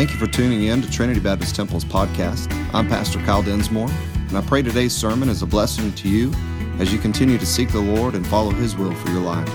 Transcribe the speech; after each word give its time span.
Thank 0.00 0.12
you 0.12 0.16
for 0.16 0.28
tuning 0.28 0.62
in 0.62 0.80
to 0.80 0.90
Trinity 0.90 1.20
Baptist 1.20 1.54
Temple's 1.54 1.84
podcast. 1.84 2.50
I'm 2.72 2.88
Pastor 2.88 3.18
Kyle 3.18 3.42
Densmore, 3.42 3.90
and 4.28 4.38
I 4.38 4.40
pray 4.40 4.62
today's 4.62 4.96
sermon 4.96 5.28
is 5.28 5.42
a 5.42 5.46
blessing 5.46 5.92
to 5.92 6.08
you 6.08 6.32
as 6.78 6.90
you 6.90 6.98
continue 6.98 7.36
to 7.36 7.44
seek 7.44 7.70
the 7.70 7.82
Lord 7.82 8.14
and 8.14 8.26
follow 8.26 8.50
His 8.50 8.74
will 8.74 8.94
for 8.94 9.10
your 9.10 9.20
life. 9.20 9.46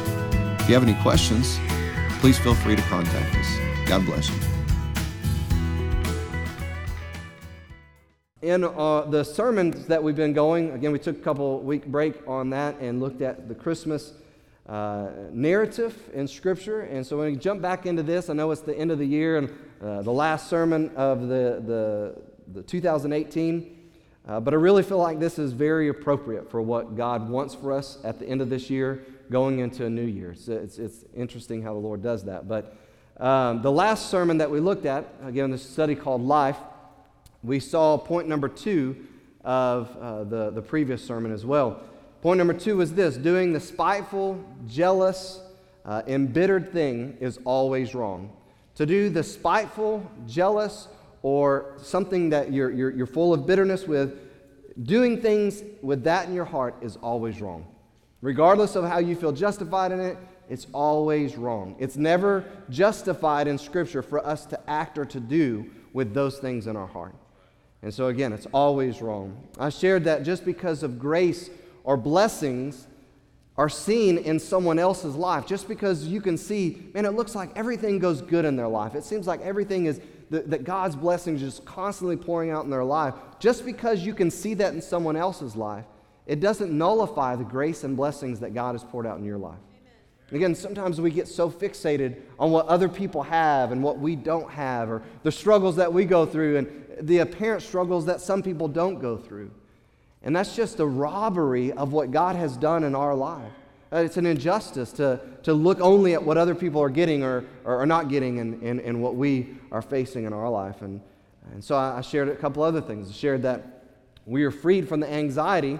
If 0.61 0.69
you 0.69 0.75
have 0.75 0.83
any 0.83 0.93
questions, 1.01 1.57
please 2.19 2.37
feel 2.37 2.53
free 2.53 2.75
to 2.75 2.81
contact 2.83 3.35
us. 3.35 3.87
God 3.87 4.05
bless 4.05 4.29
you. 4.29 4.35
In 8.43 8.65
uh, 8.65 9.01
the 9.09 9.23
sermons 9.23 9.87
that 9.87 10.03
we've 10.03 10.15
been 10.15 10.33
going, 10.33 10.73
again, 10.73 10.91
we 10.91 10.99
took 10.99 11.17
a 11.17 11.23
couple 11.23 11.59
week 11.61 11.87
break 11.87 12.21
on 12.27 12.51
that 12.51 12.79
and 12.79 12.99
looked 12.99 13.23
at 13.23 13.49
the 13.49 13.55
Christmas 13.55 14.13
uh, 14.69 15.07
narrative 15.31 15.97
in 16.13 16.27
Scripture. 16.27 16.81
And 16.81 17.03
so 17.03 17.17
when 17.17 17.31
we 17.31 17.35
jump 17.35 17.63
back 17.63 17.87
into 17.87 18.03
this, 18.03 18.29
I 18.29 18.33
know 18.33 18.51
it's 18.51 18.61
the 18.61 18.77
end 18.77 18.91
of 18.91 18.99
the 18.99 19.07
year 19.07 19.37
and 19.37 19.49
uh, 19.85 20.01
the 20.01 20.11
last 20.11 20.49
sermon 20.49 20.89
of 20.95 21.27
the, 21.27 21.61
the, 21.63 22.15
the 22.53 22.63
2018. 22.63 23.71
Uh, 24.27 24.39
but 24.39 24.53
I 24.55 24.57
really 24.57 24.81
feel 24.81 24.97
like 24.97 25.19
this 25.19 25.37
is 25.37 25.53
very 25.53 25.89
appropriate 25.89 26.49
for 26.49 26.59
what 26.59 26.95
God 26.97 27.29
wants 27.29 27.53
for 27.53 27.71
us 27.71 27.99
at 28.03 28.17
the 28.17 28.25
end 28.25 28.41
of 28.41 28.49
this 28.49 28.71
year, 28.71 29.05
going 29.29 29.59
into 29.59 29.85
a 29.85 29.89
new 29.89 30.05
year. 30.05 30.31
It's, 30.31 30.47
it's, 30.47 30.79
it's 30.79 31.05
interesting 31.15 31.61
how 31.61 31.73
the 31.73 31.79
Lord 31.79 32.01
does 32.01 32.23
that. 32.23 32.47
But 32.47 32.75
um, 33.17 33.61
the 33.61 33.71
last 33.71 34.09
sermon 34.09 34.39
that 34.39 34.49
we 34.49 34.59
looked 34.59 34.87
at, 34.87 35.05
again, 35.23 35.51
this 35.51 35.61
study 35.61 35.93
called 35.93 36.23
Life, 36.23 36.57
we 37.43 37.59
saw 37.59 37.95
point 37.95 38.27
number 38.27 38.49
two 38.49 38.95
of 39.43 39.95
uh, 40.01 40.23
the, 40.23 40.49
the 40.49 40.61
previous 40.63 41.03
sermon 41.03 41.31
as 41.31 41.45
well. 41.45 41.83
Point 42.23 42.39
number 42.39 42.55
two 42.55 42.81
is 42.81 42.95
this 42.95 43.17
doing 43.17 43.53
the 43.53 43.59
spiteful, 43.59 44.43
jealous, 44.67 45.41
uh, 45.85 46.01
embittered 46.07 46.73
thing 46.73 47.17
is 47.19 47.37
always 47.45 47.93
wrong. 47.93 48.31
To 48.75 48.85
do 48.85 49.09
the 49.09 49.23
spiteful, 49.23 50.09
jealous, 50.27 50.87
or 51.21 51.73
something 51.77 52.29
that 52.29 52.51
you're, 52.51 52.71
you're, 52.71 52.91
you're 52.91 53.07
full 53.07 53.33
of 53.33 53.47
bitterness 53.47 53.87
with, 53.87 54.19
doing 54.83 55.21
things 55.21 55.63
with 55.81 56.03
that 56.03 56.27
in 56.27 56.33
your 56.33 56.45
heart 56.45 56.75
is 56.81 56.97
always 56.97 57.41
wrong. 57.41 57.65
Regardless 58.21 58.75
of 58.75 58.85
how 58.85 58.99
you 58.99 59.15
feel 59.15 59.31
justified 59.31 59.91
in 59.91 59.99
it, 59.99 60.17
it's 60.49 60.67
always 60.73 61.37
wrong. 61.37 61.75
It's 61.79 61.95
never 61.95 62.45
justified 62.69 63.47
in 63.47 63.57
Scripture 63.57 64.01
for 64.01 64.25
us 64.25 64.45
to 64.47 64.69
act 64.69 64.97
or 64.97 65.05
to 65.05 65.19
do 65.19 65.71
with 65.93 66.13
those 66.13 66.37
things 66.37 66.67
in 66.67 66.75
our 66.75 66.87
heart. 66.87 67.15
And 67.81 67.93
so, 67.93 68.07
again, 68.07 68.33
it's 68.33 68.47
always 68.47 69.01
wrong. 69.01 69.47
I 69.59 69.69
shared 69.69 70.03
that 70.03 70.23
just 70.23 70.43
because 70.43 70.83
of 70.83 70.99
grace 70.99 71.49
or 71.83 71.97
blessings 71.97 72.87
are 73.57 73.69
seen 73.69 74.17
in 74.17 74.37
someone 74.37 74.77
else's 74.79 75.15
life 75.15 75.45
just 75.45 75.67
because 75.67 76.05
you 76.05 76.19
can 76.19 76.37
see, 76.37 76.89
man, 76.93 77.05
it 77.05 77.11
looks 77.11 77.35
like 77.35 77.49
everything 77.55 77.99
goes 77.99 78.21
good 78.21 78.43
in 78.43 78.55
their 78.55 78.67
life. 78.67 78.95
It 78.95 79.03
seems 79.03 79.27
like 79.27 79.41
everything 79.41 79.85
is, 79.85 80.01
that, 80.29 80.49
that 80.49 80.65
God's 80.65 80.95
blessings 80.95 81.39
just 81.39 81.63
constantly 81.63 82.17
pouring 82.17 82.51
out 82.51 82.65
in 82.65 82.69
their 82.69 82.83
life. 82.83 83.13
Just 83.39 83.65
because 83.65 84.01
you 84.01 84.13
can 84.13 84.29
see 84.29 84.55
that 84.55 84.73
in 84.73 84.81
someone 84.81 85.15
else's 85.15 85.55
life, 85.55 85.85
it 86.25 86.39
doesn't 86.39 86.75
nullify 86.75 87.35
the 87.35 87.43
grace 87.43 87.83
and 87.83 87.95
blessings 87.95 88.39
that 88.41 88.53
God 88.53 88.73
has 88.73 88.83
poured 88.83 89.05
out 89.05 89.17
in 89.19 89.23
your 89.23 89.37
life. 89.37 89.59
Again, 90.31 90.55
sometimes 90.55 90.99
we 90.99 91.11
get 91.11 91.27
so 91.27 91.51
fixated 91.51 92.19
on 92.39 92.51
what 92.51 92.65
other 92.65 92.89
people 92.89 93.21
have 93.21 93.71
and 93.71 93.83
what 93.83 93.99
we 93.99 94.15
don't 94.15 94.49
have, 94.49 94.89
or 94.89 95.03
the 95.23 95.31
struggles 95.31 95.75
that 95.75 95.93
we 95.93 96.03
go 96.03 96.25
through 96.25 96.57
and 96.57 96.85
the 97.01 97.19
apparent 97.19 97.61
struggles 97.61 98.07
that 98.07 98.21
some 98.21 98.41
people 98.41 98.67
don't 98.67 98.99
go 98.99 99.17
through. 99.17 99.51
And 100.25 100.35
that's 100.35 100.55
just 100.55 100.79
a 100.79 100.85
robbery 100.85 101.71
of 101.71 101.93
what 101.93 102.11
God 102.11 102.35
has 102.35 102.57
done 102.57 102.83
in 102.83 102.95
our 102.95 103.15
life. 103.15 103.51
Uh, 103.93 103.97
it's 103.97 104.17
an 104.17 104.25
injustice 104.25 104.91
to, 104.93 105.19
to 105.43 105.53
look 105.53 105.79
only 105.79 106.13
at 106.13 106.23
what 106.23 106.37
other 106.37 106.55
people 106.55 106.81
are 106.81 106.89
getting 106.89 107.23
or, 107.23 107.45
or 107.63 107.85
not 107.85 108.09
getting 108.09 108.39
and, 108.39 108.61
and, 108.63 108.81
and 108.81 109.01
what 109.01 109.15
we 109.15 109.55
are 109.71 109.83
facing 109.83 110.25
in 110.25 110.33
our 110.33 110.49
life. 110.49 110.81
And, 110.81 110.99
and 111.53 111.63
so 111.63 111.77
I 111.77 112.01
shared 112.01 112.27
a 112.27 112.35
couple 112.35 112.63
other 112.63 112.81
things. 112.81 113.09
I 113.09 113.13
shared 113.13 113.43
that 113.43 113.83
we 114.25 114.43
are 114.43 114.51
freed 114.51 114.89
from 114.89 114.99
the 114.99 115.09
anxiety 115.09 115.79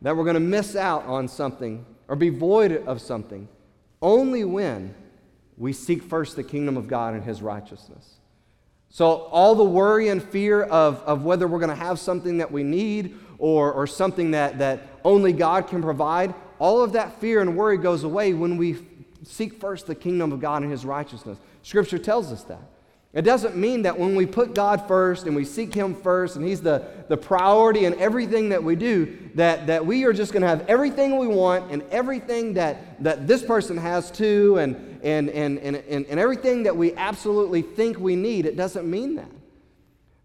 that 0.00 0.16
we're 0.16 0.24
going 0.24 0.34
to 0.34 0.40
miss 0.40 0.74
out 0.74 1.04
on 1.04 1.28
something 1.28 1.84
or 2.08 2.16
be 2.16 2.30
void 2.30 2.72
of 2.86 3.00
something 3.00 3.48
only 4.00 4.44
when 4.44 4.94
we 5.56 5.72
seek 5.72 6.02
first 6.02 6.36
the 6.36 6.42
kingdom 6.42 6.76
of 6.76 6.88
God 6.88 7.14
and 7.14 7.22
his 7.22 7.42
righteousness. 7.42 8.16
So, 8.90 9.06
all 9.06 9.54
the 9.54 9.64
worry 9.64 10.08
and 10.08 10.22
fear 10.22 10.62
of, 10.62 11.02
of 11.02 11.24
whether 11.24 11.48
we're 11.48 11.58
going 11.58 11.70
to 11.70 11.74
have 11.74 11.98
something 11.98 12.38
that 12.38 12.52
we 12.52 12.62
need 12.62 13.18
or, 13.38 13.72
or 13.72 13.86
something 13.86 14.32
that, 14.32 14.58
that 14.58 14.80
only 15.04 15.32
God 15.32 15.68
can 15.68 15.82
provide, 15.82 16.34
all 16.58 16.82
of 16.82 16.92
that 16.92 17.20
fear 17.20 17.40
and 17.40 17.56
worry 17.56 17.76
goes 17.76 18.04
away 18.04 18.32
when 18.32 18.56
we 18.56 18.76
seek 19.22 19.60
first 19.60 19.86
the 19.86 19.94
kingdom 19.94 20.32
of 20.32 20.40
God 20.40 20.62
and 20.62 20.70
his 20.70 20.84
righteousness. 20.84 21.38
Scripture 21.62 21.98
tells 21.98 22.32
us 22.32 22.42
that. 22.44 22.62
It 23.14 23.22
doesn't 23.22 23.56
mean 23.56 23.82
that 23.82 23.96
when 23.96 24.16
we 24.16 24.26
put 24.26 24.56
God 24.56 24.88
first 24.88 25.26
and 25.26 25.36
we 25.36 25.44
seek 25.44 25.72
Him 25.72 25.94
first 25.94 26.34
and 26.34 26.44
He's 26.44 26.60
the, 26.60 26.84
the 27.08 27.16
priority 27.16 27.84
in 27.84 27.96
everything 28.00 28.48
that 28.48 28.62
we 28.62 28.74
do, 28.74 29.16
that, 29.36 29.68
that 29.68 29.86
we 29.86 30.04
are 30.04 30.12
just 30.12 30.32
going 30.32 30.42
to 30.42 30.48
have 30.48 30.66
everything 30.68 31.16
we 31.16 31.28
want 31.28 31.70
and 31.70 31.84
everything 31.92 32.54
that, 32.54 33.02
that 33.04 33.28
this 33.28 33.44
person 33.44 33.76
has 33.76 34.10
too 34.10 34.58
and, 34.58 34.98
and, 35.04 35.30
and, 35.30 35.60
and, 35.60 35.76
and, 35.76 36.06
and 36.06 36.18
everything 36.18 36.64
that 36.64 36.76
we 36.76 36.92
absolutely 36.94 37.62
think 37.62 38.00
we 38.00 38.16
need. 38.16 38.46
It 38.46 38.56
doesn't 38.56 38.90
mean 38.90 39.14
that. 39.14 39.30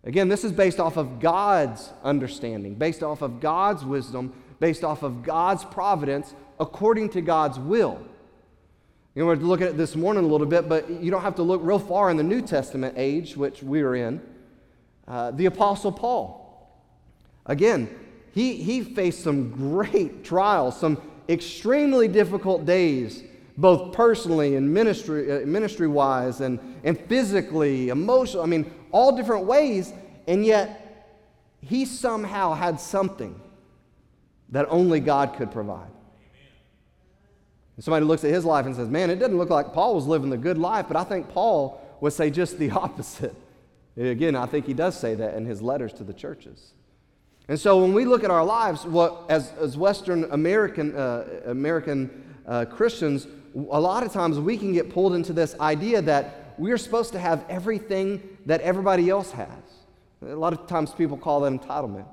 Again, 0.10 0.28
this 0.28 0.44
is 0.44 0.52
based 0.52 0.80
off 0.80 0.98
of 0.98 1.20
God's 1.20 1.94
understanding, 2.04 2.74
based 2.74 3.04
off 3.04 3.22
of 3.22 3.40
God's 3.40 3.86
wisdom, 3.86 4.34
based 4.60 4.84
off 4.84 5.04
of 5.04 5.22
God's 5.22 5.64
providence, 5.64 6.34
according 6.60 7.10
to 7.10 7.22
God's 7.22 7.60
will. 7.60 8.02
You 9.14 9.22
know, 9.22 9.28
we're 9.28 9.36
looking 9.36 9.68
at 9.68 9.78
this 9.78 9.96
morning 9.96 10.24
a 10.24 10.28
little 10.28 10.48
bit, 10.48 10.68
but 10.68 10.90
you 10.90 11.12
don't 11.12 11.22
have 11.22 11.36
to 11.36 11.44
look 11.44 11.62
real 11.64 11.78
far 11.78 12.10
in 12.10 12.18
the 12.18 12.24
New 12.24 12.42
Testament 12.42 12.96
age, 12.98 13.38
which 13.38 13.62
we 13.62 13.82
are 13.82 13.94
in. 13.94 14.20
Uh, 15.08 15.30
the 15.30 15.46
Apostle 15.46 15.92
Paul. 15.92 16.74
Again, 17.46 17.88
he, 18.34 18.56
he 18.56 18.82
faced 18.82 19.24
some 19.24 19.52
great 19.52 20.24
trials, 20.24 20.80
some 20.80 21.00
extremely 21.30 22.08
difficult 22.08 22.66
days, 22.66 23.22
both 23.60 23.94
personally 23.94 24.56
and 24.56 24.74
ministry, 24.74 25.32
uh, 25.32 25.46
ministry 25.46 25.88
wise, 25.88 26.42
and, 26.42 26.60
and 26.84 27.00
physically, 27.02 27.90
emotionally. 27.90 28.44
I 28.44 28.48
mean, 28.48 28.74
all 28.92 29.16
different 29.16 29.46
ways, 29.46 29.94
and 30.28 30.46
yet 30.46 30.90
he 31.62 31.86
somehow 31.86 32.54
had 32.54 32.80
something 32.80 33.40
that 34.50 34.66
only 34.70 35.00
God 35.00 35.36
could 35.36 35.52
provide. 35.52 35.92
And 37.76 37.84
somebody 37.84 38.06
looks 38.06 38.24
at 38.24 38.32
his 38.32 38.46
life 38.46 38.66
and 38.66 38.76
says, 38.76 38.90
Man, 38.90 39.10
it 39.10 39.18
doesn't 39.18 39.38
look 39.38 39.50
like 39.50 39.74
Paul 39.74 39.96
was 39.96 40.06
living 40.06 40.30
the 40.30 40.38
good 40.38 40.58
life, 40.58 40.86
but 40.88 40.98
I 40.98 41.04
think 41.04 41.30
Paul 41.30 41.82
would 42.02 42.14
say 42.14 42.30
just 42.30 42.58
the 42.58 42.72
opposite. 42.86 43.36
Again, 43.98 44.36
I 44.36 44.46
think 44.46 44.66
he 44.66 44.74
does 44.74 44.98
say 44.98 45.16
that 45.16 45.36
in 45.36 45.46
his 45.46 45.62
letters 45.62 45.94
to 45.94 46.04
the 46.04 46.14
churches. 46.14 46.74
And 47.50 47.60
so 47.60 47.82
when 47.82 47.94
we 47.94 48.06
look 48.06 48.24
at 48.24 48.32
our 48.32 48.46
lives, 48.46 48.86
what, 48.86 49.26
as, 49.30 49.52
as 49.60 49.76
Western 49.76 50.26
American, 50.32 50.96
uh, 50.96 51.42
American 51.48 52.36
uh, 52.48 52.66
Christians, 52.66 53.28
a 53.56 53.80
lot 53.80 54.04
of 54.04 54.14
times 54.14 54.40
we 54.40 54.58
can 54.58 54.72
get 54.72 54.92
pulled 54.92 55.14
into 55.14 55.34
this 55.34 55.56
idea 55.60 56.02
that 56.04 56.54
we 56.58 56.72
are 56.72 56.78
supposed 56.78 57.12
to 57.14 57.20
have 57.20 57.44
everything 57.50 58.29
that 58.46 58.62
everybody 58.62 59.10
else 59.10 59.32
has. 59.32 59.48
A 60.22 60.36
lot 60.36 60.54
of 60.54 60.68
times 60.68 60.92
people 60.92 61.18
call 61.18 61.42
that 61.42 61.54
entitlement. 61.54 62.06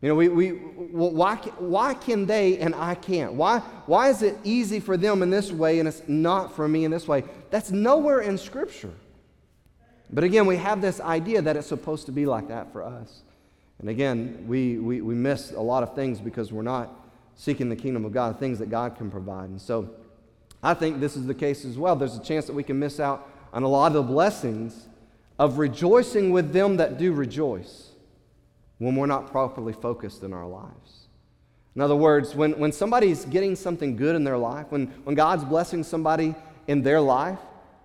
You 0.00 0.08
know, 0.08 0.14
we, 0.14 0.28
we, 0.28 0.50
why, 0.50 1.36
why 1.58 1.94
can 1.94 2.24
they 2.26 2.58
and 2.58 2.74
I 2.74 2.94
can't? 2.94 3.32
Why, 3.32 3.58
why 3.86 4.10
is 4.10 4.22
it 4.22 4.36
easy 4.44 4.78
for 4.78 4.96
them 4.96 5.22
in 5.22 5.30
this 5.30 5.50
way 5.50 5.80
and 5.80 5.88
it's 5.88 6.02
not 6.06 6.54
for 6.54 6.68
me 6.68 6.84
in 6.84 6.90
this 6.90 7.08
way? 7.08 7.24
That's 7.50 7.72
nowhere 7.72 8.20
in 8.20 8.38
Scripture. 8.38 8.92
But 10.10 10.24
again, 10.24 10.46
we 10.46 10.56
have 10.56 10.80
this 10.80 11.00
idea 11.00 11.42
that 11.42 11.56
it's 11.56 11.66
supposed 11.66 12.06
to 12.06 12.12
be 12.12 12.26
like 12.26 12.48
that 12.48 12.72
for 12.72 12.82
us. 12.84 13.22
And 13.80 13.88
again, 13.88 14.44
we, 14.46 14.78
we, 14.78 15.00
we 15.00 15.14
miss 15.14 15.50
a 15.52 15.60
lot 15.60 15.82
of 15.82 15.94
things 15.94 16.20
because 16.20 16.52
we're 16.52 16.62
not 16.62 16.92
seeking 17.34 17.68
the 17.68 17.76
kingdom 17.76 18.04
of 18.04 18.12
God, 18.12 18.38
things 18.38 18.58
that 18.60 18.70
God 18.70 18.96
can 18.96 19.10
provide. 19.10 19.48
And 19.50 19.60
so 19.60 19.90
I 20.62 20.74
think 20.74 21.00
this 21.00 21.16
is 21.16 21.26
the 21.26 21.34
case 21.34 21.64
as 21.64 21.76
well. 21.76 21.96
There's 21.96 22.16
a 22.16 22.22
chance 22.22 22.46
that 22.46 22.52
we 22.52 22.62
can 22.62 22.78
miss 22.78 23.00
out 23.00 23.28
on 23.52 23.64
a 23.64 23.68
lot 23.68 23.88
of 23.88 23.92
the 23.94 24.02
blessings 24.02 24.86
of 25.38 25.58
rejoicing 25.58 26.30
with 26.30 26.52
them 26.52 26.76
that 26.78 26.98
do 26.98 27.12
rejoice 27.12 27.92
when 28.78 28.96
we're 28.96 29.06
not 29.06 29.30
properly 29.30 29.72
focused 29.72 30.22
in 30.22 30.32
our 30.32 30.46
lives. 30.46 31.08
In 31.74 31.82
other 31.82 31.96
words, 31.96 32.34
when, 32.34 32.58
when 32.58 32.72
somebody's 32.72 33.24
getting 33.24 33.54
something 33.54 33.94
good 33.94 34.16
in 34.16 34.24
their 34.24 34.38
life, 34.38 34.66
when, 34.70 34.86
when 35.04 35.14
God's 35.14 35.44
blessing 35.44 35.84
somebody 35.84 36.34
in 36.66 36.82
their 36.82 37.00
life, 37.00 37.38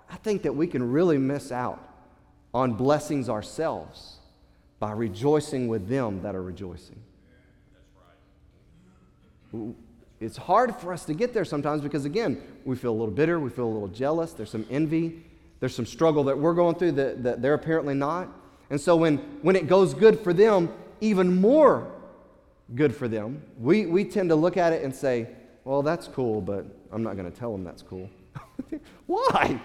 I 0.10 0.16
think 0.18 0.44
that 0.44 0.56
we 0.56 0.68
can 0.68 0.92
really 0.92 1.18
miss 1.18 1.52
out 1.52 1.88
on 2.54 2.74
blessings 2.74 3.30
ourselves 3.30 4.18
by 4.80 4.92
rejoicing 4.92 5.68
with 5.68 5.88
them 5.88 6.22
that 6.24 6.36
are 6.36 6.42
rejoicing. 6.42 7.02
It's 10.20 10.38
hard 10.38 10.76
for 10.76 10.92
us 10.92 11.06
to 11.06 11.14
get 11.14 11.34
there 11.34 11.46
sometimes 11.46 11.82
because, 11.82 12.06
again, 12.06 12.42
we 12.66 12.76
feel 12.76 12.92
a 12.92 12.98
little 12.98 13.14
bitter, 13.14 13.40
we 13.40 13.50
feel 13.50 13.66
a 13.66 13.74
little 13.74 13.88
jealous, 13.88 14.34
there's 14.34 14.50
some 14.50 14.66
envy, 14.70 15.24
there's 15.64 15.74
some 15.74 15.86
struggle 15.86 16.26
that 16.26 16.38
we're 16.38 16.54
going 16.54 16.76
through 16.76 16.92
that, 16.92 17.24
that 17.24 17.42
they're 17.42 17.54
apparently 17.54 17.94
not. 17.94 18.28
And 18.70 18.82
so 18.82 18.98
when, 18.98 19.16
when 19.44 19.56
it 19.56 19.66
goes 19.66 19.94
good 19.94 20.20
for 20.20 20.34
them, 20.34 20.70
even 21.00 21.40
more 21.40 21.90
good 22.76 22.94
for 22.94 23.08
them, 23.08 23.42
we, 23.58 23.86
we 23.86 24.04
tend 24.04 24.28
to 24.28 24.36
look 24.36 24.58
at 24.58 24.74
it 24.74 24.84
and 24.84 24.94
say, 24.94 25.30
well, 25.64 25.82
that's 25.82 26.10
cool, 26.10 26.42
but 26.42 26.66
I'm 26.92 27.02
not 27.02 27.16
going 27.16 27.32
to 27.32 27.40
tell 27.40 27.54
them 27.54 27.64
that's 27.64 27.82
cool. 27.82 28.10
Why? 29.06 29.58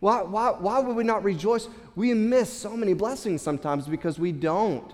Why, 0.00 0.22
why, 0.22 0.50
why 0.50 0.80
would 0.80 0.96
we 0.96 1.04
not 1.04 1.22
rejoice? 1.22 1.68
We 1.94 2.12
miss 2.12 2.52
so 2.52 2.76
many 2.76 2.94
blessings 2.94 3.40
sometimes 3.40 3.86
because 3.86 4.18
we 4.18 4.32
don't 4.32 4.92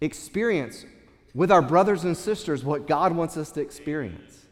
experience 0.00 0.86
with 1.34 1.52
our 1.52 1.60
brothers 1.60 2.04
and 2.04 2.16
sisters 2.16 2.64
what 2.64 2.86
God 2.86 3.14
wants 3.14 3.36
us 3.36 3.52
to 3.52 3.60
experience. 3.60 4.46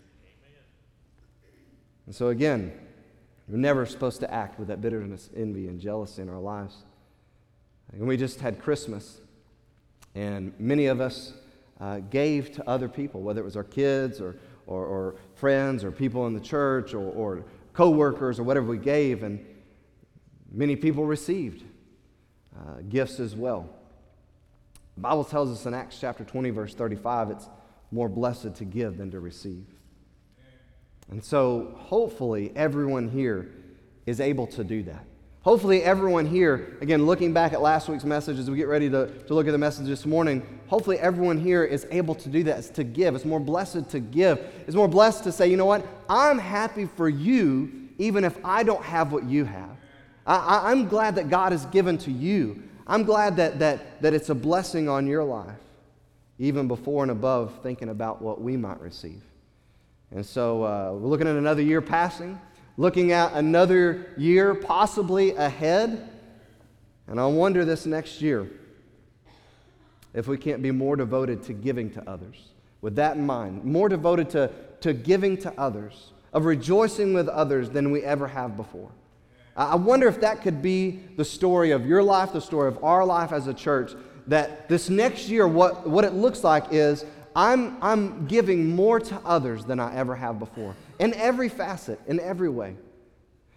And 2.04 2.14
so, 2.14 2.28
again, 2.28 2.78
we're 3.49 3.58
never 3.58 3.85
supposed 3.85 4.20
to 4.20 4.32
act 4.32 4.58
with 4.58 4.69
that 4.69 4.81
bitterness, 4.81 5.29
envy, 5.37 5.69
and 5.69 5.79
jealousy 5.79 6.23
in 6.23 6.29
our 6.29 6.38
lives. 6.38 6.85
And 7.93 8.06
we 8.06 8.17
just 8.17 8.41
had 8.41 8.61
Christmas, 8.61 9.20
and 10.14 10.52
many 10.58 10.87
of 10.87 11.00
us 11.00 11.35
uh, 11.81 11.99
gave 11.99 12.52
to 12.52 12.69
other 12.69 12.88
people, 12.88 13.20
whether 13.20 13.41
it 13.41 13.44
was 13.44 13.56
our 13.56 13.64
kids 13.64 14.20
or, 14.20 14.37
or, 14.67 14.87
or 14.87 15.14
friends 15.35 15.85
or 15.85 15.91
people 15.91 16.26
in 16.26 16.35
the 16.35 16.41
church 16.41 16.94
or, 16.94 17.11
or 17.12 17.44
co 17.75 17.91
workers 17.91 18.38
or 18.38 18.44
whatever 18.44 18.67
we 18.67 18.79
gave, 18.79 19.23
and 19.23 19.44
many 20.50 20.76
people 20.76 21.05
received 21.05 21.64
uh, 22.56 22.81
gifts 22.88 23.20
as 23.20 23.35
well. 23.35 23.69
The 24.94 25.00
Bible 25.00 25.25
tells 25.25 25.50
us 25.50 25.67
in 25.67 25.75
Acts 25.75 25.99
chapter 26.00 26.25
20, 26.25 26.50
verse 26.50 26.75
35, 26.75 27.31
it's 27.31 27.49
more 27.91 28.08
blessed 28.08 28.55
to 28.55 28.64
give 28.64 28.96
than 28.96 29.11
to 29.11 29.20
receive. 29.20 29.67
And 31.10 31.22
so, 31.22 31.74
hopefully, 31.76 32.52
everyone 32.56 33.08
here 33.08 33.50
is 34.06 34.20
able 34.20 34.46
to 34.48 34.64
do 34.64 34.82
that. 34.84 35.04
Hopefully, 35.42 35.82
everyone 35.82 36.24
here, 36.24 36.78
again, 36.80 37.04
looking 37.04 37.32
back 37.32 37.52
at 37.52 37.60
last 37.60 37.88
week's 37.88 38.04
message 38.04 38.38
as 38.38 38.50
we 38.50 38.56
get 38.56 38.68
ready 38.68 38.88
to, 38.88 39.06
to 39.24 39.34
look 39.34 39.46
at 39.46 39.52
the 39.52 39.58
message 39.58 39.86
this 39.86 40.06
morning, 40.06 40.42
hopefully, 40.66 40.98
everyone 40.98 41.38
here 41.38 41.62
is 41.62 41.86
able 41.90 42.14
to 42.14 42.28
do 42.28 42.42
that. 42.44 42.74
To 42.74 42.84
give. 42.84 43.14
It's 43.14 43.24
more 43.24 43.40
blessed 43.40 43.90
to 43.90 44.00
give. 44.00 44.38
It's 44.66 44.76
more 44.76 44.88
blessed 44.88 45.24
to 45.24 45.32
say, 45.32 45.48
you 45.48 45.56
know 45.56 45.66
what? 45.66 45.86
I'm 46.08 46.38
happy 46.38 46.86
for 46.86 47.08
you 47.08 47.84
even 47.98 48.24
if 48.24 48.36
I 48.44 48.62
don't 48.62 48.82
have 48.82 49.12
what 49.12 49.24
you 49.24 49.44
have. 49.44 49.76
I, 50.26 50.72
am 50.72 50.88
glad 50.88 51.16
that 51.16 51.28
God 51.28 51.52
has 51.52 51.66
given 51.66 51.98
to 51.98 52.10
you. 52.10 52.62
I'm 52.86 53.04
glad 53.04 53.36
that, 53.36 53.58
that, 53.58 54.00
that 54.02 54.14
it's 54.14 54.30
a 54.30 54.34
blessing 54.34 54.88
on 54.88 55.06
your 55.06 55.22
life, 55.22 55.60
even 56.38 56.66
before 56.66 57.02
and 57.02 57.10
above 57.10 57.52
thinking 57.62 57.90
about 57.90 58.22
what 58.22 58.40
we 58.40 58.56
might 58.56 58.80
receive. 58.80 59.22
And 60.14 60.25
so 60.25 60.62
uh, 60.62 60.93
we're 60.93 61.08
looking 61.08 61.26
at 61.26 61.34
another 61.34 61.61
year 61.61 61.82
passing, 61.82 62.40
looking 62.76 63.11
at 63.11 63.32
another 63.32 64.12
year 64.16 64.55
possibly 64.55 65.32
ahead. 65.32 66.08
And 67.08 67.19
I 67.19 67.26
wonder 67.26 67.64
this 67.64 67.84
next 67.84 68.22
year 68.22 68.49
if 70.14 70.28
we 70.28 70.38
can't 70.38 70.62
be 70.62 70.70
more 70.70 70.94
devoted 70.94 71.43
to 71.44 71.52
giving 71.52 71.90
to 71.90 72.08
others. 72.08 72.37
With 72.81 72.94
that 72.94 73.16
in 73.16 73.26
mind, 73.26 73.64
more 73.64 73.88
devoted 73.88 74.31
to, 74.31 74.52
to 74.82 74.93
giving 74.93 75.37
to 75.38 75.52
others, 75.58 76.12
of 76.32 76.44
rejoicing 76.44 77.12
with 77.12 77.28
others 77.28 77.70
than 77.70 77.90
we 77.90 78.02
ever 78.02 78.28
have 78.28 78.56
before. 78.56 78.93
I 79.56 79.75
wonder 79.75 80.06
if 80.06 80.20
that 80.20 80.43
could 80.43 80.62
be 80.62 81.00
the 81.17 81.25
story 81.25 81.72
of 81.72 81.87
your 81.87 82.02
life, 82.02 82.32
the 82.32 82.40
story 82.40 82.69
of 82.69 82.82
our 82.84 83.05
life 83.05 83.32
as 83.32 83.49
a 83.49 83.55
church, 83.55 83.93
that 84.28 84.69
this 84.69 84.88
next 84.88 85.28
year, 85.28 85.49
what, 85.49 85.88
what 85.88 86.05
it 86.05 86.12
looks 86.12 86.44
like 86.44 86.67
is 86.70 87.05
I'm, 87.36 87.76
I'm 87.82 88.26
giving 88.26 88.75
more 88.75 89.00
to 89.00 89.20
others 89.25 89.64
than 89.64 89.81
I 89.81 89.94
ever 89.96 90.14
have 90.14 90.38
before, 90.38 90.75
in 90.98 91.14
every 91.14 91.48
facet, 91.48 92.00
in 92.06 92.20
every 92.20 92.48
way. 92.48 92.76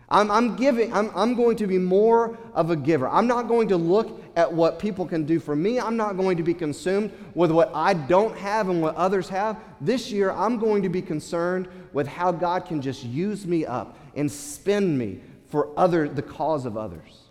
I'm, 0.10 0.32
I'm 0.32 0.56
giving, 0.56 0.94
I'm, 0.94 1.12
I'm 1.14 1.36
going 1.36 1.58
to 1.58 1.68
be 1.68 1.78
more 1.78 2.38
of 2.54 2.72
a 2.72 2.78
giver. 2.78 3.10
I'm 3.10 3.28
not 3.28 3.50
going 3.50 3.68
to 3.68 3.78
look 3.78 4.24
at 4.38 4.52
what 4.52 4.80
people 4.80 5.06
can 5.06 5.26
do 5.26 5.40
for 5.40 5.54
me. 5.54 5.80
I'm 5.80 5.98
not 5.98 6.16
going 6.16 6.38
to 6.38 6.44
be 6.44 6.54
consumed 6.54 7.12
with 7.36 7.52
what 7.52 7.72
I 7.74 7.94
don't 7.94 8.36
have 8.38 8.70
and 8.70 8.82
what 8.82 8.96
others 8.96 9.28
have. 9.30 9.58
This 9.82 10.10
year, 10.10 10.32
I'm 10.32 10.60
going 10.60 10.82
to 10.84 10.90
be 10.90 11.02
concerned 11.02 11.68
with 11.92 12.08
how 12.08 12.32
God 12.32 12.66
can 12.66 12.82
just 12.82 13.04
use 13.04 13.46
me 13.46 13.66
up 13.66 13.98
and 14.16 14.32
spend 14.32 14.98
me 14.98 15.20
for 15.50 15.70
other, 15.78 16.08
the 16.08 16.22
cause 16.22 16.66
of 16.66 16.78
others. 16.78 17.24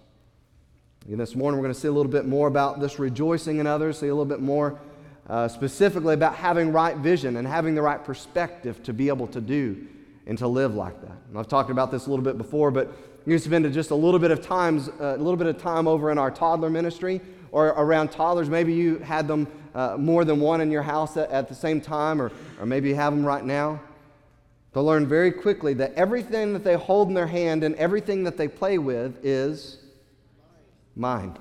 And 1.09 1.19
this 1.19 1.35
morning, 1.35 1.59
we're 1.59 1.65
going 1.65 1.75
to 1.75 1.81
see 1.81 1.89
a 1.89 1.93
little 1.93 2.13
bit 2.13 2.27
more 2.27 2.47
about 2.47 2.81
this 2.81 2.99
rejoicing 2.99 3.59
in 3.59 3.67
others, 3.67 4.01
see 4.01 4.09
a 4.09 4.15
little 4.15 4.25
bit 4.27 4.41
more 4.41 4.79
uh, 5.29 5.49
specifically 5.49 6.15
about 6.15 6.35
having 6.35 6.73
right 6.73 6.97
vision 6.97 7.37
and 7.37 7.47
having 7.47 7.75
the 7.75 7.83
right 7.83 8.05
perspective 8.05 8.83
to 8.85 8.93
be 8.93 9.09
able 9.09 9.27
to 9.27 9.41
do 9.41 9.87
and 10.27 10.39
to 10.39 10.47
live 10.47 10.75
like 10.75 11.01
that. 11.03 11.17
And 11.29 11.39
I've 11.39 11.49
talked 11.49 11.71
about 11.71 11.91
this 11.91 12.07
a 12.07 12.11
little 12.11 12.25
bit 12.25 12.39
before, 12.39 12.71
but 12.71 12.93
you 13.27 13.39
spend 13.39 13.71
just 13.73 13.91
a 13.91 13.95
little 13.95 14.21
bit 14.21 14.31
of 14.31 14.41
times, 14.41 14.89
uh, 15.01 15.17
a 15.17 15.19
little 15.19 15.37
bit 15.37 15.49
of 15.49 15.61
time 15.61 15.89
over 15.89 16.11
in 16.11 16.19
our 16.19 16.31
toddler 16.31 16.71
ministry 16.71 17.21
or 17.51 17.69
around 17.69 18.13
toddlers. 18.13 18.49
Maybe 18.49 18.73
you 18.73 18.99
had 18.99 19.27
them 19.27 19.49
uh, 19.75 19.97
more 19.99 20.25
than 20.25 20.41
one 20.41 20.61
in 20.61 20.71
your 20.71 20.83
house 20.83 21.17
at, 21.17 21.31
at 21.31 21.49
the 21.49 21.55
same 21.55 21.81
time, 21.81 22.23
or, 22.23 22.31
or 22.61 22.67
maybe 22.67 22.89
you 22.89 22.95
have 22.95 23.15
them 23.15 23.25
right 23.25 23.45
now. 23.45 23.81
To 24.75 24.83
learn 24.83 25.07
very 25.07 25.33
quickly 25.33 25.73
that 25.75 25.95
everything 25.95 26.53
that 26.53 26.63
they 26.63 26.75
hold 26.75 27.09
in 27.09 27.15
their 27.15 27.27
hand 27.27 27.65
and 27.65 27.75
everything 27.77 28.25
that 28.25 28.37
they 28.37 28.47
play 28.47 28.77
with 28.79 29.25
is 29.25 29.79
mine. 30.95 31.37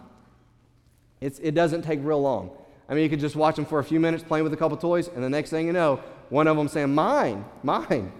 It's, 1.20 1.40
it 1.40 1.54
doesn't 1.54 1.82
take 1.82 2.00
real 2.02 2.22
long. 2.22 2.52
I 2.88 2.94
mean, 2.94 3.04
you 3.04 3.10
could 3.10 3.20
just 3.20 3.36
watch 3.36 3.56
them 3.56 3.66
for 3.66 3.80
a 3.80 3.84
few 3.84 4.00
minutes 4.00 4.24
playing 4.24 4.44
with 4.44 4.54
a 4.54 4.58
couple 4.58 4.78
toys, 4.78 5.08
and 5.08 5.24
the 5.24 5.30
next 5.30 5.50
thing 5.50 5.68
you 5.68 5.74
know, 5.74 6.02
one 6.30 6.48
of 6.48 6.56
them 6.56 6.68
saying, 6.68 6.94
Mine, 6.94 7.46
mine. 7.64 8.12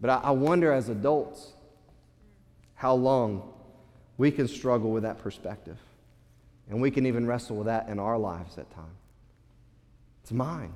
But 0.00 0.10
I, 0.24 0.30
wonder 0.30 0.72
as 0.72 0.90
adults 0.90 1.52
how 2.74 2.94
long 2.94 3.50
we 4.18 4.30
can 4.30 4.46
struggle 4.46 4.90
with 4.90 5.04
that 5.04 5.18
perspective. 5.18 5.78
And 6.68 6.82
we 6.82 6.90
can 6.90 7.06
even 7.06 7.26
wrestle 7.26 7.56
with 7.56 7.66
that 7.66 7.88
in 7.88 7.98
our 7.98 8.18
lives 8.18 8.58
at 8.58 8.70
times. 8.72 8.98
It's 10.22 10.32
mine. 10.32 10.72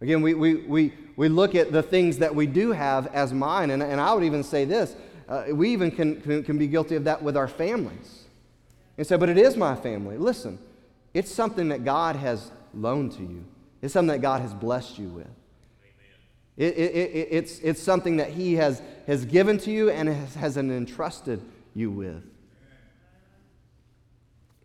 Again, 0.00 0.22
we, 0.22 0.32
we, 0.32 0.54
we, 0.54 0.92
we 1.16 1.28
look 1.28 1.54
at 1.54 1.70
the 1.70 1.82
things 1.82 2.18
that 2.18 2.34
we 2.34 2.46
do 2.46 2.72
have 2.72 3.08
as 3.08 3.34
mine, 3.34 3.70
and, 3.70 3.82
and 3.82 4.00
I 4.00 4.14
would 4.14 4.24
even 4.24 4.42
say 4.42 4.64
this 4.64 4.96
uh, 5.28 5.44
we 5.52 5.70
even 5.70 5.90
can, 5.90 6.20
can, 6.22 6.42
can 6.42 6.58
be 6.58 6.66
guilty 6.66 6.96
of 6.96 7.04
that 7.04 7.22
with 7.22 7.36
our 7.36 7.46
families. 7.46 8.19
And 9.00 9.06
say, 9.06 9.16
but 9.16 9.30
it 9.30 9.38
is 9.38 9.56
my 9.56 9.74
family. 9.76 10.18
Listen, 10.18 10.58
it's 11.14 11.32
something 11.32 11.70
that 11.70 11.86
God 11.86 12.16
has 12.16 12.52
loaned 12.74 13.12
to 13.12 13.22
you, 13.22 13.46
it's 13.80 13.94
something 13.94 14.12
that 14.12 14.20
God 14.20 14.42
has 14.42 14.52
blessed 14.52 14.98
you 14.98 15.08
with. 15.08 15.26
It, 16.58 16.76
it, 16.76 16.94
it, 16.94 17.28
it's, 17.30 17.58
it's 17.60 17.80
something 17.80 18.18
that 18.18 18.28
He 18.28 18.56
has, 18.56 18.82
has 19.06 19.24
given 19.24 19.56
to 19.60 19.70
you 19.70 19.88
and 19.88 20.06
has, 20.06 20.34
has 20.34 20.56
entrusted 20.58 21.40
you 21.74 21.90
with. 21.90 22.22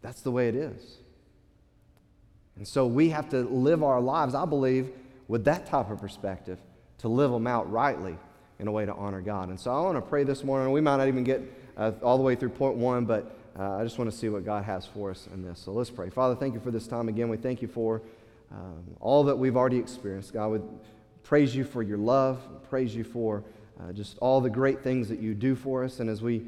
That's 0.01 0.19
the 0.19 0.31
way 0.31 0.49
it 0.49 0.55
is. 0.55 0.97
And 2.57 2.67
so 2.67 2.87
we 2.87 3.11
have 3.11 3.29
to 3.29 3.43
live 3.43 3.83
our 3.83 4.01
lives, 4.01 4.35
I 4.35 4.43
believe, 4.43 4.89
with 5.29 5.45
that 5.45 5.65
type 5.65 5.89
of 5.89 6.01
perspective 6.01 6.59
to 6.97 7.07
live 7.07 7.31
them 7.31 7.47
out 7.47 7.71
rightly 7.71 8.17
in 8.59 8.67
a 8.67 8.71
way 8.73 8.85
to 8.85 8.93
honor 8.95 9.21
God. 9.21 9.47
And 9.47 9.57
so 9.57 9.71
I 9.71 9.79
want 9.79 9.95
to 9.95 10.01
pray 10.01 10.25
this 10.25 10.43
morning. 10.43 10.73
We 10.73 10.81
might 10.81 10.97
not 10.97 11.07
even 11.07 11.23
get 11.23 11.41
uh, 11.77 11.93
all 12.03 12.17
the 12.17 12.23
way 12.23 12.35
through 12.35 12.49
point 12.49 12.75
one, 12.75 13.05
but 13.05 13.31
uh, 13.57 13.77
I 13.77 13.83
just 13.83 13.97
want 13.97 14.11
to 14.11 14.17
see 14.17 14.27
what 14.27 14.43
God 14.43 14.65
has 14.65 14.85
for 14.85 15.11
us 15.11 15.27
in 15.33 15.41
this. 15.41 15.59
So 15.59 15.71
let's 15.71 15.89
pray. 15.89 16.09
Father, 16.09 16.35
thank 16.35 16.53
you 16.53 16.59
for 16.59 16.71
this 16.71 16.87
time 16.87 17.07
again. 17.07 17.29
We 17.29 17.37
thank 17.37 17.61
you 17.61 17.67
for 17.67 18.01
um, 18.51 18.83
all 18.99 19.23
that 19.23 19.37
we've 19.37 19.55
already 19.55 19.77
experienced. 19.77 20.33
God, 20.33 20.47
we 20.49 20.59
praise 21.23 21.55
you 21.55 21.63
for 21.63 21.81
your 21.81 21.97
love, 21.97 22.41
praise 22.69 22.93
you 22.93 23.03
for 23.03 23.43
uh, 23.79 23.93
just 23.93 24.17
all 24.19 24.41
the 24.41 24.49
great 24.49 24.81
things 24.81 25.07
that 25.09 25.19
you 25.19 25.33
do 25.33 25.55
for 25.55 25.83
us. 25.83 25.99
And 25.99 26.09
as 26.09 26.21
we 26.21 26.47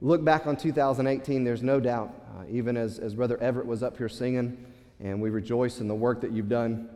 look 0.00 0.24
back 0.24 0.46
on 0.46 0.56
2018, 0.56 1.44
there's 1.44 1.62
no 1.62 1.78
doubt, 1.78 2.14
uh, 2.36 2.44
even 2.50 2.76
as, 2.76 2.98
as 2.98 3.14
Brother 3.14 3.38
Everett 3.42 3.66
was 3.66 3.82
up 3.82 3.96
here 3.98 4.08
singing, 4.08 4.64
and 5.00 5.20
we 5.20 5.30
rejoice 5.30 5.80
in 5.80 5.88
the 5.88 5.94
work 5.94 6.22
that 6.22 6.32
you've 6.32 6.48
done 6.48 6.88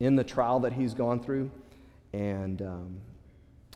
in 0.00 0.16
the 0.16 0.24
trial 0.24 0.60
that 0.60 0.72
he's 0.72 0.94
gone 0.94 1.20
through 1.20 1.50
and, 2.12 2.62
um, 2.62 2.96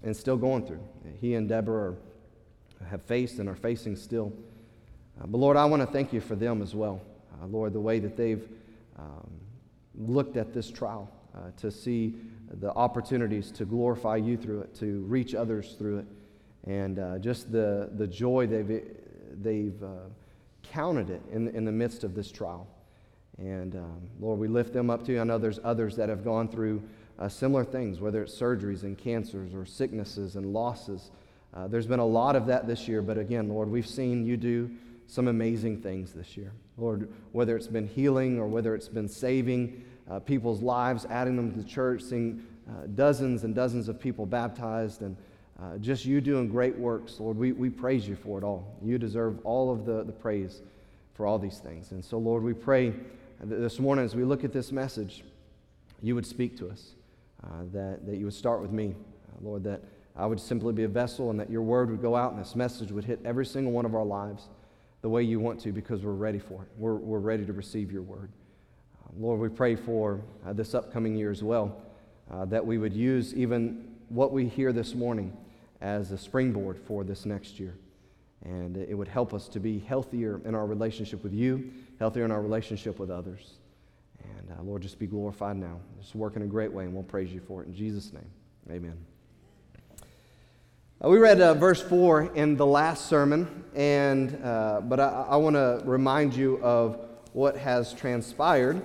and 0.03 0.17
still 0.17 0.37
going 0.37 0.67
through. 0.67 0.81
He 1.21 1.35
and 1.35 1.49
Deborah 1.49 1.93
are, 1.93 2.87
have 2.87 3.03
faced 3.03 3.39
and 3.39 3.49
are 3.49 3.55
facing 3.55 3.97
still. 3.97 4.33
Uh, 5.21 5.27
but 5.27 5.39
Lord, 5.39 5.57
I 5.57 5.65
want 5.67 5.83
to 5.83 5.87
thank 5.87 6.12
you 6.12 6.21
for 6.21 6.35
them 6.35 6.62
as 6.62 6.75
well. 6.75 7.00
Uh, 7.41 7.47
Lord, 7.47 7.73
the 7.73 7.81
way 7.81 7.99
that 7.99 8.17
they've 8.17 8.49
um, 8.99 9.31
looked 9.95 10.37
at 10.37 10.55
this 10.55 10.71
trial 10.71 11.11
uh, 11.37 11.50
to 11.59 11.71
see 11.71 12.15
the 12.61 12.73
opportunities 12.73 13.50
to 13.53 13.65
glorify 13.65 14.17
you 14.17 14.37
through 14.37 14.61
it, 14.62 14.75
to 14.77 15.00
reach 15.03 15.35
others 15.35 15.75
through 15.79 15.99
it, 15.99 16.07
and 16.67 16.99
uh, 16.99 17.19
just 17.19 17.53
the, 17.53 17.91
the 17.97 18.07
joy 18.07 18.47
they've, 18.47 18.83
they've 19.43 19.83
uh, 19.83 20.09
counted 20.62 21.11
it 21.11 21.23
in, 21.33 21.49
in 21.49 21.65
the 21.65 21.73
midst 21.73 22.05
of 22.05 22.15
this 22.15 22.31
trial. 22.33 22.67
And 23.39 23.77
um, 23.77 24.00
Lord, 24.21 24.39
we 24.39 24.49
lift 24.49 24.73
them 24.73 24.91
up 24.91 25.05
to 25.07 25.12
you. 25.12 25.21
I 25.21 25.25
know 25.25 25.39
there's 25.39 25.61
others 25.65 25.97
that 25.97 26.09
have 26.09 26.25
gone 26.25 26.49
through 26.49 26.83
uh, 27.19 27.29
similar 27.29 27.65
things, 27.65 28.00
whether 28.00 28.23
it's 28.23 28.35
surgeries 28.35 28.83
and 28.83 28.97
cancers 28.99 29.55
or 29.55 29.65
sicknesses 29.65 30.37
and 30.37 30.53
losses. 30.53 31.11
Uh, 31.55 31.69
there's 31.69 31.87
been 31.87 32.00
a 32.00 32.07
lot 32.07 32.37
of 32.37 32.47
that 32.47 32.67
this 32.67 32.89
year, 32.89 33.03
but 33.03 33.19
again, 33.19 33.49
Lord, 33.49 33.71
we've 33.71 33.87
seen 33.87 34.27
you 34.27 34.37
do 34.37 34.71
some 35.11 35.26
amazing 35.26 35.83
things 35.83 36.12
this 36.12 36.37
year. 36.37 36.52
Lord, 36.79 37.11
whether 37.33 37.57
it's 37.57 37.67
been 37.67 37.88
healing 37.88 38.38
or 38.38 38.47
whether 38.47 38.76
it's 38.76 38.88
been 38.88 39.09
saving 39.09 39.85
uh, 40.09 40.21
people's 40.21 40.62
lives, 40.62 41.05
adding 41.11 41.35
them 41.35 41.50
to 41.50 41.59
the 41.59 41.69
church, 41.69 42.02
seeing 42.02 42.47
uh, 42.69 42.87
dozens 42.95 43.43
and 43.43 43.52
dozens 43.52 43.88
of 43.88 43.99
people 43.99 44.25
baptized, 44.25 45.02
and 45.02 45.17
uh, 45.61 45.79
just 45.79 46.05
you 46.05 46.21
doing 46.21 46.49
great 46.49 46.79
works, 46.79 47.19
Lord, 47.19 47.37
we, 47.37 47.50
we 47.50 47.69
praise 47.69 48.07
you 48.07 48.14
for 48.14 48.38
it 48.38 48.45
all. 48.45 48.79
You 48.83 48.99
deserve 48.99 49.40
all 49.45 49.73
of 49.73 49.85
the, 49.85 50.05
the 50.05 50.12
praise 50.12 50.62
for 51.14 51.26
all 51.26 51.40
these 51.40 51.59
things. 51.59 51.90
And 51.90 52.05
so, 52.05 52.17
Lord, 52.17 52.45
we 52.45 52.55
pray 52.55 52.95
this 53.43 53.81
morning 53.81 54.05
as 54.05 54.14
we 54.14 54.23
look 54.23 54.45
at 54.45 54.52
this 54.52 54.71
message, 54.71 55.25
you 56.00 56.14
would 56.14 56.26
speak 56.26 56.57
to 56.59 56.71
us, 56.71 56.95
uh, 57.43 57.64
that, 57.73 58.07
that 58.07 58.17
you 58.17 58.26
would 58.26 58.35
start 58.35 58.62
with 58.62 58.71
me, 58.71 58.95
uh, 58.95 59.38
Lord, 59.43 59.64
that 59.64 59.83
I 60.17 60.26
would 60.26 60.40
simply 60.40 60.73
be 60.73 60.85
a 60.85 60.88
vessel 60.88 61.31
and 61.31 61.40
that 61.40 61.50
your 61.50 61.62
word 61.62 61.90
would 61.90 62.00
go 62.00 62.14
out 62.14 62.33
and 62.33 62.40
this 62.40 62.55
message 62.55 62.93
would 62.93 63.05
hit 63.05 63.21
every 63.25 63.45
single 63.45 63.73
one 63.73 63.85
of 63.85 63.95
our 63.97 64.05
lives 64.05 64.49
the 65.02 65.09
way 65.09 65.23
you 65.23 65.40
want 65.40 65.61
to 65.61 65.73
because 65.73 66.02
we're 66.02 66.12
ready 66.12 66.38
for 66.38 66.62
it. 66.62 66.69
We're, 66.76 66.97
we're 66.97 67.19
ready 67.19 67.45
to 67.47 67.52
receive 67.52 67.90
your 67.90 68.02
word. 68.02 68.30
Uh, 69.02 69.12
Lord, 69.19 69.40
we 69.40 69.49
pray 69.49 69.76
for 69.76 70.21
uh, 70.47 70.52
this 70.52 70.75
upcoming 70.75 71.16
year 71.16 71.30
as 71.30 71.42
well, 71.42 71.80
uh, 72.30 72.45
that 72.47 72.64
we 72.64 72.78
would 72.78 72.92
use 72.92 73.35
even 73.35 73.97
what 74.09 74.33
we 74.33 74.47
hear 74.47 74.73
this 74.73 74.95
morning 74.95 75.37
as 75.80 76.11
a 76.11 76.19
springboard 76.19 76.78
for 76.78 77.04
this 77.04 77.25
next 77.25 77.59
year. 77.59 77.75
And 78.45 78.76
it 78.76 78.95
would 78.95 79.09
help 79.09 79.35
us 79.35 79.49
to 79.49 79.61
be 79.61 79.78
healthier 79.78 80.40
in 80.45 80.54
our 80.54 80.66
relationship 80.66 81.23
with 81.23 81.33
you, 81.33 81.71
healthier 81.99 82.25
in 82.25 82.30
our 82.30 82.42
relationship 82.42 82.99
with 82.99 83.11
others. 83.11 83.59
And 84.23 84.50
uh, 84.50 84.62
Lord, 84.62 84.83
just 84.83 84.99
be 84.99 85.07
glorified 85.07 85.57
now. 85.57 85.78
Just 86.00 86.14
work 86.14 86.37
in 86.37 86.42
a 86.42 86.47
great 86.47 86.73
way, 86.73 86.85
and 86.85 86.95
we'll 86.95 87.02
praise 87.02 87.33
you 87.33 87.40
for 87.40 87.62
it. 87.62 87.69
In 87.69 87.75
Jesus' 87.75 88.12
name, 88.12 88.30
amen. 88.71 89.10
Uh, 91.02 91.09
we 91.09 91.16
read 91.16 91.40
uh, 91.40 91.54
verse 91.54 91.80
4 91.80 92.30
in 92.35 92.59
the 92.59 92.66
last 92.66 93.07
sermon, 93.07 93.64
and, 93.75 94.38
uh, 94.45 94.83
but 94.83 95.00
I, 95.00 95.28
I 95.30 95.37
want 95.37 95.57
to 95.57 95.80
remind 95.87 96.37
you 96.37 96.59
of 96.62 96.99
what 97.33 97.57
has 97.57 97.95
transpired 97.95 98.83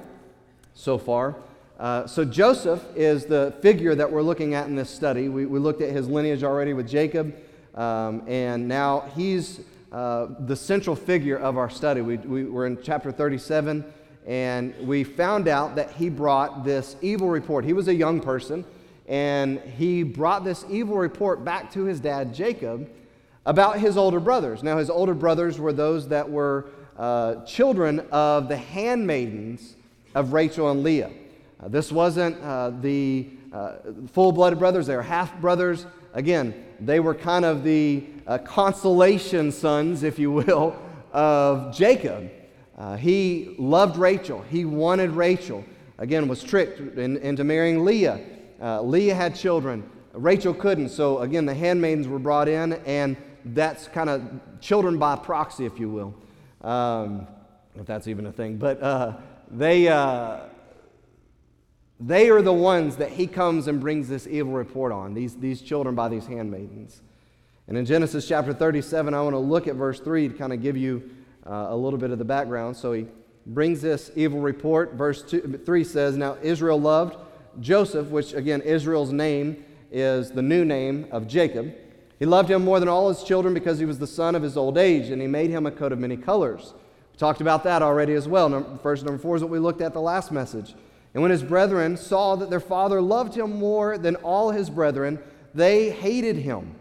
so 0.76 0.98
far. 0.98 1.36
Uh, 1.78 2.08
so, 2.08 2.24
Joseph 2.24 2.82
is 2.96 3.26
the 3.26 3.54
figure 3.62 3.96
that 3.96 4.10
we're 4.10 4.22
looking 4.22 4.54
at 4.54 4.68
in 4.68 4.78
this 4.78 4.90
study. 4.90 5.28
We, 5.28 5.46
we 5.46 5.60
looked 5.60 5.82
at 5.82 5.90
his 5.90 6.08
lineage 6.08 6.42
already 6.42 6.72
with 6.72 6.88
Jacob, 6.88 7.36
um, 7.76 8.24
and 8.28 8.66
now 8.66 9.12
he's 9.14 9.60
uh, 9.92 10.28
the 10.40 10.56
central 10.56 10.96
figure 10.96 11.38
of 11.38 11.58
our 11.58 11.70
study. 11.70 12.00
We, 12.00 12.16
we, 12.16 12.46
we're 12.46 12.68
in 12.68 12.82
chapter 12.82 13.12
37, 13.12 13.84
and 14.26 14.74
we 14.88 15.04
found 15.04 15.50
out 15.50 15.76
that 15.76 15.92
he 15.92 16.08
brought 16.08 16.64
this 16.64 16.96
evil 17.02 17.28
report. 17.28 17.66
He 17.66 17.74
was 17.74 17.90
a 17.90 17.94
young 17.94 18.22
person 18.22 18.64
and 19.08 19.60
he 19.60 20.04
brought 20.04 20.44
this 20.44 20.66
evil 20.70 20.98
report 20.98 21.44
back 21.44 21.72
to 21.74 21.84
his 21.84 22.00
dad, 22.00 22.34
Jacob, 22.34 22.90
about 23.46 23.80
his 23.80 23.98
older 23.98 24.20
brothers. 24.20 24.64
Now, 24.64 24.78
his 24.78 24.90
older 24.90 25.14
brothers 25.14 25.60
were 25.60 25.74
those 25.74 26.08
that 26.08 26.30
were 26.30 26.66
uh, 26.98 27.44
children 27.46 28.00
of 28.12 28.48
the 28.48 28.58
handmaidens 28.58 29.76
of 30.16 30.34
Rachel 30.34 30.72
and 30.72 30.82
Leah. 30.82 31.12
Uh, 31.62 31.68
this 31.68 31.92
wasn't 31.92 32.42
uh, 32.42 32.72
the 32.82 33.30
uh, 33.54 33.74
full 34.12 34.32
blooded 34.32 34.60
brothers, 34.60 34.88
they 34.88 34.96
were 34.96 35.02
half 35.02 35.40
brothers. 35.40 35.86
Again, 36.14 36.66
they 36.80 37.00
were 37.00 37.14
kind 37.14 37.46
of 37.46 37.64
the 37.64 38.04
uh, 38.26 38.38
consolation 38.40 39.52
sons, 39.52 40.04
if 40.04 40.18
you 40.18 40.32
will, 40.32 40.76
of 41.14 41.76
Jacob. 41.76 42.32
Uh, 42.78 42.96
he 42.96 43.56
loved 43.58 43.98
Rachel, 43.98 44.42
he 44.42 44.66
wanted 44.66 45.12
Rachel. 45.12 45.64
Again, 45.98 46.28
was 46.28 46.44
tricked 46.44 46.98
in, 46.98 47.18
into 47.18 47.46
marrying 47.46 47.86
Leah. 47.86 48.20
Uh, 48.62 48.82
Leah 48.82 49.16
had 49.16 49.36
children, 49.36 49.90
Rachel 50.14 50.54
couldn't. 50.54 50.90
So 50.90 51.20
again, 51.20 51.46
the 51.46 51.54
handmaidens 51.54 52.08
were 52.08 52.20
brought 52.20 52.48
in, 52.48 52.74
and 52.86 53.18
that's 53.46 53.88
kind 53.88 54.10
of 54.10 54.24
children 54.62 54.98
by 54.98 55.16
proxy, 55.16 55.66
if 55.66 55.80
you 55.80 55.90
will, 55.90 56.16
um, 56.68 57.28
if 57.76 57.86
that's 57.86 58.08
even 58.08 58.26
a 58.26 58.32
thing. 58.32 58.58
But 58.58 58.82
uh, 58.82 59.14
they, 59.52 59.88
uh, 59.88 60.40
they 62.00 62.30
are 62.30 62.42
the 62.42 62.54
ones 62.54 62.96
that 62.98 63.12
he 63.12 63.28
comes 63.28 63.68
and 63.68 63.80
brings 63.80 64.08
this 64.08 64.28
evil 64.28 64.54
report 64.54 64.92
on, 64.92 65.14
these, 65.14 65.36
these 65.36 65.62
children 65.62 65.96
by 65.96 66.10
these 66.10 66.26
handmaidens. 66.26 67.02
And 67.68 67.78
in 67.78 67.86
Genesis 67.86 68.28
chapter 68.28 68.54
37, 68.54 69.14
I 69.14 69.22
want 69.22 69.34
to 69.34 69.40
look 69.40 69.68
at 69.68 69.76
verse 69.76 70.00
3 70.00 70.30
to 70.30 70.34
kind 70.34 70.54
of 70.54 70.62
give 70.62 70.78
you 70.78 71.10
uh, 71.46 71.68
a 71.70 71.76
little 71.76 72.00
bit 72.00 72.12
of 72.12 72.20
the 72.20 72.26
background. 72.26 72.78
So 72.78 72.94
he 72.94 73.08
brings 73.46 73.82
this 73.82 74.12
evil 74.16 74.40
report. 74.40 74.94
Verse 74.94 75.22
two, 75.24 75.60
3 75.64 75.84
says, 75.84 76.18
Now 76.18 76.38
Israel 76.42 76.80
loved 76.80 77.18
Joseph, 77.62 78.08
which 78.08 78.34
again, 78.34 78.62
Israel's 78.62 79.12
name 79.12 79.64
is 79.92 80.32
the 80.32 80.42
new 80.42 80.66
name 80.66 81.08
of 81.12 81.28
Jacob. 81.28 81.74
He 82.20 82.26
loved 82.26 82.50
him 82.50 82.64
more 82.64 82.80
than 82.80 82.90
all 82.90 83.10
his 83.10 83.24
children 83.24 83.54
because 83.54 83.80
he 83.80 83.86
was 83.86 84.00
the 84.00 84.08
son 84.08 84.36
of 84.36 84.44
his 84.44 84.58
old 84.58 84.78
age, 84.78 85.10
and 85.10 85.22
he 85.22 85.28
made 85.28 85.50
him 85.50 85.66
a 85.66 85.72
coat 85.72 85.92
of 85.92 86.00
many 86.00 86.18
colors. 86.18 86.74
We 87.12 87.18
talked 87.18 87.42
about 87.42 87.64
that 87.66 87.82
already 87.82 88.14
as 88.14 88.28
well. 88.28 88.50
Number, 88.50 88.96
number 88.96 89.18
four 89.18 89.36
is 89.36 89.42
what 89.42 89.52
we 89.52 89.60
looked 89.60 89.82
at 89.82 89.94
the 89.94 90.02
last 90.02 90.32
message. 90.32 90.76
And 91.14 91.22
when 91.22 91.32
his 91.32 91.44
brethren 91.44 91.96
saw 91.96 92.36
that 92.36 92.50
their 92.50 92.60
father 92.60 93.02
loved 93.02 93.36
him 93.36 93.52
more 93.58 93.98
than 93.98 94.16
all 94.18 94.52
his 94.52 94.70
brethren, 94.70 95.20
they 95.54 95.90
hated 95.90 96.36
him 96.36 96.76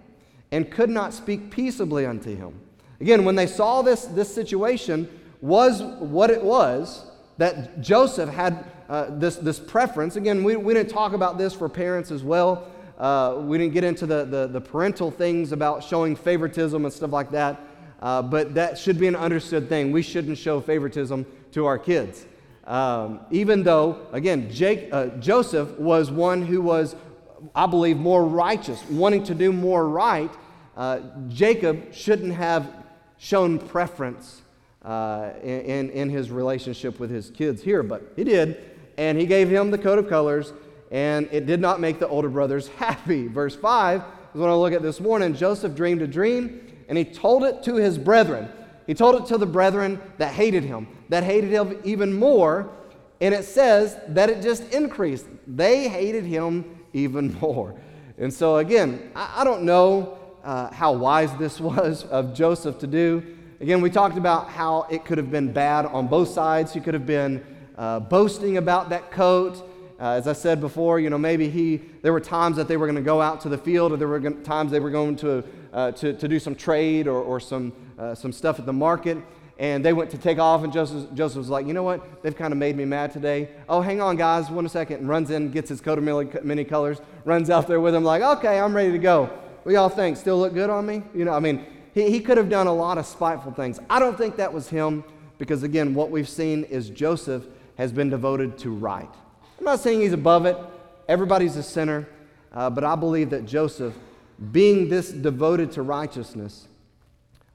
and 0.51 0.71
could 0.71 0.91
not 0.91 1.13
speak 1.13 1.51
peaceably 1.51 2.05
unto 2.05 2.35
him. 2.35 2.61
Again, 3.01 3.25
when 3.25 3.35
they 3.35 3.47
saw 3.47 3.83
this, 3.83 4.05
this 4.07 4.33
situation 4.33 5.09
was 5.41 5.83
what 5.83 6.31
it 6.31 6.43
was, 6.43 7.05
that 7.39 7.81
Joseph 7.81 8.31
had 8.31 8.65
uh, 8.89 9.07
this, 9.11 9.37
this 9.37 9.59
preference. 9.59 10.17
Again, 10.17 10.45
we, 10.45 10.57
we 10.57 10.75
didn't 10.75 10.91
talk 10.91 11.13
about 11.13 11.39
this 11.39 11.55
for 11.55 11.69
parents 11.69 12.11
as 12.11 12.23
well. 12.23 12.69
Uh, 12.99 13.41
we 13.41 13.59
didn't 13.59 13.73
get 13.73 13.85
into 13.85 14.07
the, 14.07 14.25
the, 14.25 14.47
the, 14.47 14.61
parental 14.61 15.11
things 15.11 15.51
about 15.51 15.83
showing 15.83 16.15
favoritism 16.15 16.85
and 16.85 16.95
stuff 16.95 17.11
like 17.11 17.31
that. 17.33 17.61
Uh, 18.01 18.23
but 18.23 18.55
that 18.55 18.79
should 18.79 18.99
be 18.99 19.09
an 19.09 19.17
understood 19.17 19.69
thing. 19.69 19.91
We 19.91 20.03
shouldn't 20.03 20.39
show 20.39 20.61
favoritism 20.61 21.27
to 21.53 21.67
our 21.67 21.79
kids. 21.79 22.27
Um, 22.67 23.21
even 23.31 23.63
though, 23.63 24.07
again, 24.13 24.51
Jake, 24.51 24.89
uh, 24.93 25.07
Joseph 25.19 25.79
was 25.79 26.11
one 26.11 26.43
who 26.43 26.63
was, 26.63 26.95
I 27.55 27.67
believe, 27.67 27.97
more 27.97 28.25
righteous, 28.25 28.83
wanting 28.89 29.25
to 29.25 29.35
do 29.35 29.53
more 29.53 29.89
right. 29.89 30.31
Uh, 30.77 31.01
Jacob 31.29 31.93
shouldn't 31.93 32.35
have 32.35 32.71
shown 33.19 33.59
preference 33.59 34.43
uh, 34.83 35.31
in, 35.43 35.91
in 35.91 36.11
his 36.11 36.31
relationship 36.31 37.01
with 37.01 37.11
his 37.11 37.31
kids 37.31 37.63
here, 37.63 37.83
but 37.83 38.13
he 38.17 38.25
did. 38.25 38.74
And 38.97 39.19
he 39.19 39.27
gave 39.27 39.49
him 39.49 39.71
the 39.71 39.79
coat 39.79 39.99
of 39.99 40.09
colors, 40.09 40.53
and 40.91 41.29
it 41.33 41.47
did 41.47 41.61
not 41.61 41.81
make 41.81 41.99
the 41.99 42.09
older 42.09 42.29
brothers 42.29 42.69
happy. 42.77 43.27
Verse 43.27 43.57
5 43.57 44.01
is 44.35 44.41
what 44.41 44.51
I 44.51 44.55
look 44.55 44.73
at 44.73 44.83
this 44.83 45.01
morning. 45.01 45.35
Joseph 45.35 45.75
dreamed 45.75 46.03
a 46.03 46.07
dream, 46.07 46.61
and 46.89 46.99
he 46.99 47.05
told 47.05 47.45
it 47.45 47.63
to 47.65 47.77
his 47.77 47.99
brethren. 47.99 48.49
He 48.87 48.95
told 48.95 49.23
it 49.23 49.27
to 49.29 49.39
the 49.39 49.47
brethren 49.47 50.01
that 50.19 50.33
hated 50.33 50.65
him, 50.65 50.87
that 51.09 51.25
hated 51.25 51.51
him 51.51 51.81
even 51.85 52.13
more. 52.13 52.71
And 53.21 53.35
it 53.35 53.45
says 53.45 53.97
that 54.09 54.29
it 54.29 54.43
just 54.43 54.71
increased. 54.73 55.27
They 55.47 55.89
hated 55.89 56.25
him 56.25 56.81
even 56.93 57.35
more. 57.41 57.75
And 58.19 58.33
so, 58.33 58.59
again, 58.59 59.11
I, 59.17 59.41
I 59.41 59.45
don't 59.45 59.63
know 59.63 60.19
uh, 60.45 60.73
how 60.73 60.93
wise 60.93 61.35
this 61.39 61.61
was 61.61 62.05
of 62.05 62.35
Joseph 62.35 62.79
to 62.81 62.87
do. 62.87 63.23
Again, 63.61 63.81
we 63.81 63.89
talked 63.89 64.19
about 64.19 64.51
how 64.51 64.87
it 64.91 65.05
could 65.05 65.17
have 65.17 65.31
been 65.31 65.53
bad 65.53 65.87
on 65.87 66.07
both 66.07 66.29
sides. 66.29 66.75
He 66.75 66.81
could 66.81 66.95
have 66.95 67.07
been 67.07 67.45
uh, 67.77 68.01
boasting 68.01 68.57
about 68.57 68.89
that 68.91 69.11
coat. 69.11 69.71
Uh, 70.01 70.11
as 70.13 70.27
I 70.27 70.33
said 70.33 70.61
before, 70.61 70.99
you 70.99 71.09
know, 71.09 71.19
maybe 71.19 71.49
he, 71.49 71.77
there 72.03 72.13
were 72.13 72.21
times 72.21 72.57
that 72.57 72.67
they 72.67 72.77
were 72.77 72.87
going 72.87 72.97
to 72.97 73.03
go 73.03 73.21
out 73.21 73.41
to 73.43 73.49
the 73.49 73.59
field, 73.59 73.93
or 73.93 73.97
there 73.97 74.09
were 74.09 74.19
going, 74.19 74.43
times 74.43 74.73
they 74.73 74.81
were 74.81 74.91
going 74.91 75.17
to, 75.17 75.45
uh, 75.73 75.93
to, 75.93 76.13
to 76.13 76.29
do 76.29 76.39
some 76.39 76.55
trade 76.55 77.07
or, 77.07 77.23
or 77.23 77.39
some, 77.39 77.73
uh, 77.99 78.15
some 78.15 78.33
stuff 78.33 78.59
at 78.59 78.67
the 78.67 78.73
market. 78.73 79.19
And 79.57 79.85
they 79.85 79.93
went 79.93 80.11
to 80.11 80.19
take 80.19 80.41
off, 80.41 80.65
and 80.65 80.73
Joseph, 80.73 81.15
Joseph 81.15 81.39
was 81.39 81.49
like, 81.49 81.65
you 81.65 81.75
know 81.75 81.85
what? 81.85 82.25
They've 82.25 82.37
kind 82.37 82.53
of 82.53 82.59
made 82.59 82.77
me 82.77 82.85
mad 82.85 83.13
today. 83.13 83.51
Oh, 83.69 83.81
hang 83.81 84.01
on, 84.01 84.17
guys, 84.17 84.51
one 84.51 84.69
second. 84.69 84.99
And 84.99 85.09
runs 85.09 85.31
in, 85.31 85.53
gets 85.53 85.69
his 85.69 85.81
coat 85.81 85.97
of 85.97 86.45
many 86.45 86.65
colors, 86.65 86.99
runs 87.25 87.51
out 87.51 87.69
there 87.69 87.81
with 87.81 87.95
him, 87.95 88.03
like, 88.03 88.21
okay, 88.21 88.59
I'm 88.59 88.75
ready 88.75 88.91
to 88.91 88.99
go. 88.99 89.27
What 89.63 89.73
y'all 89.73 89.89
think? 89.89 90.17
Still 90.17 90.41
look 90.41 90.55
good 90.55 90.71
on 90.71 90.85
me? 90.85 91.05
You 91.15 91.25
know, 91.25 91.33
I 91.33 91.39
mean, 91.39 91.65
he, 91.95 92.11
he 92.11 92.19
could 92.19 92.37
have 92.37 92.49
done 92.49 92.67
a 92.67 92.75
lot 92.75 92.99
of 92.99 93.07
spiteful 93.07 93.53
things. 93.53 93.79
I 93.89 94.01
don't 94.01 94.19
think 94.19 94.37
that 94.37 94.53
was 94.53 94.69
him 94.69 95.05
because, 95.39 95.63
again, 95.63 95.95
what 95.95 96.11
we've 96.11 96.29
seen 96.29 96.65
is 96.65 96.91
Joseph 96.91 97.45
has 97.77 97.93
been 97.93 98.11
devoted 98.11 98.59
to 98.59 98.71
right. 98.71 99.09
I'm 99.59 99.65
not 99.65 99.81
saying 99.81 100.01
he's 100.01 100.13
above 100.13 100.47
it, 100.47 100.57
everybody's 101.09 101.57
a 101.57 101.63
sinner, 101.63 102.09
uh, 102.53 102.71
but 102.71 102.85
I 102.85 102.95
believe 102.95 103.31
that 103.31 103.47
Joseph, 103.47 103.95
being 104.53 104.89
this 104.89 105.11
devoted 105.11 105.73
to 105.73 105.83
righteousness, 105.83 106.69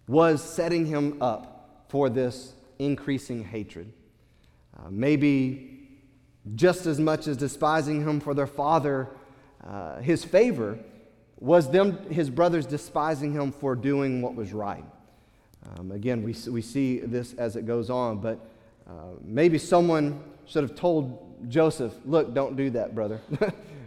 was 0.07 0.43
setting 0.43 0.85
him 0.85 1.21
up 1.21 1.85
for 1.87 2.09
this 2.09 2.53
increasing 2.79 3.43
hatred. 3.43 3.91
Uh, 4.77 4.87
maybe 4.89 5.87
just 6.55 6.85
as 6.85 6.99
much 6.99 7.27
as 7.27 7.37
despising 7.37 8.01
him 8.01 8.19
for 8.19 8.33
their 8.33 8.47
father, 8.47 9.09
uh, 9.65 9.99
his 9.99 10.23
favor, 10.23 10.79
was 11.39 11.69
them, 11.69 11.97
his 12.09 12.29
brothers 12.29 12.65
despising 12.65 13.33
him 13.33 13.51
for 13.51 13.75
doing 13.75 14.21
what 14.21 14.35
was 14.35 14.51
right. 14.51 14.83
Um, 15.77 15.91
again, 15.91 16.23
we, 16.23 16.35
we 16.49 16.61
see 16.61 16.99
this 16.99 17.33
as 17.33 17.55
it 17.55 17.65
goes 17.65 17.89
on, 17.89 18.19
but 18.19 18.39
uh, 18.89 18.91
maybe 19.23 19.57
someone 19.57 20.21
should 20.45 20.63
have 20.63 20.75
told 20.75 21.25
Joseph, 21.47 21.93
look, 22.05 22.33
don't 22.33 22.55
do 22.55 22.71
that, 22.71 22.95
brother. 22.95 23.21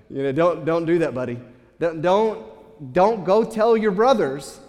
you 0.08 0.22
know, 0.22 0.32
don't, 0.32 0.64
don't 0.64 0.86
do 0.86 1.00
that, 1.00 1.14
buddy. 1.14 1.38
Don't, 1.80 2.00
don't, 2.00 2.92
don't 2.92 3.24
go 3.24 3.44
tell 3.44 3.76
your 3.76 3.90
brothers 3.90 4.60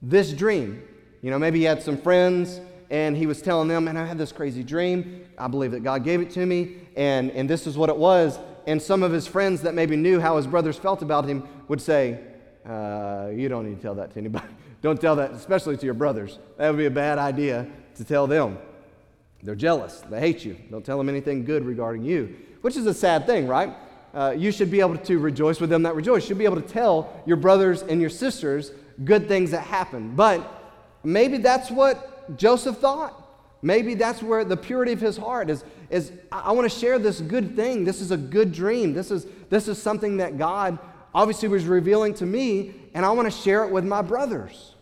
this 0.00 0.32
dream. 0.32 0.82
You 1.20 1.30
know, 1.30 1.38
maybe 1.38 1.58
he 1.58 1.64
had 1.64 1.82
some 1.82 1.96
friends 1.96 2.60
and 2.90 3.16
he 3.16 3.26
was 3.26 3.40
telling 3.40 3.68
them, 3.68 3.88
and 3.88 3.98
I 3.98 4.06
had 4.06 4.18
this 4.18 4.32
crazy 4.32 4.62
dream. 4.62 5.24
I 5.38 5.48
believe 5.48 5.70
that 5.72 5.82
God 5.82 6.02
gave 6.02 6.20
it 6.20 6.30
to 6.32 6.44
me, 6.44 6.76
and, 6.96 7.30
and 7.30 7.48
this 7.48 7.66
is 7.66 7.76
what 7.76 7.88
it 7.88 7.96
was 7.96 8.38
and 8.66 8.80
some 8.80 9.02
of 9.02 9.12
his 9.12 9.26
friends 9.26 9.62
that 9.62 9.74
maybe 9.74 9.96
knew 9.96 10.20
how 10.20 10.36
his 10.36 10.46
brothers 10.46 10.76
felt 10.78 11.02
about 11.02 11.24
him 11.24 11.46
would 11.68 11.80
say, 11.80 12.20
uh, 12.66 13.28
You 13.32 13.48
don't 13.48 13.68
need 13.68 13.76
to 13.76 13.82
tell 13.82 13.94
that 13.96 14.12
to 14.12 14.18
anybody. 14.18 14.46
don't 14.82 15.00
tell 15.00 15.16
that, 15.16 15.32
especially 15.32 15.76
to 15.76 15.84
your 15.84 15.94
brothers. 15.94 16.38
That 16.58 16.70
would 16.70 16.78
be 16.78 16.86
a 16.86 16.90
bad 16.90 17.18
idea 17.18 17.66
to 17.96 18.04
tell 18.04 18.26
them. 18.26 18.58
They're 19.42 19.54
jealous. 19.54 20.02
They 20.08 20.20
hate 20.20 20.44
you. 20.44 20.56
Don't 20.70 20.84
tell 20.84 20.98
them 20.98 21.08
anything 21.08 21.44
good 21.44 21.64
regarding 21.64 22.04
you, 22.04 22.36
which 22.60 22.76
is 22.76 22.86
a 22.86 22.94
sad 22.94 23.26
thing, 23.26 23.48
right? 23.48 23.74
uh, 24.14 24.34
you 24.36 24.52
should 24.52 24.70
be 24.70 24.80
able 24.80 24.98
to 24.98 25.18
rejoice 25.18 25.60
with 25.60 25.70
them 25.70 25.82
that 25.84 25.94
rejoice. 25.94 26.22
You 26.24 26.28
should 26.28 26.38
be 26.38 26.44
able 26.44 26.60
to 26.60 26.68
tell 26.68 27.22
your 27.26 27.36
brothers 27.36 27.82
and 27.82 28.00
your 28.00 28.10
sisters 28.10 28.72
good 29.04 29.26
things 29.26 29.50
that 29.52 29.62
happen. 29.62 30.14
But 30.14 30.46
maybe 31.02 31.38
that's 31.38 31.70
what 31.70 32.36
Joseph 32.36 32.78
thought. 32.78 33.18
Maybe 33.62 33.94
that's 33.94 34.22
where 34.22 34.44
the 34.44 34.56
purity 34.56 34.92
of 34.92 35.00
his 35.00 35.16
heart 35.16 35.48
is. 35.48 35.64
is 35.88 36.12
I, 36.30 36.40
I 36.40 36.52
want 36.52 36.70
to 36.70 36.78
share 36.78 36.98
this 36.98 37.20
good 37.20 37.56
thing. 37.56 37.84
This 37.84 38.00
is 38.00 38.10
a 38.10 38.16
good 38.16 38.52
dream. 38.52 38.92
This 38.92 39.10
is, 39.10 39.26
this 39.48 39.68
is 39.68 39.80
something 39.80 40.18
that 40.18 40.36
God 40.36 40.78
obviously 41.14 41.48
was 41.48 41.64
revealing 41.64 42.14
to 42.14 42.26
me, 42.26 42.74
and 42.94 43.06
I 43.06 43.10
want 43.12 43.32
to 43.32 43.38
share 43.38 43.64
it 43.64 43.70
with 43.70 43.84
my 43.84 44.02
brothers. 44.02 44.74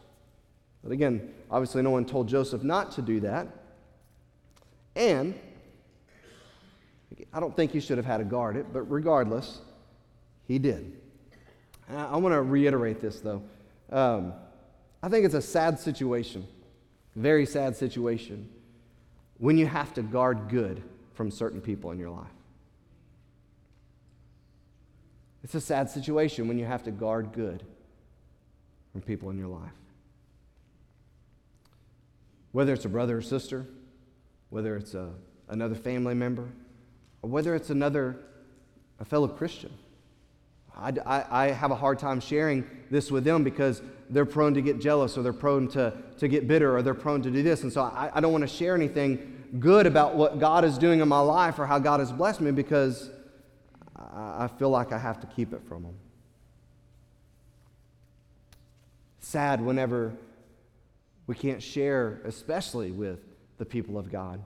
But 0.82 0.92
again, 0.92 1.34
obviously, 1.50 1.82
no 1.82 1.90
one 1.90 2.06
told 2.06 2.26
Joseph 2.28 2.62
not 2.62 2.92
to 2.92 3.02
do 3.02 3.20
that. 3.20 3.48
And 4.96 5.38
I 7.32 7.40
don't 7.40 7.54
think 7.54 7.72
he 7.72 7.80
should 7.80 7.98
have 7.98 8.06
had 8.06 8.18
to 8.18 8.24
guard 8.24 8.56
it, 8.56 8.66
but 8.72 8.82
regardless, 8.82 9.60
he 10.46 10.58
did. 10.58 11.00
I, 11.88 12.06
I 12.06 12.16
want 12.16 12.34
to 12.34 12.42
reiterate 12.42 13.00
this, 13.00 13.20
though. 13.20 13.42
Um, 13.90 14.32
I 15.02 15.08
think 15.08 15.24
it's 15.24 15.34
a 15.34 15.42
sad 15.42 15.78
situation, 15.78 16.46
very 17.16 17.46
sad 17.46 17.76
situation, 17.76 18.48
when 19.38 19.56
you 19.56 19.66
have 19.66 19.94
to 19.94 20.02
guard 20.02 20.48
good 20.48 20.82
from 21.14 21.30
certain 21.30 21.60
people 21.60 21.90
in 21.90 21.98
your 21.98 22.10
life. 22.10 22.26
It's 25.42 25.54
a 25.54 25.60
sad 25.60 25.88
situation 25.88 26.48
when 26.48 26.58
you 26.58 26.66
have 26.66 26.82
to 26.84 26.90
guard 26.90 27.32
good 27.32 27.64
from 28.92 29.00
people 29.00 29.30
in 29.30 29.38
your 29.38 29.48
life. 29.48 29.70
Whether 32.52 32.74
it's 32.74 32.84
a 32.84 32.88
brother 32.88 33.18
or 33.18 33.22
sister, 33.22 33.66
whether 34.50 34.76
it's 34.76 34.94
a, 34.94 35.10
another 35.48 35.74
family 35.74 36.14
member, 36.14 36.48
or 37.22 37.30
whether 37.30 37.54
it's 37.54 37.70
another, 37.70 38.16
a 38.98 39.04
fellow 39.04 39.28
Christian. 39.28 39.72
I, 40.76 40.92
I, 41.04 41.44
I, 41.44 41.46
have 41.48 41.70
a 41.70 41.74
hard 41.74 41.98
time 41.98 42.20
sharing 42.20 42.64
this 42.90 43.10
with 43.10 43.24
them 43.24 43.44
because 43.44 43.82
they're 44.08 44.24
prone 44.24 44.54
to 44.54 44.62
get 44.62 44.80
jealous 44.80 45.18
or 45.18 45.22
they're 45.22 45.32
prone 45.32 45.68
to, 45.68 45.92
to 46.18 46.28
get 46.28 46.48
bitter 46.48 46.76
or 46.76 46.82
they're 46.82 46.94
prone 46.94 47.22
to 47.22 47.30
do 47.30 47.42
this. 47.42 47.62
And 47.62 47.72
so 47.72 47.82
I, 47.82 48.10
I 48.14 48.20
don't 48.20 48.32
want 48.32 48.42
to 48.42 48.48
share 48.48 48.74
anything 48.74 49.44
good 49.58 49.86
about 49.86 50.14
what 50.14 50.38
God 50.38 50.64
is 50.64 50.78
doing 50.78 51.00
in 51.00 51.08
my 51.08 51.20
life 51.20 51.58
or 51.58 51.66
how 51.66 51.78
God 51.78 52.00
has 52.00 52.12
blessed 52.12 52.40
me 52.40 52.50
because 52.52 53.10
I, 53.96 54.44
I 54.44 54.48
feel 54.58 54.70
like 54.70 54.92
I 54.92 54.98
have 54.98 55.20
to 55.20 55.26
keep 55.26 55.52
it 55.52 55.62
from 55.68 55.82
them. 55.82 55.94
Sad 59.18 59.60
whenever 59.60 60.14
we 61.26 61.34
can't 61.34 61.62
share, 61.62 62.20
especially 62.24 62.90
with 62.90 63.20
the 63.60 63.64
people 63.66 63.98
of 63.98 64.10
God, 64.10 64.42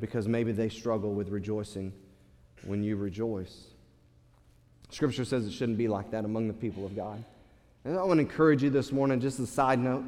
because 0.00 0.28
maybe 0.28 0.52
they 0.52 0.68
struggle 0.68 1.14
with 1.14 1.30
rejoicing 1.30 1.92
when 2.64 2.82
you 2.82 2.96
rejoice. 2.96 3.68
Scripture 4.90 5.24
says 5.24 5.46
it 5.46 5.52
shouldn't 5.52 5.78
be 5.78 5.86
like 5.86 6.10
that 6.10 6.24
among 6.24 6.48
the 6.48 6.54
people 6.54 6.84
of 6.84 6.96
God. 6.96 7.24
And 7.84 7.96
I 7.96 8.02
want 8.02 8.18
to 8.18 8.22
encourage 8.22 8.64
you 8.64 8.68
this 8.68 8.90
morning, 8.90 9.20
just 9.20 9.38
a 9.38 9.46
side 9.46 9.78
note, 9.78 10.04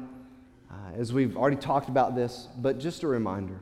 uh, 0.69 0.75
as 0.97 1.13
we've 1.13 1.37
already 1.37 1.55
talked 1.55 1.87
about 1.87 2.13
this, 2.13 2.49
but 2.57 2.77
just 2.77 3.03
a 3.03 3.07
reminder 3.07 3.59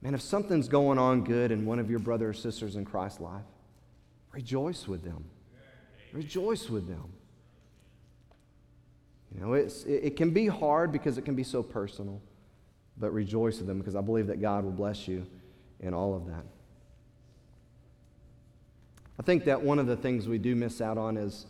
man, 0.00 0.14
if 0.14 0.20
something's 0.20 0.68
going 0.68 0.98
on 0.98 1.24
good 1.24 1.50
in 1.50 1.64
one 1.64 1.78
of 1.78 1.88
your 1.88 1.98
brothers 1.98 2.36
or 2.36 2.40
sisters 2.40 2.76
in 2.76 2.84
Christ's 2.84 3.20
life, 3.20 3.46
rejoice 4.32 4.86
with 4.86 5.02
them. 5.02 5.24
Rejoice 6.12 6.68
with 6.68 6.86
them. 6.86 7.10
You 9.34 9.40
know, 9.40 9.54
it's, 9.54 9.84
it, 9.84 10.04
it 10.04 10.16
can 10.16 10.30
be 10.30 10.46
hard 10.46 10.92
because 10.92 11.16
it 11.16 11.22
can 11.22 11.34
be 11.34 11.42
so 11.42 11.62
personal, 11.62 12.20
but 12.98 13.12
rejoice 13.12 13.58
with 13.58 13.66
them 13.66 13.78
because 13.78 13.96
I 13.96 14.00
believe 14.00 14.26
that 14.28 14.40
God 14.40 14.64
will 14.64 14.72
bless 14.72 15.08
you 15.08 15.26
in 15.80 15.94
all 15.94 16.14
of 16.14 16.26
that. 16.26 16.44
I 19.18 19.22
think 19.22 19.44
that 19.44 19.62
one 19.62 19.78
of 19.78 19.86
the 19.86 19.96
things 19.96 20.26
we 20.26 20.38
do 20.38 20.56
miss 20.56 20.80
out 20.80 20.98
on 20.98 21.16
is 21.16 21.46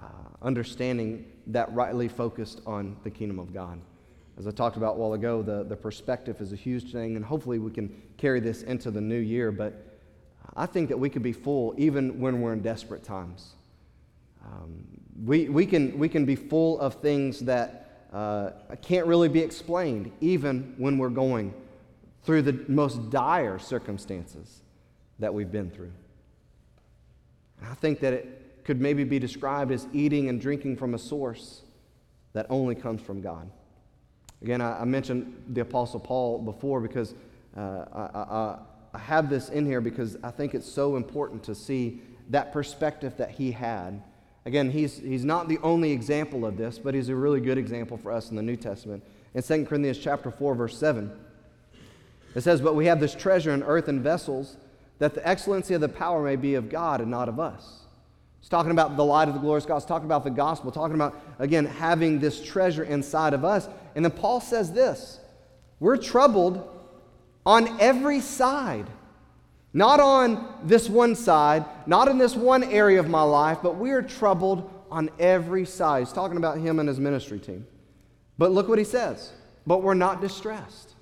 uh, 0.00 0.06
understanding 0.40 1.26
that 1.48 1.72
rightly 1.74 2.08
focused 2.08 2.60
on 2.66 2.96
the 3.04 3.10
kingdom 3.10 3.38
of 3.38 3.52
God. 3.52 3.78
As 4.38 4.46
I 4.46 4.50
talked 4.50 4.76
about 4.78 4.94
a 4.94 4.98
while 4.98 5.12
ago, 5.12 5.42
the, 5.42 5.62
the 5.62 5.76
perspective 5.76 6.40
is 6.40 6.52
a 6.52 6.56
huge 6.56 6.90
thing, 6.90 7.16
and 7.16 7.24
hopefully 7.24 7.58
we 7.58 7.70
can 7.70 7.94
carry 8.16 8.40
this 8.40 8.62
into 8.62 8.90
the 8.90 9.00
new 9.00 9.18
year. 9.18 9.52
But 9.52 9.98
I 10.56 10.64
think 10.64 10.88
that 10.88 10.98
we 10.98 11.10
could 11.10 11.22
be 11.22 11.32
full 11.32 11.74
even 11.76 12.18
when 12.18 12.40
we're 12.40 12.54
in 12.54 12.62
desperate 12.62 13.04
times. 13.04 13.52
Um, 14.44 14.86
we, 15.22 15.48
we, 15.48 15.66
can, 15.66 15.98
we 15.98 16.08
can 16.08 16.24
be 16.24 16.34
full 16.34 16.80
of 16.80 16.94
things 16.94 17.40
that 17.40 17.81
uh, 18.12 18.50
can't 18.82 19.06
really 19.06 19.28
be 19.28 19.40
explained, 19.40 20.12
even 20.20 20.74
when 20.76 20.98
we're 20.98 21.08
going 21.08 21.54
through 22.24 22.42
the 22.42 22.64
most 22.68 23.10
dire 23.10 23.58
circumstances 23.58 24.60
that 25.18 25.32
we've 25.32 25.50
been 25.50 25.70
through. 25.70 25.92
I 27.62 27.74
think 27.74 28.00
that 28.00 28.12
it 28.12 28.64
could 28.64 28.80
maybe 28.80 29.04
be 29.04 29.18
described 29.18 29.72
as 29.72 29.86
eating 29.92 30.28
and 30.28 30.40
drinking 30.40 30.76
from 30.76 30.94
a 30.94 30.98
source 30.98 31.62
that 32.32 32.46
only 32.48 32.74
comes 32.74 33.00
from 33.00 33.20
God. 33.20 33.50
Again, 34.42 34.60
I, 34.60 34.80
I 34.80 34.84
mentioned 34.84 35.44
the 35.48 35.60
Apostle 35.60 36.00
Paul 36.00 36.38
before 36.38 36.80
because 36.80 37.14
uh, 37.56 37.84
I, 37.92 38.18
I, 38.18 38.58
I 38.94 38.98
have 38.98 39.30
this 39.30 39.48
in 39.48 39.66
here 39.66 39.80
because 39.80 40.16
I 40.22 40.30
think 40.30 40.54
it's 40.54 40.70
so 40.70 40.96
important 40.96 41.42
to 41.44 41.54
see 41.54 42.00
that 42.30 42.52
perspective 42.52 43.16
that 43.16 43.30
he 43.30 43.52
had. 43.52 44.02
Again, 44.44 44.70
he's, 44.70 44.98
he's 44.98 45.24
not 45.24 45.48
the 45.48 45.58
only 45.58 45.92
example 45.92 46.44
of 46.44 46.56
this, 46.56 46.78
but 46.78 46.94
he's 46.94 47.08
a 47.08 47.14
really 47.14 47.40
good 47.40 47.58
example 47.58 47.96
for 47.96 48.10
us 48.10 48.30
in 48.30 48.36
the 48.36 48.42
New 48.42 48.56
Testament. 48.56 49.04
In 49.34 49.42
2 49.42 49.66
Corinthians 49.66 49.98
chapter 49.98 50.30
4, 50.30 50.54
verse 50.54 50.76
7, 50.76 51.10
it 52.34 52.40
says, 52.40 52.60
But 52.60 52.74
we 52.74 52.86
have 52.86 53.00
this 53.00 53.14
treasure 53.14 53.52
in 53.52 53.62
earthen 53.62 54.02
vessels 54.02 54.56
that 54.98 55.14
the 55.14 55.26
excellency 55.26 55.74
of 55.74 55.80
the 55.80 55.88
power 55.88 56.22
may 56.22 56.36
be 56.36 56.54
of 56.54 56.68
God 56.68 57.00
and 57.00 57.10
not 57.10 57.28
of 57.28 57.38
us. 57.38 57.80
It's 58.40 58.48
talking 58.48 58.72
about 58.72 58.96
the 58.96 59.04
light 59.04 59.28
of 59.28 59.34
the 59.34 59.40
glorious 59.40 59.64
God. 59.64 59.76
It's 59.76 59.86
talking 59.86 60.06
about 60.06 60.24
the 60.24 60.30
gospel, 60.30 60.72
talking 60.72 60.96
about, 60.96 61.20
again, 61.38 61.64
having 61.64 62.18
this 62.18 62.42
treasure 62.42 62.82
inside 62.82 63.34
of 63.34 63.44
us. 63.44 63.68
And 63.94 64.04
then 64.04 64.12
Paul 64.12 64.40
says 64.40 64.72
this 64.72 65.20
We're 65.78 65.96
troubled 65.96 66.68
on 67.46 67.80
every 67.80 68.20
side. 68.20 68.86
Not 69.74 70.00
on 70.00 70.60
this 70.64 70.88
one 70.88 71.14
side, 71.14 71.64
not 71.86 72.08
in 72.08 72.18
this 72.18 72.36
one 72.36 72.62
area 72.64 73.00
of 73.00 73.08
my 73.08 73.22
life, 73.22 73.58
but 73.62 73.76
we 73.76 73.90
are 73.92 74.02
troubled 74.02 74.70
on 74.90 75.08
every 75.18 75.64
side. 75.64 76.00
He's 76.00 76.12
talking 76.12 76.36
about 76.36 76.58
him 76.58 76.78
and 76.78 76.88
his 76.88 77.00
ministry 77.00 77.38
team. 77.38 77.66
But 78.36 78.52
look 78.52 78.68
what 78.68 78.78
he 78.78 78.84
says. 78.84 79.32
But 79.66 79.82
we're 79.82 79.94
not 79.94 80.20
distressed. 80.20 80.94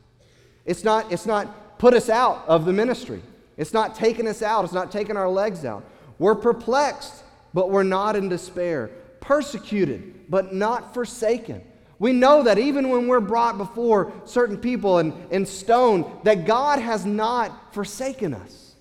It's 0.64 0.85
not, 0.85 1.11
it's 1.11 1.26
not 1.26 1.78
put 1.78 1.94
us 1.94 2.09
out 2.09 2.44
of 2.46 2.64
the 2.64 2.72
ministry. 2.72 3.22
It's 3.56 3.72
not 3.72 3.94
taking 3.94 4.28
us 4.28 4.42
out, 4.42 4.64
it's 4.64 4.72
not 4.72 4.92
taking 4.92 5.16
our 5.16 5.28
legs 5.28 5.64
out. 5.64 5.85
We're 6.18 6.35
perplexed, 6.35 7.24
but 7.52 7.70
we're 7.70 7.83
not 7.83 8.14
in 8.14 8.28
despair. 8.28 8.90
Persecuted, 9.20 10.30
but 10.30 10.54
not 10.54 10.94
forsaken. 10.94 11.62
We 12.00 12.14
know 12.14 12.42
that 12.44 12.58
even 12.58 12.88
when 12.88 13.06
we're 13.06 13.20
brought 13.20 13.58
before 13.58 14.10
certain 14.24 14.56
people 14.56 14.98
and, 14.98 15.12
and 15.30 15.46
stoned, 15.46 16.06
that 16.24 16.46
God 16.46 16.78
has 16.78 17.04
not 17.04 17.74
forsaken 17.74 18.32
us. 18.32 18.74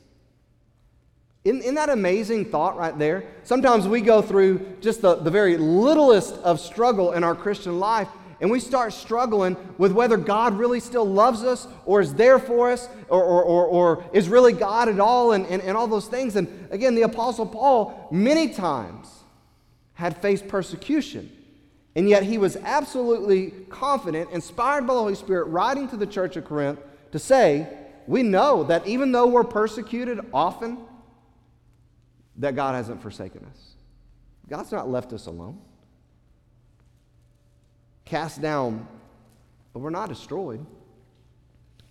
Isn't, 1.43 1.59
isn't 1.59 1.75
that 1.75 1.89
amazing 1.89 2.45
thought 2.45 2.77
right 2.77 2.97
there? 2.97 3.25
Sometimes 3.43 3.89
we 3.89 3.99
go 3.99 4.21
through 4.21 4.77
just 4.79 5.01
the, 5.01 5.15
the 5.15 5.29
very 5.29 5.57
littlest 5.57 6.35
of 6.35 6.61
struggle 6.61 7.11
in 7.11 7.25
our 7.25 7.35
Christian 7.35 7.77
life, 7.77 8.07
and 8.39 8.49
we 8.49 8.61
start 8.61 8.93
struggling 8.93 9.57
with 9.77 9.91
whether 9.91 10.15
God 10.15 10.57
really 10.57 10.79
still 10.79 11.05
loves 11.05 11.43
us 11.43 11.67
or 11.85 11.99
is 11.99 12.13
there 12.13 12.39
for 12.39 12.71
us 12.71 12.87
or, 13.09 13.21
or, 13.21 13.43
or, 13.43 13.65
or 13.65 14.03
is 14.13 14.29
really 14.29 14.53
God 14.53 14.87
at 14.87 14.97
all 15.01 15.33
and, 15.33 15.45
and, 15.47 15.61
and 15.61 15.75
all 15.75 15.87
those 15.87 16.07
things. 16.07 16.37
And 16.37 16.69
again, 16.71 16.95
the 16.95 17.01
Apostle 17.01 17.45
Paul 17.45 18.07
many 18.11 18.47
times 18.47 19.13
had 19.95 20.21
faced 20.21 20.47
persecution. 20.47 21.29
And 21.99 22.07
yet 22.07 22.23
he 22.23 22.37
was 22.37 22.55
absolutely 22.55 23.51
confident, 23.67 24.31
inspired 24.31 24.87
by 24.87 24.93
the 24.93 25.01
Holy 25.01 25.15
Spirit, 25.15 25.47
writing 25.47 25.89
to 25.89 25.97
the 25.97 26.07
church 26.07 26.37
of 26.37 26.45
Corinth 26.45 26.79
to 27.11 27.19
say, 27.19 27.67
We 28.07 28.23
know 28.23 28.63
that 28.63 28.87
even 28.87 29.11
though 29.11 29.27
we're 29.27 29.43
persecuted 29.43 30.21
often, 30.33 30.77
that 32.37 32.55
God 32.55 32.75
hasn't 32.75 33.01
forsaken 33.01 33.45
us. 33.51 33.71
God's 34.47 34.71
not 34.71 34.89
left 34.89 35.11
us 35.11 35.25
alone 35.25 35.59
cast 38.05 38.41
down, 38.41 38.87
but 39.73 39.79
we're 39.79 39.89
not 39.89 40.07
destroyed. 40.07 40.65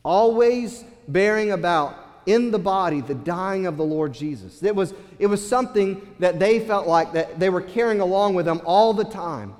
Always 0.02 0.86
bearing 1.06 1.52
about 1.52 2.22
in 2.24 2.50
the 2.50 2.58
body 2.58 3.02
the 3.02 3.14
dying 3.14 3.66
of 3.66 3.76
the 3.76 3.84
Lord 3.84 4.14
Jesus. 4.14 4.62
It 4.62 4.74
was, 4.74 4.94
it 5.18 5.26
was 5.26 5.46
something 5.46 6.14
that 6.18 6.38
they 6.38 6.60
felt 6.60 6.86
like 6.86 7.12
that 7.12 7.38
they 7.38 7.50
were 7.50 7.60
carrying 7.60 8.00
along 8.00 8.36
with 8.36 8.46
them 8.46 8.62
all 8.64 8.94
the 8.94 9.04
time. 9.04 9.54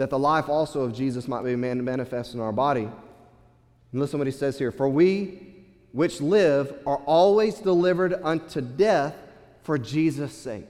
That 0.00 0.08
the 0.08 0.18
life 0.18 0.48
also 0.48 0.80
of 0.80 0.94
Jesus 0.94 1.28
might 1.28 1.44
be 1.44 1.54
manifest 1.54 2.32
in 2.32 2.40
our 2.40 2.52
body. 2.52 2.84
And 2.84 4.00
listen 4.00 4.18
what 4.18 4.26
he 4.26 4.32
says 4.32 4.58
here 4.58 4.72
For 4.72 4.88
we 4.88 5.46
which 5.92 6.22
live 6.22 6.72
are 6.86 6.96
always 7.04 7.56
delivered 7.56 8.14
unto 8.22 8.62
death 8.62 9.14
for 9.62 9.76
Jesus' 9.76 10.32
sake. 10.32 10.64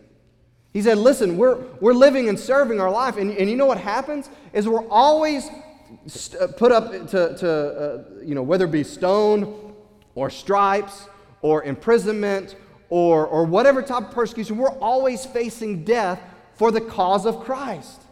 He 0.73 0.83
said, 0.83 0.99
Listen, 0.99 1.37
we're, 1.37 1.63
we're 1.81 1.93
living 1.93 2.29
and 2.29 2.41
serving 2.41 2.81
our 2.81 2.91
life. 2.91 3.19
And, 3.19 3.31
and 3.31 3.49
you 3.49 3.55
know 3.55 3.67
what 3.67 3.79
happens? 3.79 4.29
Is 4.53 4.69
we're 4.69 4.89
always 4.89 5.49
st- 6.09 6.43
uh, 6.43 6.49
put 6.49 6.73
up 6.73 6.91
to, 6.91 7.37
to 7.37 7.49
uh, 7.49 8.05
you 8.25 8.35
know, 8.35 8.43
whether 8.43 8.65
it 8.65 8.73
be 8.73 8.83
stone 8.83 9.77
or 10.17 10.29
stripes 10.29 11.07
or 11.41 11.63
imprisonment 11.63 12.57
or, 12.89 13.29
or 13.29 13.45
whatever 13.45 13.81
type 13.81 14.09
of 14.09 14.11
persecution, 14.11 14.57
we're 14.57 14.77
always 14.81 15.25
facing 15.25 15.85
death 15.85 16.21
for 16.55 16.73
the 16.73 16.81
cause 16.81 17.27
of 17.27 17.45
Christ. 17.45 18.03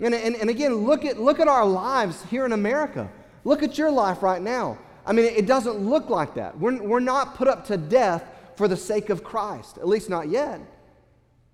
And, 0.00 0.14
and, 0.14 0.34
and 0.36 0.48
again, 0.48 0.74
look 0.74 1.04
at, 1.04 1.20
look 1.20 1.40
at 1.40 1.48
our 1.48 1.66
lives 1.66 2.24
here 2.30 2.46
in 2.46 2.52
America. 2.52 3.10
Look 3.44 3.62
at 3.62 3.76
your 3.76 3.90
life 3.90 4.22
right 4.22 4.40
now. 4.40 4.78
I 5.06 5.12
mean, 5.12 5.26
it 5.26 5.46
doesn't 5.46 5.78
look 5.78 6.10
like 6.10 6.34
that. 6.34 6.58
We're, 6.58 6.82
we're 6.82 7.00
not 7.00 7.34
put 7.34 7.48
up 7.48 7.66
to 7.66 7.76
death 7.76 8.24
for 8.56 8.68
the 8.68 8.76
sake 8.76 9.10
of 9.10 9.24
Christ, 9.24 9.78
at 9.78 9.88
least 9.88 10.10
not 10.10 10.28
yet. 10.28 10.60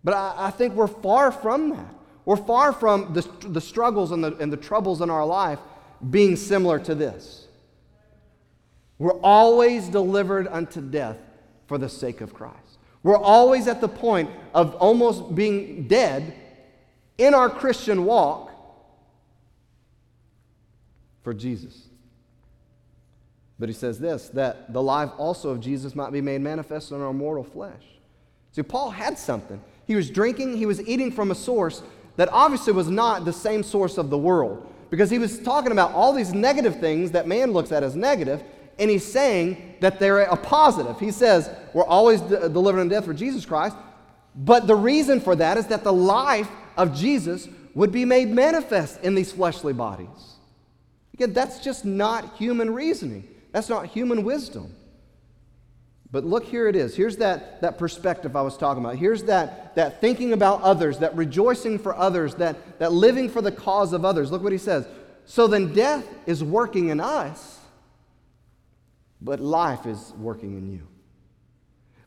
But 0.04 0.14
I, 0.14 0.34
I 0.38 0.50
think 0.50 0.74
we're 0.74 0.86
far 0.86 1.32
from 1.32 1.70
that. 1.70 1.94
We're 2.24 2.36
far 2.36 2.72
from 2.72 3.12
the, 3.14 3.22
the 3.48 3.60
struggles 3.60 4.10
and 4.10 4.22
the, 4.22 4.36
and 4.36 4.52
the 4.52 4.56
troubles 4.56 5.00
in 5.00 5.10
our 5.10 5.24
life 5.24 5.60
being 6.10 6.36
similar 6.36 6.78
to 6.80 6.94
this. 6.94 7.46
We're 8.98 9.20
always 9.20 9.88
delivered 9.88 10.48
unto 10.48 10.80
death 10.80 11.18
for 11.66 11.78
the 11.78 11.88
sake 11.88 12.20
of 12.20 12.34
Christ. 12.34 12.78
We're 13.02 13.16
always 13.16 13.68
at 13.68 13.80
the 13.80 13.88
point 13.88 14.30
of 14.54 14.74
almost 14.76 15.34
being 15.34 15.86
dead 15.86 16.34
in 17.18 17.34
our 17.34 17.48
Christian 17.50 18.04
walk 18.04 18.50
for 21.22 21.34
Jesus. 21.34 21.88
But 23.58 23.68
he 23.68 23.74
says 23.74 23.98
this 23.98 24.28
that 24.30 24.72
the 24.72 24.82
life 24.82 25.10
also 25.18 25.50
of 25.50 25.60
Jesus 25.60 25.94
might 25.94 26.12
be 26.12 26.20
made 26.20 26.40
manifest 26.40 26.92
in 26.92 27.00
our 27.00 27.12
mortal 27.12 27.44
flesh. 27.44 27.82
See, 28.52 28.62
Paul 28.62 28.90
had 28.90 29.18
something. 29.18 29.60
He 29.86 29.96
was 29.96 30.10
drinking, 30.10 30.56
he 30.56 30.66
was 30.66 30.86
eating 30.86 31.12
from 31.12 31.30
a 31.30 31.34
source 31.34 31.82
that 32.16 32.28
obviously 32.32 32.72
was 32.72 32.88
not 32.88 33.24
the 33.24 33.32
same 33.32 33.62
source 33.62 33.98
of 33.98 34.10
the 34.10 34.18
world. 34.18 34.72
Because 34.90 35.10
he 35.10 35.18
was 35.18 35.38
talking 35.38 35.72
about 35.72 35.92
all 35.92 36.12
these 36.12 36.32
negative 36.32 36.80
things 36.80 37.10
that 37.10 37.26
man 37.26 37.52
looks 37.52 37.72
at 37.72 37.82
as 37.82 37.96
negative, 37.96 38.42
and 38.78 38.90
he's 38.90 39.04
saying 39.04 39.74
that 39.80 39.98
they're 39.98 40.20
a 40.20 40.36
positive. 40.36 40.98
He 41.00 41.10
says, 41.10 41.50
We're 41.74 41.84
always 41.84 42.20
de- 42.20 42.48
delivered 42.48 42.80
in 42.80 42.88
death 42.88 43.04
for 43.04 43.14
Jesus 43.14 43.44
Christ, 43.44 43.76
but 44.34 44.66
the 44.66 44.76
reason 44.76 45.20
for 45.20 45.34
that 45.36 45.56
is 45.56 45.66
that 45.66 45.82
the 45.82 45.92
life 45.92 46.48
of 46.76 46.94
Jesus 46.94 47.48
would 47.74 47.92
be 47.92 48.04
made 48.04 48.28
manifest 48.28 49.02
in 49.02 49.14
these 49.14 49.32
fleshly 49.32 49.72
bodies. 49.72 50.08
Again, 51.14 51.32
that's 51.32 51.60
just 51.60 51.84
not 51.84 52.36
human 52.36 52.72
reasoning, 52.72 53.26
that's 53.52 53.68
not 53.68 53.86
human 53.86 54.24
wisdom. 54.24 54.74
But 56.12 56.24
look, 56.24 56.44
here 56.44 56.68
it 56.68 56.76
is. 56.76 56.94
Here's 56.94 57.16
that, 57.16 57.60
that 57.62 57.78
perspective 57.78 58.36
I 58.36 58.42
was 58.42 58.56
talking 58.56 58.82
about. 58.82 58.96
Here's 58.96 59.24
that, 59.24 59.74
that 59.74 60.00
thinking 60.00 60.32
about 60.32 60.62
others, 60.62 60.98
that 61.00 61.16
rejoicing 61.16 61.78
for 61.78 61.94
others, 61.96 62.36
that, 62.36 62.78
that 62.78 62.92
living 62.92 63.28
for 63.28 63.42
the 63.42 63.50
cause 63.50 63.92
of 63.92 64.04
others. 64.04 64.30
Look 64.30 64.42
what 64.42 64.52
he 64.52 64.58
says. 64.58 64.86
So 65.24 65.48
then 65.48 65.74
death 65.74 66.06
is 66.24 66.42
working 66.44 66.88
in 66.88 67.00
us, 67.00 67.58
but 69.20 69.40
life 69.40 69.84
is 69.84 70.12
working 70.16 70.56
in 70.56 70.72
you. 70.72 70.86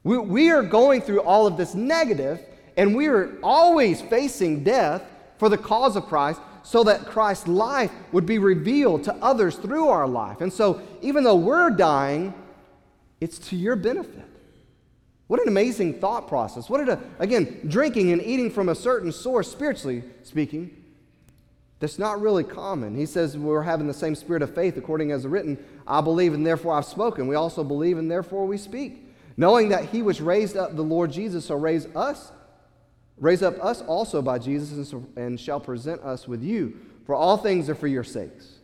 We, 0.03 0.17
we 0.17 0.49
are 0.51 0.63
going 0.63 1.01
through 1.01 1.21
all 1.21 1.45
of 1.45 1.57
this 1.57 1.75
negative, 1.75 2.39
and 2.79 2.95
we 2.95 3.07
are 3.07 3.37
always 3.43 3.99
facing 3.99 4.63
death 4.63 5.03
for 5.37 5.49
the 5.49 5.57
cause 5.57 5.97
of 5.97 6.05
Christ 6.05 6.39
so 6.63 6.85
that 6.85 7.05
Christ's 7.05 7.49
life 7.49 7.91
would 8.13 8.25
be 8.25 8.39
revealed 8.39 9.03
to 9.03 9.13
others 9.15 9.57
through 9.57 9.89
our 9.89 10.07
life. 10.07 10.39
And 10.39 10.51
so, 10.51 10.81
even 11.01 11.25
though 11.25 11.35
we're 11.35 11.71
dying, 11.71 12.33
it's 13.19 13.37
to 13.49 13.57
your 13.57 13.75
benefit. 13.75 14.23
What 15.27 15.41
an 15.41 15.49
amazing 15.49 15.99
thought 15.99 16.29
process. 16.29 16.69
What 16.69 16.87
a, 16.87 16.97
again, 17.19 17.59
drinking 17.67 18.13
and 18.13 18.21
eating 18.21 18.49
from 18.49 18.69
a 18.69 18.75
certain 18.75 19.11
source, 19.11 19.51
spiritually 19.51 20.01
speaking, 20.23 20.71
that's 21.81 21.99
not 21.99 22.21
really 22.21 22.45
common. 22.45 22.95
He 22.95 23.05
says 23.05 23.37
we're 23.37 23.63
having 23.63 23.87
the 23.87 23.93
same 23.93 24.15
spirit 24.15 24.41
of 24.41 24.55
faith, 24.55 24.77
according 24.77 25.11
as 25.11 25.27
written, 25.27 25.61
I 25.85 25.99
believe 25.99 26.33
and 26.33 26.47
therefore 26.47 26.75
I've 26.75 26.85
spoken. 26.85 27.27
We 27.27 27.35
also 27.35 27.61
believe 27.61 27.97
and 27.97 28.09
therefore 28.09 28.45
we 28.45 28.57
speak. 28.57 29.05
Knowing 29.35 29.67
that 29.69 29.89
he 29.89 30.01
which 30.01 30.21
raised 30.21 30.55
up 30.55 30.77
the 30.77 30.81
Lord 30.81 31.11
Jesus 31.11 31.47
shall 31.47 31.59
raise 31.59 31.85
us, 31.93 32.31
raise 33.19 33.41
up 33.41 33.63
us 33.63 33.81
also 33.81 34.21
by 34.21 34.39
Jesus 34.39 34.93
and 35.15 35.39
shall 35.39 35.59
present 35.59 36.01
us 36.01 36.27
with 36.27 36.43
you. 36.43 36.79
For 37.05 37.15
all 37.15 37.37
things 37.37 37.69
are 37.69 37.75
for 37.75 37.87
your 37.87 38.03
sakes. 38.03 38.59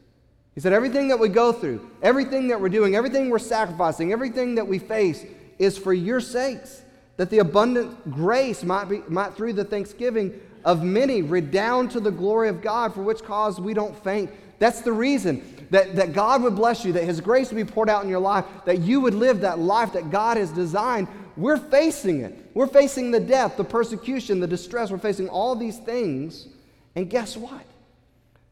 He 0.54 0.62
said, 0.62 0.72
Everything 0.72 1.10
that 1.10 1.20
we 1.20 1.30
go 1.30 1.52
through, 1.52 1.90
everything 2.02 2.48
that 2.48 2.60
we're 2.60 2.70
doing, 2.70 2.96
everything 2.96 3.30
we're 3.30 3.40
sacrificing, 3.40 4.12
everything 4.12 4.56
that 4.56 4.68
we 4.68 4.80
face 4.80 5.26
is 5.60 5.78
for 5.78 5.94
your 5.94 6.22
sakes, 6.22 6.84
that 7.18 7.30
the 7.30 7.40
abundant 7.40 8.12
grace 8.12 8.64
might, 8.64 8.86
be, 8.86 9.02
might 9.08 9.36
through 9.36 9.54
the 9.54 9.64
thanksgiving 9.64 10.40
of 10.64 10.84
many 10.84 11.22
redound 11.22 11.92
to 11.92 12.00
the 12.00 12.12
glory 12.12 12.50
of 12.50 12.62
God, 12.62 12.94
for 12.94 13.04
which 13.04 13.24
cause 13.24 13.60
we 13.60 13.74
don't 13.74 14.02
faint. 14.04 14.32
That's 14.60 14.82
the 14.82 14.94
reason 14.94 15.68
that, 15.72 15.96
that 15.96 16.14
God 16.14 16.42
would 16.44 16.56
bless 16.56 16.86
you, 16.86 16.94
that 16.94 17.04
His 17.04 17.22
grace 17.22 17.52
would 17.52 17.58
be 17.58 17.72
poured 17.72 17.90
out 17.90 18.04
in 18.04 18.10
your 18.10 18.20
life, 18.20 18.46
that 18.66 18.80
you 18.80 19.02
would 19.02 19.14
live 19.14 19.42
that 19.42 19.60
life 19.60 19.94
that 19.94 20.10
God 20.10 20.38
has 20.38 20.52
designed. 20.52 21.08
We're 21.38 21.58
facing 21.58 22.22
it. 22.22 22.52
We're 22.54 22.68
facing 22.68 23.12
the 23.12 23.20
death, 23.20 23.58
the 23.58 23.64
persecution, 23.64 24.40
the 24.40 24.48
distress. 24.48 24.92
We're 24.92 24.98
facing 24.98 25.30
all 25.30 25.56
these 25.56 25.78
things. 25.78 26.48
And 26.96 27.10
guess 27.10 27.36
what? 27.36 27.66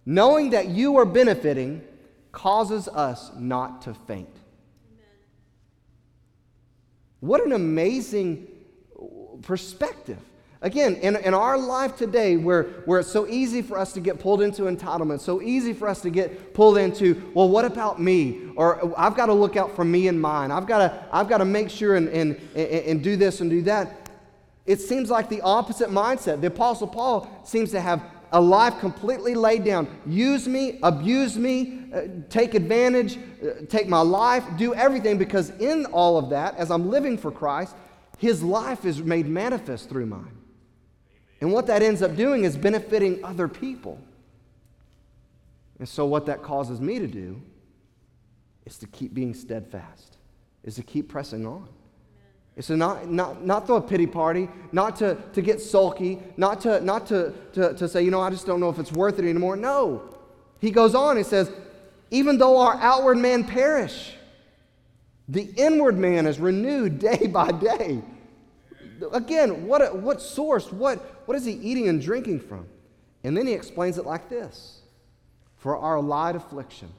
Knowing 0.06 0.50
that 0.50 0.68
you 0.68 0.98
are 0.98 1.06
benefiting 1.06 1.82
causes 2.32 2.88
us 2.90 3.32
not 3.38 3.84
to 3.84 3.94
faint. 3.94 4.28
Amen. 4.28 5.06
What 7.22 7.46
an 7.46 7.54
amazing 7.54 8.48
perspective. 9.44 10.20
Again, 10.64 10.96
in, 10.96 11.18
in 11.18 11.34
our 11.34 11.58
life 11.58 11.98
today, 11.98 12.38
where, 12.38 12.64
where 12.86 13.02
it's 13.02 13.12
so 13.12 13.28
easy 13.28 13.62
for 13.62 13.78
us 13.78 13.92
to 13.94 14.00
get 14.00 14.18
pulled 14.18 14.42
into 14.42 14.64
entitlement, 14.64 15.20
so 15.20 15.42
easy 15.42 15.74
for 15.74 15.90
us 15.90 16.00
to 16.02 16.10
get 16.10 16.54
pulled 16.54 16.78
into, 16.78 17.32
well, 17.34 17.50
what 17.50 17.66
about 17.66 18.02
me? 18.02 18.50
Or 18.56 18.98
I've 18.98 19.14
got 19.14 19.26
to 19.26 19.34
look 19.34 19.58
out 19.58 19.76
for 19.76 19.84
me 19.84 20.08
and 20.08 20.20
mine. 20.20 20.52
I've 20.52 20.66
got 20.66 20.78
to, 20.78 21.06
I've 21.12 21.28
got 21.28 21.40
to 21.40 21.46
make 21.46 21.70
sure 21.70 21.98
and, 21.98 22.08
and, 22.08 22.40
and, 22.56 22.70
and 22.70 23.04
do 23.04 23.18
this 23.18 23.42
and 23.42 23.50
do 23.50 23.62
that. 23.64 24.10
It 24.66 24.80
seems 24.80 25.10
like 25.10 25.28
the 25.28 25.42
opposite 25.42 25.90
mindset. 25.90 26.40
The 26.40 26.48
Apostle 26.48 26.88
Paul 26.88 27.30
seems 27.44 27.72
to 27.72 27.82
have 27.82 28.02
a 28.32 28.40
life 28.40 28.80
completely 28.80 29.36
laid 29.36 29.66
down. 29.66 29.90
Use 30.08 30.48
me, 30.48 30.80
abuse 30.82 31.38
me, 31.38 31.90
uh, 31.94 32.04
take 32.30 32.54
advantage, 32.54 33.18
uh, 33.18 33.66
take 33.68 33.90
my 33.90 34.00
life, 34.00 34.46
do 34.58 34.74
everything 34.74 35.18
because 35.18 35.50
in 35.60 35.86
all 35.88 36.18
of 36.18 36.30
that, 36.30 36.56
as 36.56 36.72
I'm 36.72 36.90
living 36.90 37.18
for 37.18 37.32
Christ, 37.32 37.76
his 38.18 38.42
life 38.42 38.86
is 38.86 39.04
made 39.04 39.28
manifest 39.28 39.90
through 39.90 40.06
mine. 40.06 40.33
And 41.44 41.52
what 41.52 41.68
that 41.68 41.84
ends 41.84 42.02
up 42.02 42.16
doing 42.16 42.46
is 42.46 42.56
benefiting 42.56 43.22
other 43.22 43.50
people. 43.50 44.00
And 45.78 45.90
so, 45.90 46.06
what 46.06 46.26
that 46.28 46.42
causes 46.42 46.80
me 46.80 47.00
to 47.00 47.06
do 47.06 47.42
is 48.66 48.78
to 48.78 48.88
keep 48.88 49.14
being 49.14 49.34
steadfast, 49.34 50.16
is 50.64 50.76
to 50.76 50.84
keep 50.84 51.10
pressing 51.10 51.46
on. 51.46 51.68
It's 52.56 52.68
to 52.68 52.78
not, 52.78 53.10
not, 53.10 53.46
not 53.46 53.68
throw 53.68 53.76
a 53.76 53.82
pity 53.82 54.08
party, 54.08 54.48
not 54.72 54.96
to, 55.00 55.18
to 55.34 55.42
get 55.42 55.60
sulky, 55.60 56.20
not, 56.38 56.62
to, 56.62 56.80
not 56.80 57.08
to, 57.08 57.34
to, 57.52 57.74
to 57.74 57.90
say, 57.90 58.04
you 58.04 58.12
know, 58.12 58.22
I 58.22 58.30
just 58.30 58.46
don't 58.46 58.62
know 58.62 58.70
if 58.70 58.80
it's 58.80 58.94
worth 58.94 59.20
it 59.20 59.26
anymore. 59.26 59.58
No. 59.58 60.16
He 60.62 60.72
goes 60.72 60.96
on, 60.96 61.18
he 61.18 61.24
says, 61.24 61.52
even 62.10 62.38
though 62.38 62.58
our 62.58 62.76
outward 62.76 63.18
man 63.18 63.44
perish, 63.44 64.16
the 65.28 65.52
inward 65.58 65.98
man 65.98 66.26
is 66.26 66.40
renewed 66.40 67.00
day 67.00 67.28
by 67.28 67.52
day. 67.52 68.02
Again, 69.12 69.68
what, 69.68 69.98
what 69.98 70.22
source, 70.22 70.72
what, 70.72 71.13
what 71.26 71.38
is 71.38 71.46
he 71.46 71.54
eating 71.54 71.88
and 71.88 72.02
drinking 72.02 72.40
from? 72.42 72.68
And 73.24 73.36
then 73.38 73.48
he 73.48 73.54
explains 73.54 73.98
it 73.98 74.06
like 74.06 74.30
this 74.30 74.82
For 75.58 75.78
our 75.78 76.02
light 76.02 76.36
affliction, 76.36 76.90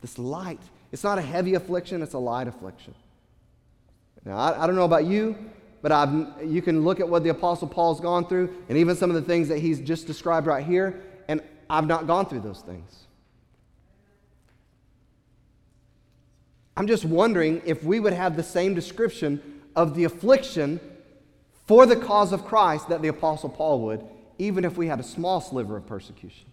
this 0.00 0.18
light, 0.18 0.60
it's 0.90 1.04
not 1.04 1.18
a 1.18 1.22
heavy 1.22 1.54
affliction, 1.54 2.02
it's 2.02 2.14
a 2.14 2.18
light 2.18 2.48
affliction. 2.48 2.94
Now, 4.24 4.36
I, 4.36 4.64
I 4.64 4.66
don't 4.66 4.76
know 4.76 4.84
about 4.84 5.04
you, 5.04 5.36
but 5.80 5.90
I've, 5.90 6.12
you 6.44 6.62
can 6.62 6.84
look 6.84 7.00
at 7.00 7.08
what 7.08 7.24
the 7.24 7.30
Apostle 7.30 7.68
Paul's 7.68 8.00
gone 8.00 8.26
through 8.26 8.54
and 8.68 8.78
even 8.78 8.94
some 8.94 9.10
of 9.10 9.16
the 9.16 9.22
things 9.22 9.48
that 9.48 9.58
he's 9.58 9.80
just 9.80 10.06
described 10.06 10.46
right 10.46 10.64
here, 10.64 11.02
and 11.28 11.42
I've 11.68 11.86
not 11.86 12.06
gone 12.06 12.26
through 12.26 12.40
those 12.40 12.60
things. 12.60 13.06
I'm 16.76 16.86
just 16.86 17.04
wondering 17.04 17.62
if 17.66 17.84
we 17.84 18.00
would 18.00 18.12
have 18.12 18.36
the 18.36 18.42
same 18.42 18.74
description 18.74 19.60
of 19.76 19.94
the 19.94 20.04
affliction 20.04 20.80
for 21.66 21.86
the 21.86 21.96
cause 21.96 22.32
of 22.32 22.44
Christ 22.44 22.88
that 22.88 23.02
the 23.02 23.08
Apostle 23.08 23.48
Paul 23.48 23.80
would, 23.82 24.04
even 24.38 24.64
if 24.64 24.76
we 24.76 24.88
had 24.88 25.00
a 25.00 25.04
small 25.04 25.40
sliver 25.40 25.76
of 25.76 25.86
persecution. 25.86 26.46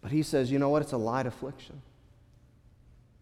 But 0.00 0.12
he 0.12 0.22
says, 0.22 0.50
you 0.50 0.58
know 0.58 0.68
what? 0.68 0.82
It's 0.82 0.92
a 0.92 0.96
light 0.96 1.26
affliction. 1.26 1.80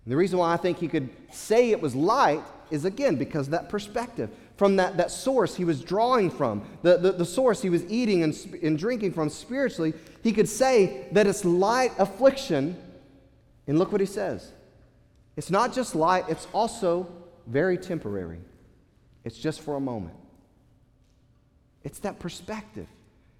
And 0.04 0.12
the 0.12 0.16
reason 0.16 0.38
why 0.38 0.52
I 0.52 0.56
think 0.56 0.78
he 0.78 0.88
could 0.88 1.10
say 1.32 1.70
it 1.70 1.82
was 1.82 1.94
light 1.94 2.42
is 2.70 2.84
again 2.84 3.16
because 3.16 3.48
that 3.48 3.68
perspective, 3.68 4.30
from 4.56 4.76
that, 4.76 4.96
that 4.96 5.10
source 5.10 5.56
he 5.56 5.64
was 5.64 5.82
drawing 5.82 6.30
from, 6.30 6.62
the, 6.82 6.98
the, 6.98 7.12
the 7.12 7.24
source 7.24 7.62
he 7.62 7.70
was 7.70 7.84
eating 7.90 8.22
and, 8.22 8.34
and 8.62 8.78
drinking 8.78 9.12
from 9.12 9.28
spiritually, 9.28 9.94
he 10.22 10.32
could 10.32 10.48
say 10.48 11.06
that 11.12 11.26
it's 11.26 11.44
light 11.44 11.92
affliction. 11.98 12.76
And 13.66 13.78
look 13.78 13.92
what 13.92 14.00
he 14.00 14.06
says 14.06 14.52
it's 15.36 15.50
not 15.50 15.72
just 15.72 15.94
light, 15.94 16.24
it's 16.28 16.46
also 16.52 17.06
very 17.46 17.78
temporary. 17.78 18.38
It's 19.24 19.38
just 19.38 19.60
for 19.60 19.76
a 19.76 19.80
moment. 19.80 20.14
It's 21.84 21.98
that 22.00 22.18
perspective. 22.18 22.86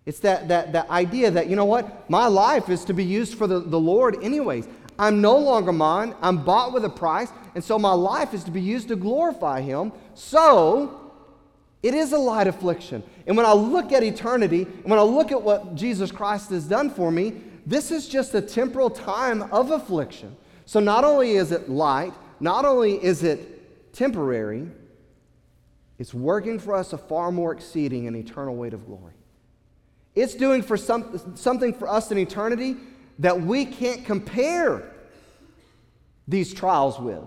It's 0.06 0.20
that, 0.20 0.48
that, 0.48 0.72
that 0.72 0.88
idea 0.88 1.30
that, 1.30 1.48
you 1.48 1.56
know 1.56 1.66
what? 1.66 2.08
My 2.08 2.26
life 2.26 2.68
is 2.68 2.84
to 2.86 2.94
be 2.94 3.04
used 3.04 3.36
for 3.36 3.46
the, 3.46 3.60
the 3.60 3.78
Lord, 3.78 4.22
anyways. 4.22 4.66
I'm 4.98 5.20
no 5.20 5.36
longer 5.36 5.72
mine. 5.72 6.14
I'm 6.22 6.44
bought 6.44 6.72
with 6.72 6.84
a 6.84 6.88
price. 6.90 7.30
And 7.54 7.62
so 7.62 7.78
my 7.78 7.92
life 7.92 8.34
is 8.34 8.42
to 8.44 8.50
be 8.50 8.60
used 8.60 8.88
to 8.88 8.96
glorify 8.96 9.60
Him. 9.60 9.92
So 10.14 11.12
it 11.82 11.94
is 11.94 12.12
a 12.12 12.18
light 12.18 12.46
affliction. 12.46 13.02
And 13.26 13.36
when 13.36 13.46
I 13.46 13.52
look 13.52 13.92
at 13.92 14.02
eternity, 14.02 14.62
and 14.62 14.84
when 14.84 14.98
I 14.98 15.02
look 15.02 15.30
at 15.30 15.42
what 15.42 15.74
Jesus 15.74 16.10
Christ 16.10 16.50
has 16.50 16.64
done 16.64 16.90
for 16.90 17.10
me, 17.10 17.42
this 17.66 17.90
is 17.90 18.08
just 18.08 18.34
a 18.34 18.40
temporal 18.40 18.88
time 18.90 19.42
of 19.52 19.70
affliction. 19.70 20.36
So 20.64 20.80
not 20.80 21.04
only 21.04 21.32
is 21.32 21.52
it 21.52 21.68
light, 21.68 22.14
not 22.40 22.64
only 22.64 23.02
is 23.02 23.22
it 23.22 23.92
temporary, 23.92 24.68
it's 25.98 26.14
working 26.14 26.58
for 26.58 26.74
us 26.74 26.92
a 26.92 26.98
far 26.98 27.32
more 27.32 27.52
exceeding 27.52 28.06
and 28.06 28.16
eternal 28.16 28.54
weight 28.54 28.72
of 28.72 28.86
glory. 28.86 29.14
It's 30.14 30.34
doing 30.34 30.62
for 30.62 30.76
some, 30.76 31.36
something 31.36 31.72
for 31.72 31.88
us 31.88 32.10
in 32.10 32.18
eternity 32.18 32.76
that 33.18 33.40
we 33.40 33.64
can't 33.64 34.04
compare 34.04 34.92
these 36.26 36.54
trials 36.54 36.98
with. 36.98 37.24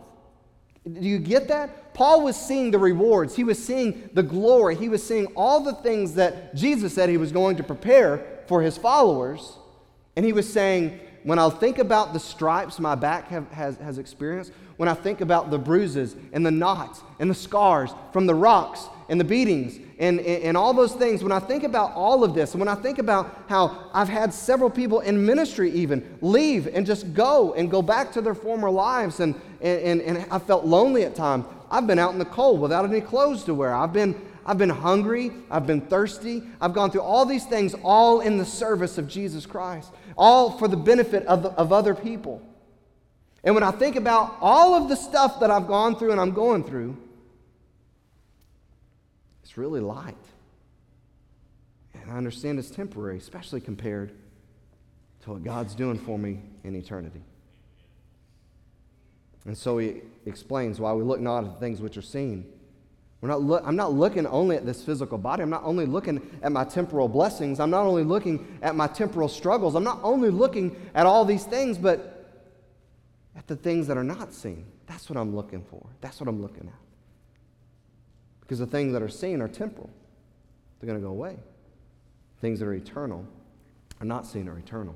Do 0.86 1.08
you 1.08 1.20
get 1.20 1.48
that? 1.50 1.94
Paul 1.94 2.24
was 2.24 2.36
seeing 2.36 2.72
the 2.72 2.80
rewards. 2.80 3.36
He 3.36 3.44
was 3.44 3.64
seeing 3.64 4.10
the 4.14 4.24
glory. 4.24 4.76
He 4.76 4.90
was 4.90 5.06
seeing 5.06 5.28
all 5.36 5.60
the 5.60 5.74
things 5.74 6.16
that 6.16 6.56
Jesus 6.56 6.94
said 6.94 7.10
he 7.10 7.18
was 7.18 7.32
going 7.32 7.58
to 7.58 7.64
prepare 7.64 8.44
for 8.48 8.62
his 8.62 8.78
followers. 8.78 9.58
And 10.16 10.26
he 10.26 10.34
was 10.34 10.52
saying, 10.52 11.00
when 11.24 11.40
I 11.40 11.50
think 11.50 11.78
about 11.78 12.14
the 12.14 12.20
stripes 12.20 12.80
my 12.80 12.96
back 12.96 13.28
have, 13.28 13.50
has, 13.52 13.78
has 13.78 13.98
experienced, 13.98 14.52
when 14.78 14.90
I 14.90 14.94
think 14.94 15.22
about 15.22 15.52
the 15.52 15.60
bruises 15.60 16.16
and 16.34 16.46
the 16.46 16.52
knots 16.52 17.02
and 17.20 17.30
the 17.30 17.36
scars 17.36 17.92
from 18.12 18.26
the 18.26 18.34
rocks 18.34 18.88
and 19.10 19.20
the 19.20 19.24
beatings 19.24 19.78
and, 20.00 20.20
and, 20.20 20.44
and, 20.44 20.58
all 20.58 20.74
those 20.74 20.94
things, 20.94 21.22
when 21.22 21.32
I 21.32 21.40
think 21.40 21.64
about 21.64 21.94
all 21.94 22.24
of 22.24 22.34
this, 22.34 22.54
and 22.54 22.60
when 22.60 22.68
I 22.68 22.74
think 22.74 22.98
about 22.98 23.44
how 23.48 23.90
I've 23.94 24.10
had 24.10 24.34
several 24.34 24.72
people 24.72 25.02
in 25.02 25.24
ministry 25.24 25.70
even 25.72 26.18
leave 26.22 26.68
and 26.68 26.86
just 26.86 27.14
go 27.14 27.54
and 27.54 27.70
go 27.70 27.84
back 27.84 28.12
to 28.14 28.22
their 28.22 28.34
former 28.34 28.72
lives, 28.72 29.20
and, 29.20 29.40
and, 29.62 30.02
and 30.02 30.26
I 30.32 30.40
felt 30.40 30.66
lonely 30.66 31.04
at 31.04 31.14
times. 31.14 31.46
I've 31.70 31.86
been 31.86 32.00
out 32.00 32.14
in 32.14 32.20
the 32.20 32.26
cold 32.26 32.60
without 32.60 32.84
any 32.84 33.02
clothes 33.02 33.44
to 33.44 33.54
wear. 33.54 33.74
I've 33.74 33.94
been, 33.94 34.20
I've 34.46 34.58
been 34.58 34.70
hungry. 34.70 35.32
I've 35.50 35.68
been 35.68 35.82
thirsty. 35.82 36.44
I've 36.60 36.74
gone 36.74 36.90
through 36.90 37.02
all 37.02 37.26
these 37.26 37.46
things, 37.46 37.76
all 37.84 38.22
in 38.22 38.38
the 38.38 38.46
service 38.46 38.98
of 38.98 39.08
Jesus 39.08 39.46
Christ, 39.46 39.92
all 40.18 40.58
for 40.58 40.68
the 40.68 40.78
benefit 40.78 41.26
of, 41.26 41.46
of 41.46 41.72
other 41.72 41.96
people. 41.96 42.42
And 43.44 43.56
when 43.56 43.64
I 43.64 43.72
think 43.72 43.96
about 43.96 44.38
all 44.40 44.76
of 44.76 44.88
the 44.88 44.96
stuff 44.96 45.40
that 45.40 45.50
I've 45.50 45.68
gone 45.68 45.96
through 45.96 46.12
and 46.12 46.20
I'm 46.20 46.32
going 46.32 46.64
through, 46.64 46.96
it's 49.44 49.58
really 49.58 49.80
light. 49.80 50.16
And 51.94 52.12
I 52.12 52.18
understand 52.18 52.60
it's 52.60 52.70
temporary, 52.70 53.18
especially 53.18 53.62
compared 53.62 54.12
to 55.24 55.32
what 55.32 55.44
God's 55.44 55.76
doing 55.76 55.98
for 55.98 56.18
me 56.18 56.40
in 56.64 56.76
eternity. 56.76 57.22
And 59.46 59.58
so 59.58 59.78
he 59.80 60.02
explains 60.26 60.80
why 60.80 60.94
we 60.94 61.04
look 61.04 61.20
not 61.20 61.46
at 61.46 61.60
things 61.60 61.82
which 61.82 61.98
are 61.98 62.04
seen. 62.04 62.46
We're 63.22 63.30
not 63.30 63.42
look, 63.44 63.64
I'm 63.66 63.76
not 63.76 63.94
looking 63.94 64.26
only 64.26 64.56
at 64.56 64.66
this 64.66 64.84
physical 64.84 65.20
body. 65.20 65.44
I'm 65.44 65.50
not 65.50 65.64
only 65.64 65.86
looking 65.86 66.28
at 66.42 66.52
my 66.52 66.64
temporal 66.64 67.08
blessings. 67.08 67.60
I'm 67.60 67.70
not 67.70 67.86
only 67.86 68.04
looking 68.04 68.58
at 68.64 68.76
my 68.76 68.88
temporal 68.88 69.30
struggles. 69.30 69.76
I'm 69.76 69.84
not 69.84 70.00
only 70.02 70.32
looking 70.32 70.76
at 70.96 71.06
all 71.06 71.24
these 71.24 71.46
things, 71.46 71.78
but 71.78 72.40
at 73.36 73.46
the 73.48 73.56
things 73.56 73.88
that 73.88 73.98
are 73.98 74.04
not 74.04 74.34
seen. 74.34 74.66
That's 74.88 75.08
what 75.08 75.18
I'm 75.18 75.36
looking 75.36 75.64
for. 75.64 75.86
That's 76.02 76.20
what 76.20 76.28
I'm 76.28 76.42
looking 76.42 76.68
at. 76.68 76.80
Because 78.42 78.58
the 78.58 78.66
things 78.66 78.92
that 78.94 79.04
are 79.04 79.10
seen 79.10 79.40
are 79.40 79.48
temporal, 79.48 79.90
they're 80.80 80.88
going 80.88 81.00
to 81.00 81.06
go 81.06 81.12
away. 81.12 81.38
Things 82.42 82.60
that 82.60 82.66
are 82.66 82.74
eternal 82.74 83.24
are 84.00 84.06
not 84.06 84.26
seen 84.26 84.50
or 84.50 84.58
eternal. 84.58 84.96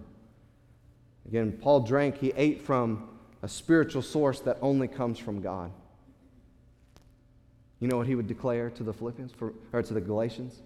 Again, 1.27 1.57
Paul 1.61 1.81
drank, 1.81 2.17
he 2.17 2.33
ate 2.35 2.61
from 2.61 3.07
a 3.43 3.47
spiritual 3.47 4.01
source 4.01 4.39
that 4.41 4.57
only 4.61 4.87
comes 4.87 5.19
from 5.19 5.41
God. 5.41 5.71
You 7.85 7.91
know 7.91 7.97
what 7.97 8.07
he 8.07 8.15
would 8.15 8.25
declare 8.25 8.71
to 8.71 8.83
the 8.83 8.91
Philippians 8.91 9.31
for, 9.31 9.53
or 9.71 9.83
to 9.83 9.93
the 9.93 10.01
Galatians? 10.01 10.59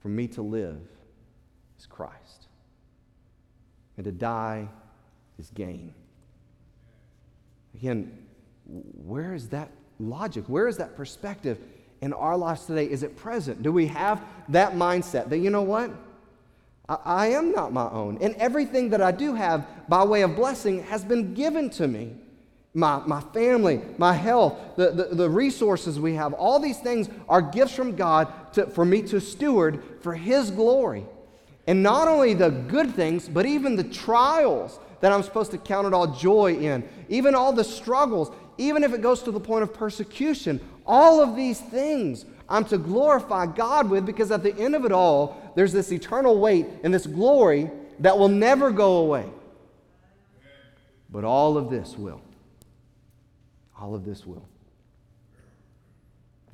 For 0.00 0.08
me 0.08 0.26
to 0.28 0.40
live 0.40 0.80
is 1.78 1.84
Christ, 1.84 2.46
and 3.98 4.04
to 4.06 4.10
die 4.10 4.66
is 5.38 5.50
gain. 5.50 5.92
Again, 7.74 8.16
where 8.64 9.34
is 9.34 9.48
that 9.48 9.72
logic? 9.98 10.44
Where 10.46 10.68
is 10.68 10.78
that 10.78 10.96
perspective 10.96 11.58
in 12.00 12.14
our 12.14 12.38
lives 12.38 12.64
today? 12.64 12.86
Is 12.86 13.02
it 13.02 13.14
present? 13.14 13.62
Do 13.62 13.70
we 13.70 13.86
have 13.88 14.22
that 14.48 14.72
mindset 14.72 15.28
that, 15.28 15.36
you 15.36 15.50
know 15.50 15.60
what? 15.60 15.90
I, 16.88 16.96
I 17.04 17.26
am 17.26 17.52
not 17.52 17.74
my 17.74 17.90
own. 17.90 18.16
And 18.22 18.34
everything 18.36 18.88
that 18.88 19.02
I 19.02 19.12
do 19.12 19.34
have 19.34 19.66
by 19.86 20.02
way 20.02 20.22
of 20.22 20.34
blessing 20.34 20.82
has 20.84 21.04
been 21.04 21.34
given 21.34 21.68
to 21.70 21.86
me. 21.86 22.14
My, 22.76 22.98
my 23.06 23.20
family, 23.20 23.80
my 23.98 24.12
health, 24.12 24.58
the, 24.76 24.90
the, 24.90 25.04
the 25.14 25.30
resources 25.30 26.00
we 26.00 26.14
have, 26.14 26.32
all 26.32 26.58
these 26.58 26.80
things 26.80 27.08
are 27.28 27.40
gifts 27.40 27.74
from 27.74 27.94
God 27.94 28.52
to, 28.54 28.66
for 28.66 28.84
me 28.84 29.02
to 29.02 29.20
steward 29.20 29.82
for 30.00 30.14
His 30.14 30.50
glory. 30.50 31.04
And 31.68 31.82
not 31.82 32.08
only 32.08 32.34
the 32.34 32.50
good 32.50 32.94
things, 32.94 33.28
but 33.28 33.46
even 33.46 33.76
the 33.76 33.84
trials 33.84 34.80
that 35.00 35.12
I'm 35.12 35.22
supposed 35.22 35.52
to 35.52 35.58
count 35.58 35.86
it 35.86 35.94
all 35.94 36.08
joy 36.08 36.56
in, 36.56 36.86
even 37.08 37.34
all 37.34 37.52
the 37.52 37.64
struggles, 37.64 38.32
even 38.58 38.82
if 38.82 38.92
it 38.92 39.00
goes 39.00 39.22
to 39.22 39.30
the 39.30 39.40
point 39.40 39.62
of 39.62 39.72
persecution, 39.72 40.60
all 40.86 41.22
of 41.22 41.36
these 41.36 41.60
things 41.60 42.24
I'm 42.48 42.64
to 42.66 42.78
glorify 42.78 43.46
God 43.46 43.88
with 43.88 44.04
because 44.04 44.30
at 44.30 44.42
the 44.42 44.54
end 44.56 44.74
of 44.74 44.84
it 44.84 44.92
all, 44.92 45.52
there's 45.54 45.72
this 45.72 45.92
eternal 45.92 46.38
weight 46.38 46.66
and 46.82 46.92
this 46.92 47.06
glory 47.06 47.70
that 48.00 48.18
will 48.18 48.28
never 48.28 48.70
go 48.70 48.96
away. 48.98 49.28
But 51.10 51.24
all 51.24 51.56
of 51.56 51.70
this 51.70 51.96
will. 51.96 52.20
All 53.84 53.94
of 53.94 54.04
this 54.04 54.24
will. 54.24 54.48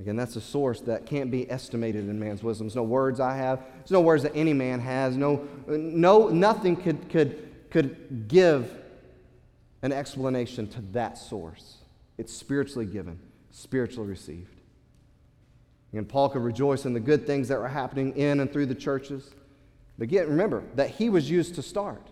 Again, 0.01 0.17
that's 0.17 0.35
a 0.35 0.41
source 0.41 0.81
that 0.83 1.07
can't 1.07 1.31
be 1.31 1.49
estimated 1.51 2.09
in 2.09 2.19
man's 2.19 2.43
wisdom. 2.43 2.67
There's 2.67 2.75
no 2.75 2.83
words 2.83 3.21
I 3.21 3.37
have. 3.37 3.63
There's 3.79 3.91
no 3.91 4.01
words 4.01 4.23
that 4.25 4.35
any 4.35 4.53
man 4.53 4.81
has. 4.81 5.17
No, 5.17 5.47
no, 5.69 6.29
nothing 6.29 6.75
could, 6.75 7.09
could 7.11 7.51
could 7.71 8.29
give 8.29 8.77
an 9.83 9.93
explanation 9.93 10.67
to 10.69 10.81
that 10.93 11.17
source. 11.17 11.77
It's 12.19 12.33
spiritually 12.33 12.87
given, 12.87 13.19
spiritually 13.51 14.09
received. 14.09 14.57
And 15.93 16.09
Paul 16.09 16.29
could 16.29 16.43
rejoice 16.43 16.85
in 16.85 16.93
the 16.93 17.01
good 17.01 17.27
things 17.27 17.49
that 17.49 17.59
were 17.59 17.69
happening 17.69 18.17
in 18.17 18.41
and 18.41 18.53
through 18.53 18.67
the 18.67 18.75
churches. 18.75 19.31
But 19.99 20.05
again, 20.05 20.29
remember 20.29 20.63
that 20.75 20.91
he 20.91 21.09
was 21.09 21.31
used 21.31 21.55
to 21.55 21.63
start. 21.63 22.09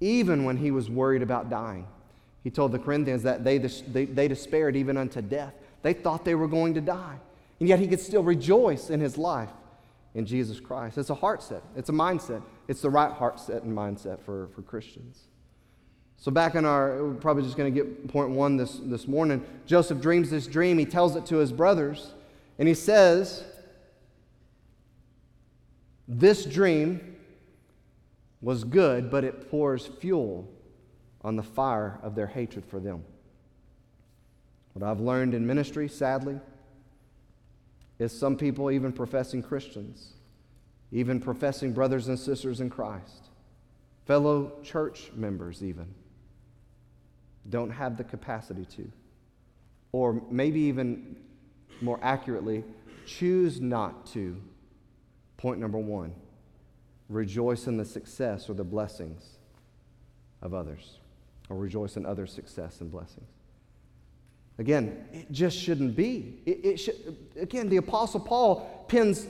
Even 0.00 0.44
when 0.44 0.56
he 0.56 0.70
was 0.70 0.90
worried 0.90 1.22
about 1.22 1.48
dying, 1.48 1.86
he 2.46 2.50
told 2.50 2.70
the 2.70 2.78
Corinthians 2.78 3.24
that 3.24 3.42
they, 3.42 3.58
they, 3.58 4.04
they 4.04 4.28
despaired 4.28 4.76
even 4.76 4.96
unto 4.96 5.20
death. 5.20 5.52
They 5.82 5.92
thought 5.92 6.24
they 6.24 6.36
were 6.36 6.46
going 6.46 6.74
to 6.74 6.80
die. 6.80 7.16
And 7.58 7.68
yet 7.68 7.80
he 7.80 7.88
could 7.88 7.98
still 7.98 8.22
rejoice 8.22 8.88
in 8.88 9.00
his 9.00 9.18
life 9.18 9.50
in 10.14 10.26
Jesus 10.26 10.60
Christ. 10.60 10.96
It's 10.96 11.10
a 11.10 11.14
heart 11.16 11.42
set, 11.42 11.64
it's 11.74 11.88
a 11.88 11.92
mindset. 11.92 12.44
It's 12.68 12.80
the 12.80 12.88
right 12.88 13.10
heart 13.10 13.40
set 13.40 13.64
and 13.64 13.76
mindset 13.76 14.20
for, 14.20 14.46
for 14.54 14.62
Christians. 14.62 15.22
So, 16.18 16.30
back 16.30 16.54
in 16.54 16.64
our, 16.64 17.02
we're 17.02 17.14
probably 17.14 17.42
just 17.42 17.56
going 17.56 17.74
to 17.74 17.82
get 17.82 18.06
point 18.06 18.30
one 18.30 18.56
this, 18.56 18.78
this 18.80 19.08
morning. 19.08 19.44
Joseph 19.66 20.00
dreams 20.00 20.30
this 20.30 20.46
dream. 20.46 20.78
He 20.78 20.86
tells 20.86 21.16
it 21.16 21.26
to 21.26 21.38
his 21.38 21.50
brothers, 21.50 22.12
and 22.60 22.68
he 22.68 22.74
says, 22.74 23.42
This 26.06 26.44
dream 26.44 27.16
was 28.40 28.62
good, 28.62 29.10
but 29.10 29.24
it 29.24 29.50
pours 29.50 29.84
fuel 29.84 30.48
on 31.26 31.34
the 31.34 31.42
fire 31.42 31.98
of 32.04 32.14
their 32.14 32.28
hatred 32.28 32.64
for 32.64 32.78
them. 32.78 33.02
What 34.74 34.88
I've 34.88 35.00
learned 35.00 35.34
in 35.34 35.44
ministry, 35.44 35.88
sadly, 35.88 36.38
is 37.98 38.16
some 38.16 38.36
people, 38.36 38.70
even 38.70 38.92
professing 38.92 39.42
Christians, 39.42 40.12
even 40.92 41.20
professing 41.20 41.72
brothers 41.72 42.06
and 42.06 42.16
sisters 42.16 42.60
in 42.60 42.70
Christ, 42.70 43.30
fellow 44.06 44.52
church 44.62 45.10
members, 45.16 45.64
even, 45.64 45.92
don't 47.50 47.70
have 47.70 47.96
the 47.96 48.04
capacity 48.04 48.64
to, 48.76 48.88
or 49.90 50.22
maybe 50.30 50.60
even 50.60 51.16
more 51.80 51.98
accurately, 52.02 52.62
choose 53.04 53.60
not 53.60 54.06
to. 54.06 54.40
Point 55.38 55.58
number 55.58 55.78
one 55.78 56.14
rejoice 57.08 57.66
in 57.66 57.76
the 57.76 57.84
success 57.84 58.48
or 58.48 58.54
the 58.54 58.64
blessings 58.64 59.38
of 60.40 60.54
others, 60.54 60.98
or 61.48 61.56
rejoice 61.56 61.96
in 61.96 62.06
others' 62.06 62.32
success 62.32 62.80
and 62.80 62.90
blessings. 62.90 63.28
Again, 64.58 65.04
it 65.12 65.30
just 65.30 65.56
shouldn't 65.58 65.96
be. 65.96 66.40
It, 66.46 66.64
it 66.64 66.76
should, 66.78 67.16
again, 67.38 67.68
the 67.68 67.76
Apostle 67.76 68.20
Paul 68.20 68.84
pins 68.88 69.26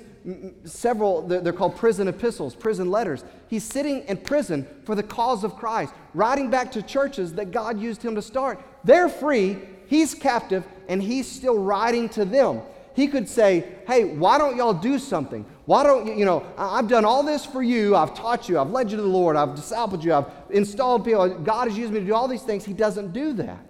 several, 0.65 1.23
they're 1.23 1.53
called 1.53 1.77
prison 1.77 2.09
epistles, 2.09 2.55
prison 2.55 2.91
letters. 2.91 3.25
He's 3.49 3.65
sitting 3.65 4.03
in 4.03 4.17
prison 4.17 4.67
for 4.85 4.95
the 4.95 5.03
cause 5.03 5.45
of 5.45 5.55
Christ, 5.57 5.95
writing 6.15 6.51
back 6.51 6.73
to 6.73 6.83
churches 6.83 7.35
that 7.35 7.53
God 7.53 7.79
used 7.79 8.03
him 8.03 8.15
to 8.17 8.23
start. 8.23 8.61
They're 8.83 9.09
free, 9.09 9.59
he's 9.87 10.15
captive, 10.15 10.65
and 10.89 11.03
he's 11.03 11.31
still 11.31 11.59
writing 11.59 12.09
to 12.11 12.25
them. 12.25 12.63
He 12.97 13.09
could 13.09 13.29
say, 13.29 13.63
hey, 13.87 14.05
why 14.05 14.39
don't 14.39 14.57
y'all 14.57 14.73
do 14.73 14.99
something? 14.99 15.45
Why 15.67 15.83
don't 15.83 16.07
you, 16.07 16.15
you 16.15 16.25
know, 16.25 16.47
I've 16.57 16.89
done 16.89 17.05
all 17.05 17.23
this 17.23 17.45
for 17.45 17.63
you. 17.63 17.95
I've 17.95 18.15
taught 18.15 18.49
you. 18.49 18.59
I've 18.59 18.71
led 18.71 18.91
you 18.91 18.97
to 18.97 19.03
the 19.03 19.09
Lord. 19.09 19.37
I've 19.37 19.51
discipled 19.51 20.03
you. 20.03 20.15
I've 20.15 20.25
installed 20.49 21.05
people. 21.05 21.29
God 21.41 21.69
has 21.69 21.77
used 21.77 21.93
me 21.93 22.01
to 22.01 22.07
do 22.07 22.15
all 22.15 22.27
these 22.27 22.43
things. 22.43 22.65
He 22.65 22.73
doesn't 22.73 23.13
do 23.13 23.35
that. 23.35 23.67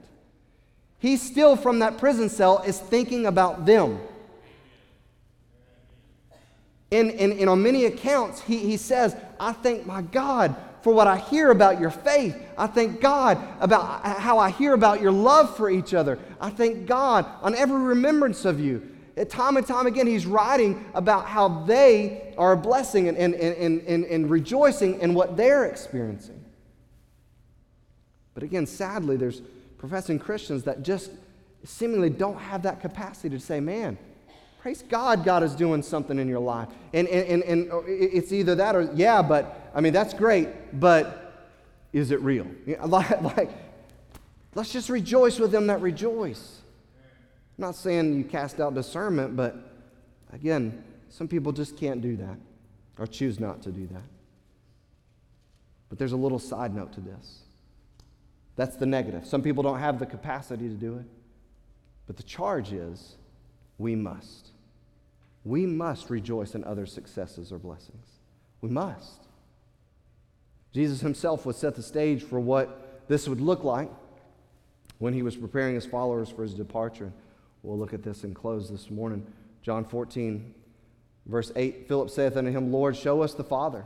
He 1.01 1.17
still, 1.17 1.57
from 1.57 1.81
that 1.81 1.99
prison 1.99 2.29
cell, 2.29 2.63
is 2.63 2.79
thinking 2.79 3.27
about 3.27 3.67
them. 3.67 3.99
And, 6.93 7.11
and, 7.11 7.33
and 7.33 7.51
on 7.51 7.61
many 7.61 7.87
accounts, 7.87 8.41
he, 8.43 8.59
he 8.59 8.77
says, 8.77 9.17
I 9.41 9.51
thank 9.51 9.87
my 9.87 10.03
God 10.03 10.55
for 10.83 10.95
what 10.95 11.09
I 11.09 11.17
hear 11.17 11.51
about 11.51 11.81
your 11.81 11.91
faith. 11.91 12.41
I 12.57 12.69
thank 12.69 13.01
God 13.01 13.39
about 13.59 14.05
uh, 14.05 14.15
how 14.15 14.39
I 14.39 14.51
hear 14.51 14.73
about 14.73 15.01
your 15.01 15.11
love 15.11 15.57
for 15.57 15.69
each 15.69 15.95
other. 15.95 16.17
I 16.41 16.51
thank 16.51 16.87
God 16.87 17.27
on 17.43 17.57
every 17.57 17.81
remembrance 17.81 18.45
of 18.45 18.61
you. 18.61 18.93
Time 19.25 19.57
and 19.57 19.67
time 19.67 19.87
again, 19.87 20.07
he's 20.07 20.27
writing 20.27 20.85
about 20.93 21.27
how 21.27 21.65
they 21.65 22.35
are 22.37 22.53
a 22.53 22.57
blessing 22.57 23.09
and, 23.09 23.17
and, 23.17 23.35
and, 23.35 23.81
and, 23.83 24.05
and 24.05 24.31
rejoicing 24.31 25.01
in 25.01 25.15
what 25.15 25.39
they're 25.39 25.65
experiencing. 25.65 26.45
But 28.35 28.43
again, 28.43 28.67
sadly, 28.67 29.17
there's 29.17 29.41
professing 29.79 30.19
Christians 30.19 30.65
that 30.65 30.83
just 30.83 31.11
seemingly 31.65 32.11
don't 32.11 32.37
have 32.37 32.63
that 32.65 32.83
capacity 32.83 33.31
to 33.31 33.41
say, 33.41 33.59
man, 33.59 33.97
praise 34.61 34.83
God, 34.83 35.25
God 35.25 35.43
is 35.43 35.55
doing 35.55 35.83
something 35.83 36.19
in 36.19 36.29
your 36.29 36.41
life. 36.41 36.69
And, 36.93 37.09
and, 37.09 37.27
and, 37.27 37.43
and 37.45 37.73
oh, 37.73 37.85
it's 37.87 38.33
either 38.33 38.55
that 38.57 38.77
or, 38.77 38.91
yeah, 38.95 39.23
but 39.23 39.71
I 39.75 39.81
mean, 39.81 39.95
that's 39.95 40.13
great, 40.13 40.79
but 40.79 41.49
is 41.95 42.11
it 42.11 42.21
real? 42.21 42.47
Like, 42.87 43.23
like, 43.23 43.51
let's 44.55 44.73
just 44.73 44.91
rejoice 44.91 45.39
with 45.39 45.53
them 45.53 45.69
that 45.69 45.81
rejoice. 45.81 46.56
I'm 47.59 47.63
not 47.63 47.75
saying 47.75 48.15
you 48.15 48.25
cast 48.25 48.61
out 48.61 48.75
discernment, 48.75 49.37
but 49.37 49.57
again, 50.33 50.85
some 51.09 51.27
people 51.27 51.53
just 51.53 51.77
can't 51.77 52.03
do 52.03 52.17
that 52.17 52.37
or 52.99 53.07
choose 53.07 53.41
not 53.41 53.63
to 53.63 53.71
do 53.71 53.87
that. 53.87 54.03
But 55.89 55.99
there's 55.99 56.13
a 56.13 56.17
little 56.17 56.39
side 56.39 56.75
note 56.75 56.93
to 56.95 57.01
this. 57.01 57.41
That's 58.57 58.77
the 58.77 58.87
negative. 58.87 59.27
Some 59.27 59.43
people 59.43 59.63
don't 59.63 59.79
have 59.79 59.99
the 59.99 60.07
capacity 60.07 60.69
to 60.69 60.75
do 60.75 60.97
it. 60.97 61.05
But 62.07 62.17
the 62.17 62.23
charge 62.23 62.73
is 62.73 63.17
we 63.79 63.95
must. 63.95 64.51
We 65.45 65.67
must 65.67 66.11
rejoice 66.11 66.55
in 66.55 66.65
others' 66.65 66.93
successes 66.93 67.53
or 67.53 67.59
blessings. 67.59 68.07
We 68.61 68.71
must. 68.71 69.21
Jesus 70.73 71.01
himself 71.01 71.47
would 71.47 71.57
set 71.57 71.75
the 71.75 71.83
stage 71.83 72.23
for 72.23 72.41
what 72.41 73.07
this 73.09 73.29
would 73.29 73.41
look 73.41 73.65
like 73.65 73.91
when 74.99 75.15
he 75.15 75.23
was 75.23 75.37
preparing 75.37 75.75
his 75.75 75.87
followers 75.87 76.31
for 76.31 76.43
his 76.43 76.55
departure. 76.55 77.13
We'll 77.63 77.79
look 77.79 77.93
at 77.93 78.03
this 78.03 78.25
and 78.25 78.35
close 78.35 78.71
this 78.71 78.91
morning. 78.91 79.27
John 79.63 79.85
14, 79.85 80.55
verse 81.27 81.53
8 81.57 81.89
Philip 81.89 82.11
saith 82.11 82.37
unto 82.37 82.51
him, 82.51 82.73
Lord, 82.73 82.97
show 82.97 83.23
us 83.23 83.35
the 83.35 83.45
Father, 83.45 83.85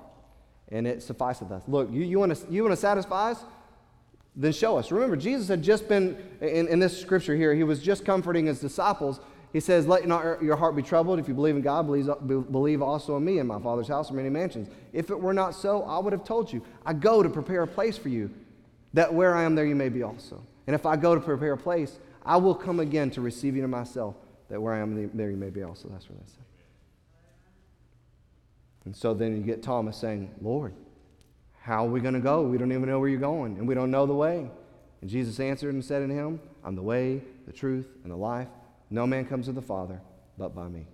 and 0.71 0.87
it 0.87 1.03
sufficeth 1.03 1.51
us. 1.51 1.63
Look, 1.67 1.91
you, 1.91 2.03
you 2.03 2.19
want 2.19 2.37
to 2.37 2.53
you 2.53 2.63
wanna 2.63 2.77
satisfy 2.77 3.33
us? 3.33 3.45
Then 4.37 4.53
show 4.53 4.77
us. 4.77 4.93
Remember, 4.93 5.17
Jesus 5.17 5.49
had 5.49 5.63
just 5.63 5.89
been, 5.89 6.17
in, 6.41 6.69
in 6.69 6.79
this 6.79 7.01
scripture 7.01 7.35
here, 7.35 7.55
he 7.55 7.65
was 7.65 7.83
just 7.83 8.05
comforting 8.05 8.47
his 8.47 8.61
disciples 8.61 9.21
he 9.53 9.61
says, 9.61 9.87
Let 9.87 10.07
not 10.07 10.43
your 10.43 10.57
heart 10.57 10.77
be 10.77 10.83
troubled. 10.83 11.19
If 11.19 11.27
you 11.27 11.35
believe 11.35 11.57
in 11.57 11.63
God, 11.63 11.87
believe 11.87 12.83
also 12.83 13.17
in 13.17 13.25
me. 13.25 13.39
In 13.39 13.47
my 13.47 13.59
Father's 13.59 13.89
house 13.89 14.11
are 14.11 14.15
many 14.15 14.29
mansions. 14.29 14.69
If 14.93 15.11
it 15.11 15.21
were 15.21 15.35
not 15.35 15.55
so, 15.55 15.83
I 15.83 15.99
would 15.99 16.13
have 16.13 16.25
told 16.25 16.53
you. 16.53 16.63
I 16.87 16.93
go 16.93 17.23
to 17.23 17.29
prepare 17.29 17.63
a 17.63 17.67
place 17.67 17.99
for 17.99 18.09
you, 18.09 18.31
that 18.95 19.13
where 19.13 19.35
I 19.35 19.43
am, 19.43 19.55
there 19.55 19.67
you 19.67 19.75
may 19.75 19.89
be 19.89 20.03
also. 20.03 20.41
And 20.67 20.75
if 20.75 20.87
I 20.87 20.97
go 20.97 21.15
to 21.15 21.21
prepare 21.21 21.55
a 21.55 21.59
place, 21.59 21.99
I 22.25 22.37
will 22.37 22.55
come 22.55 22.81
again 22.81 23.11
to 23.13 23.21
receive 23.21 23.57
you 23.57 23.63
to 23.63 23.69
myself, 23.69 24.17
that 24.49 24.61
where 24.61 24.75
I 24.75 24.81
am, 24.81 25.11
there 25.15 25.31
you 25.31 25.37
may 25.37 25.51
be 25.51 25.63
also. 25.63 25.89
That's 25.89 26.09
what 26.09 26.19
I 26.19 26.27
said. 26.27 26.45
And 28.85 28.97
so 28.97 29.15
then 29.15 29.37
you 29.37 29.43
get 29.43 29.63
Thomas 29.63 29.97
saying, 29.97 30.31
Lord, 30.41 30.75
how 31.61 31.87
are 31.87 31.91
we 31.91 32.01
going 32.01 32.15
to 32.15 32.21
go? 32.21 32.43
We 32.43 32.59
don't 32.59 32.73
even 32.73 32.89
know 32.89 32.99
where 32.99 33.09
you're 33.09 33.21
going, 33.21 33.59
and 33.59 33.69
we 33.69 33.75
don't 33.75 33.91
know 33.91 34.07
the 34.07 34.15
way. 34.15 34.51
And 35.01 35.11
Jesus 35.11 35.39
answered 35.41 35.75
and 35.75 35.85
said 35.85 36.07
to 36.07 36.13
him, 36.13 36.41
I'm 36.65 36.75
the 36.75 36.83
way, 36.83 37.23
the 37.47 37.53
truth, 37.53 37.89
and 38.03 38.13
the 38.13 38.17
life. 38.17 38.49
No 38.91 39.07
man 39.07 39.25
comes 39.25 39.47
to 39.47 39.53
the 39.53 39.63
Father 39.63 40.01
but 40.37 40.55
by 40.55 40.69
me. 40.69 40.87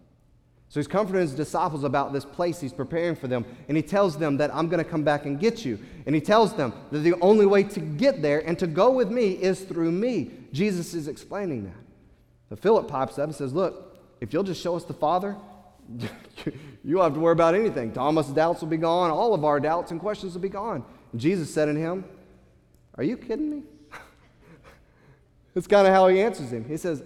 So 0.69 0.81
he's 0.81 0.89
comforting 0.89 1.23
his 1.23 1.33
disciples 1.35 1.85
about 1.85 2.13
this 2.13 2.25
place 2.25 2.61
he's 2.61 2.73
preparing 2.73 3.15
for 3.15 3.29
them. 3.29 3.45
And 3.69 3.77
he 3.77 3.83
tells 3.83 4.19
them 4.19 4.37
that 4.39 4.53
I'm 4.53 4.69
going 4.69 4.83
to 4.83 4.91
come 4.91 5.05
back 5.05 5.25
and 5.25 5.39
get 5.39 5.65
you. 5.65 5.79
And 6.07 6.15
he 6.15 6.21
tells 6.21 6.55
them 6.55 6.73
that 6.91 6.99
the 6.99 7.15
only 7.21 7.47
way 7.47 7.63
to 7.63 7.81
get 7.81 8.21
there 8.21 8.41
and 8.41 8.59
to 8.59 8.67
go 8.67 8.91
with 8.91 9.11
me 9.11 9.33
is 9.33 9.61
through 9.61 9.93
me. 9.93 10.33
Jesus 10.53 10.95
is 10.95 11.09
explaining 11.09 11.65
that. 11.65 11.85
So 12.49 12.57
Philip 12.57 12.89
pops 12.89 13.19
up 13.19 13.25
and 13.25 13.35
says, 13.35 13.53
Look, 13.53 13.99
if 14.21 14.33
you'll 14.33 14.43
just 14.43 14.63
show 14.63 14.77
us 14.77 14.85
the 14.85 14.95
Father, 14.95 15.37
you 15.99 16.95
don't 16.95 17.03
have 17.03 17.15
to 17.15 17.21
worry 17.21 17.33
about 17.33 17.55
anything. 17.55 17.93
Thomas' 17.93 18.29
doubts 18.29 18.61
will 18.61 18.69
be 18.69 18.77
gone. 18.77 19.11
All 19.11 19.35
of 19.35 19.45
our 19.45 19.61
doubts 19.61 19.91
and 19.91 20.01
questions 20.01 20.35
will 20.35 20.41
be 20.41 20.49
gone. 20.49 20.85
And 21.13 21.21
Jesus 21.21 21.53
said 21.53 21.67
to 21.67 21.75
him, 21.75 22.05
Are 22.97 23.05
you 23.05 23.17
kidding 23.17 23.51
me? 23.51 23.63
That's 25.55 25.67
kind 25.67 25.87
of 25.87 25.93
how 25.93 26.09
he 26.09 26.21
answers 26.21 26.53
him. 26.53 26.65
He 26.65 26.77
says, 26.77 27.03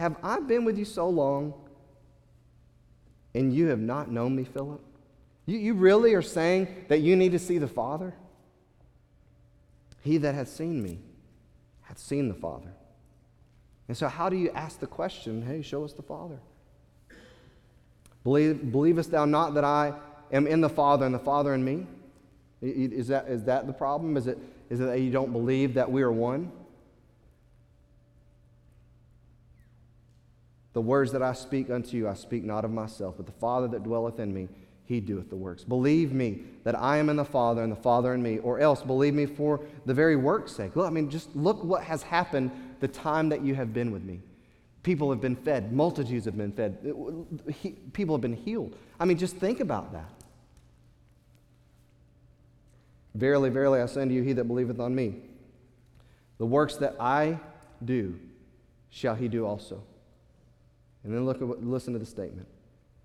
have 0.00 0.16
I 0.22 0.40
been 0.40 0.64
with 0.64 0.78
you 0.78 0.86
so 0.86 1.10
long 1.10 1.52
and 3.34 3.54
you 3.54 3.66
have 3.66 3.80
not 3.80 4.10
known 4.10 4.34
me, 4.34 4.44
Philip? 4.44 4.80
You, 5.44 5.58
you 5.58 5.74
really 5.74 6.14
are 6.14 6.22
saying 6.22 6.86
that 6.88 7.00
you 7.00 7.16
need 7.16 7.32
to 7.32 7.38
see 7.38 7.58
the 7.58 7.68
Father? 7.68 8.14
He 10.02 10.16
that 10.16 10.34
has 10.34 10.50
seen 10.50 10.82
me 10.82 11.00
hath 11.90 11.98
seen 11.98 12.28
the 12.28 12.34
Father. 12.34 12.70
And 13.88 13.96
so, 13.96 14.06
how 14.06 14.28
do 14.28 14.36
you 14.36 14.50
ask 14.50 14.78
the 14.78 14.86
question, 14.86 15.42
hey, 15.42 15.60
show 15.60 15.84
us 15.84 15.92
the 15.92 16.02
Father? 16.02 16.38
Believe, 18.22 18.70
believest 18.70 19.10
thou 19.10 19.24
not 19.24 19.54
that 19.54 19.64
I 19.64 19.94
am 20.30 20.46
in 20.46 20.60
the 20.60 20.68
Father 20.68 21.04
and 21.04 21.12
the 21.12 21.18
Father 21.18 21.52
in 21.52 21.64
me? 21.64 21.88
Is 22.62 23.08
that, 23.08 23.26
is 23.26 23.42
that 23.44 23.66
the 23.66 23.72
problem? 23.72 24.16
Is 24.16 24.28
it, 24.28 24.38
is 24.68 24.78
it 24.78 24.84
that 24.84 25.00
you 25.00 25.10
don't 25.10 25.32
believe 25.32 25.74
that 25.74 25.90
we 25.90 26.02
are 26.02 26.12
one? 26.12 26.52
The 30.72 30.80
words 30.80 31.10
that 31.10 31.24
I 31.24 31.32
speak 31.32 31.70
unto 31.70 31.96
you, 31.96 32.08
I 32.08 32.14
speak 32.14 32.44
not 32.44 32.64
of 32.64 32.70
myself, 32.70 33.16
but 33.16 33.26
the 33.26 33.32
Father 33.32 33.66
that 33.66 33.82
dwelleth 33.82 34.20
in 34.20 34.32
me, 34.32 34.48
he 34.90 34.98
doeth 34.98 35.30
the 35.30 35.36
works. 35.36 35.62
Believe 35.62 36.12
me 36.12 36.40
that 36.64 36.76
I 36.76 36.96
am 36.96 37.10
in 37.10 37.16
the 37.16 37.24
Father 37.24 37.62
and 37.62 37.70
the 37.70 37.76
Father 37.76 38.12
in 38.12 38.20
me, 38.20 38.38
or 38.38 38.58
else 38.58 38.82
believe 38.82 39.14
me 39.14 39.24
for 39.24 39.60
the 39.86 39.94
very 39.94 40.16
work's 40.16 40.50
sake. 40.50 40.74
Look, 40.74 40.84
I 40.84 40.90
mean, 40.90 41.08
just 41.08 41.34
look 41.36 41.62
what 41.62 41.84
has 41.84 42.02
happened 42.02 42.50
the 42.80 42.88
time 42.88 43.28
that 43.28 43.40
you 43.40 43.54
have 43.54 43.72
been 43.72 43.92
with 43.92 44.02
me. 44.02 44.18
People 44.82 45.08
have 45.10 45.20
been 45.20 45.36
fed, 45.36 45.72
multitudes 45.72 46.24
have 46.24 46.36
been 46.36 46.50
fed, 46.50 46.92
people 47.92 48.16
have 48.16 48.20
been 48.20 48.34
healed. 48.34 48.74
I 48.98 49.04
mean, 49.04 49.16
just 49.16 49.36
think 49.36 49.60
about 49.60 49.92
that. 49.92 50.10
Verily, 53.14 53.48
verily, 53.48 53.80
I 53.80 53.86
say 53.86 54.02
unto 54.02 54.12
you, 54.12 54.22
he 54.22 54.32
that 54.32 54.44
believeth 54.44 54.80
on 54.80 54.92
me, 54.92 55.14
the 56.38 56.46
works 56.46 56.74
that 56.78 56.96
I 56.98 57.38
do 57.84 58.18
shall 58.88 59.14
he 59.14 59.28
do 59.28 59.46
also. 59.46 59.84
And 61.04 61.14
then 61.14 61.24
look 61.26 61.40
at 61.40 61.46
what, 61.46 61.62
listen 61.62 61.92
to 61.92 62.00
the 62.00 62.06
statement. 62.06 62.48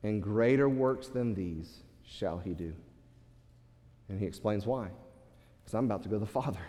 And 0.06 0.22
greater 0.22 0.70
works 0.70 1.08
than 1.08 1.34
these 1.34 1.82
shall 2.06 2.38
he 2.38 2.54
do. 2.54 2.76
And 4.08 4.20
he 4.20 4.28
explains 4.28 4.63
why. 4.63 4.89
Because 5.63 5.74
I'm 5.74 5.86
about 5.86 6.04
to 6.04 6.10
go 6.10 6.18
to 6.18 6.20
the 6.20 6.32
Father. 6.32 6.60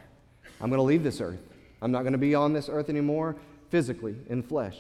I'm 0.59 0.71
going 0.71 0.79
to 0.79 0.83
leave 0.85 1.05
this 1.05 1.21
earth. 1.21 1.43
I'm 1.83 1.93
not 1.93 2.01
going 2.01 2.13
to 2.13 2.19
be 2.19 2.35
on 2.35 2.55
this 2.55 2.71
earth 2.71 2.89
anymore 2.89 3.37
physically, 3.69 4.17
in 4.31 4.43
flesh. 4.43 4.79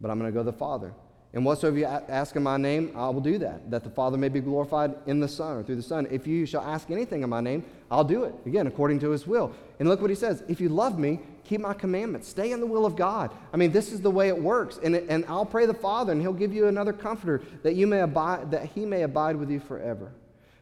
But 0.00 0.10
I'm 0.10 0.18
going 0.18 0.32
to 0.32 0.34
go 0.34 0.40
to 0.40 0.50
the 0.50 0.56
Father. 0.56 0.94
And 1.36 1.44
whatsoever 1.44 1.76
you 1.76 1.84
ask 1.84 2.34
in 2.34 2.42
my 2.42 2.56
name, 2.56 2.92
I 2.96 3.10
will 3.10 3.20
do 3.20 3.36
that, 3.36 3.70
that 3.70 3.84
the 3.84 3.90
Father 3.90 4.16
may 4.16 4.30
be 4.30 4.40
glorified 4.40 4.94
in 5.04 5.20
the 5.20 5.28
Son 5.28 5.58
or 5.58 5.62
through 5.62 5.76
the 5.76 5.82
Son. 5.82 6.08
If 6.10 6.26
you 6.26 6.46
shall 6.46 6.62
ask 6.62 6.90
anything 6.90 7.22
in 7.22 7.28
my 7.28 7.42
name, 7.42 7.62
I'll 7.90 8.04
do 8.04 8.24
it. 8.24 8.34
Again, 8.46 8.66
according 8.66 9.00
to 9.00 9.10
his 9.10 9.26
will. 9.26 9.52
And 9.78 9.86
look 9.86 10.00
what 10.00 10.08
he 10.08 10.16
says 10.16 10.42
if 10.48 10.62
you 10.62 10.70
love 10.70 10.98
me, 10.98 11.20
keep 11.44 11.60
my 11.60 11.74
commandments, 11.74 12.26
stay 12.26 12.52
in 12.52 12.60
the 12.60 12.66
will 12.66 12.86
of 12.86 12.96
God. 12.96 13.32
I 13.52 13.58
mean, 13.58 13.70
this 13.70 13.92
is 13.92 14.00
the 14.00 14.10
way 14.10 14.28
it 14.28 14.42
works. 14.42 14.78
And, 14.82 14.96
and 14.96 15.26
I'll 15.28 15.44
pray 15.44 15.66
the 15.66 15.74
Father, 15.74 16.10
and 16.10 16.22
he'll 16.22 16.32
give 16.32 16.54
you 16.54 16.68
another 16.68 16.94
comforter 16.94 17.42
that, 17.62 17.74
you 17.74 17.86
may 17.86 18.00
abide, 18.00 18.50
that 18.52 18.70
he 18.70 18.86
may 18.86 19.02
abide 19.02 19.36
with 19.36 19.50
you 19.50 19.60
forever. 19.60 20.12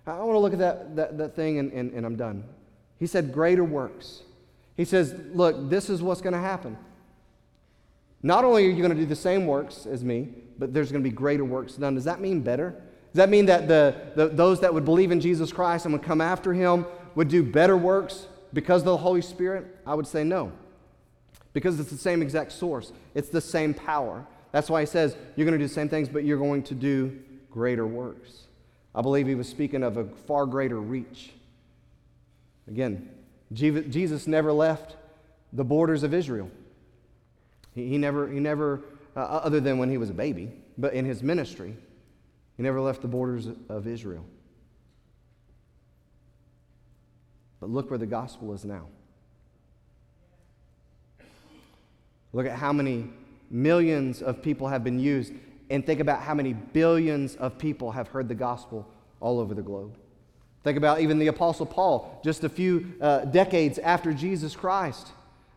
I 0.09 0.19
want 0.19 0.35
to 0.35 0.41
look 0.41 0.55
at 0.55 0.59
that, 0.59 0.97
that, 0.97 1.19
that 1.19 1.37
thing, 1.37 1.61
and, 1.61 1.71
and, 1.71 1.93
and 1.93 2.05
I'm 2.05 2.17
done. 2.17 2.43
He 2.99 3.07
said, 3.07 3.33
Greater 3.33 3.63
works. 3.63 4.23
He 4.77 4.85
says, 4.85 5.15
Look, 5.35 5.71
this 5.71 5.89
is 5.89 6.03
what's 6.03 6.21
going 6.21 6.33
to 6.33 6.41
happen. 6.41 6.77
Not 8.25 8.43
only 8.43 8.67
are 8.67 8.71
you 8.71 8.79
going 8.79 8.91
to 8.91 8.97
do 8.97 9.07
the 9.07 9.15
same 9.15 9.47
works 9.47 9.87
as 9.87 10.03
me, 10.03 10.31
but 10.59 10.73
there's 10.73 10.91
going 10.91 11.03
to 11.03 11.09
be 11.09 11.15
greater 11.15 11.45
works 11.45 11.75
done. 11.75 11.95
Does 11.95 12.05
that 12.05 12.21
mean 12.21 12.41
better? 12.41 12.71
Does 12.71 13.19
that 13.19 13.31
mean 13.31 13.47
that 13.47 13.69
the, 13.69 13.95
the, 14.17 14.29
those 14.29 14.61
that 14.61 14.75
would 14.75 14.85
believe 14.85 15.13
in 15.13 15.21
Jesus 15.21 15.53
Christ 15.53 15.85
and 15.85 15.93
would 15.93 16.03
come 16.03 16.21
after 16.21 16.53
him 16.53 16.87
would 17.15 17.29
do 17.29 17.43
better 17.43 17.77
works 17.77 18.27
because 18.53 18.83
of 18.83 18.87
the 18.87 18.97
Holy 18.97 19.23
Spirit? 19.23 19.67
I 19.87 19.95
would 19.95 20.07
say 20.07 20.25
no. 20.25 20.53
Because 21.53 21.79
it's 21.79 21.91
the 21.91 21.97
same 21.97 22.23
exact 22.23 22.53
source, 22.53 22.93
it's 23.15 23.29
the 23.29 23.41
same 23.41 23.75
power. 23.75 24.27
That's 24.51 24.69
why 24.69 24.81
he 24.81 24.87
says 24.87 25.17
you're 25.37 25.45
going 25.45 25.59
to 25.59 25.63
do 25.63 25.69
the 25.69 25.75
same 25.75 25.89
things, 25.89 26.09
but 26.09 26.25
you're 26.25 26.39
going 26.39 26.63
to 26.65 26.75
do 26.75 27.21
greater 27.51 27.87
works. 27.87 28.45
I 28.95 29.03
believe 29.03 29.27
he 29.27 29.35
was 29.35 29.49
speaking 29.49 29.83
of 29.83 29.97
a 29.97 30.05
far 30.05 30.47
greater 30.47 30.81
reach. 30.81 31.31
Again, 32.67 33.11
Jesus 33.53 34.27
never 34.27 34.53
left 34.53 34.97
the 35.53 35.65
borders 35.65 36.03
of 36.03 36.15
Israel. 36.15 36.51
He, 37.75 37.89
he 37.89 37.99
never, 37.99 38.29
he 38.29 38.41
never 38.41 38.81
uh, 39.17 39.21
other 39.21 39.61
than 39.61 39.79
when 39.79 39.91
he 39.91 39.99
was 39.99 40.11
a 40.11 40.15
baby, 40.15 40.51
but 40.77 40.95
in 40.95 41.05
his 41.05 41.23
ministry, 41.23 41.77
he 42.57 42.63
never 42.63 42.81
left 42.81 43.03
the 43.03 43.09
borders 43.09 43.49
of 43.69 43.87
Israel. 43.87 44.25
But 47.61 47.71
look 47.71 47.91
where 47.91 47.99
the 47.99 48.07
gospel 48.07 48.53
is 48.53 48.65
now. 48.65 48.87
Look 52.33 52.47
at 52.47 52.59
how 52.59 52.73
many 52.73 53.09
millions 53.51 54.21
of 54.21 54.43
people 54.43 54.69
have 54.69 54.83
been 54.83 54.99
used, 54.99 55.33
and 55.71 55.87
think 55.87 56.01
about 56.01 56.21
how 56.21 56.35
many 56.35 56.53
billions 56.53 57.37
of 57.37 57.59
people 57.59 57.93
have 57.93 58.09
heard 58.09 58.29
the 58.29 58.35
gospel 58.35 58.89
all 59.21 59.39
over 59.39 59.55
the 59.55 59.63
globe. 59.63 59.97
Think 60.65 60.77
about 60.77 61.01
even 61.01 61.19
the 61.19 61.29
Apostle 61.29 61.67
Paul, 61.67 62.21
just 62.25 62.43
a 62.43 62.49
few 62.49 62.95
uh, 63.01 63.27
decades 63.27 63.79
after 63.79 64.13
Jesus 64.13 64.57
Christ, 64.57 65.13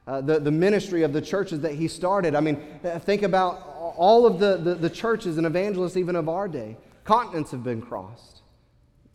uh, 0.08 0.22
the, 0.22 0.40
the 0.40 0.52
ministry 0.52 1.04
of 1.04 1.12
the 1.12 1.22
churches 1.22 1.60
that 1.60 1.74
he 1.74 1.88
started. 1.88 2.34
I 2.34 2.40
mean, 2.40 2.64
uh, 2.84 2.98
think 2.98 3.24
about 3.24 3.94
all 3.98 4.26
of 4.26 4.40
the, 4.40 4.58
the, 4.58 4.76
the 4.76 4.90
churches 4.90 5.38
and 5.38 5.46
evangelists, 5.46 5.98
even 5.98 6.16
of 6.16 6.30
our 6.30 6.48
day. 6.48 6.78
Continents 7.04 7.52
have 7.52 7.64
been 7.64 7.82
crossed. 7.82 8.42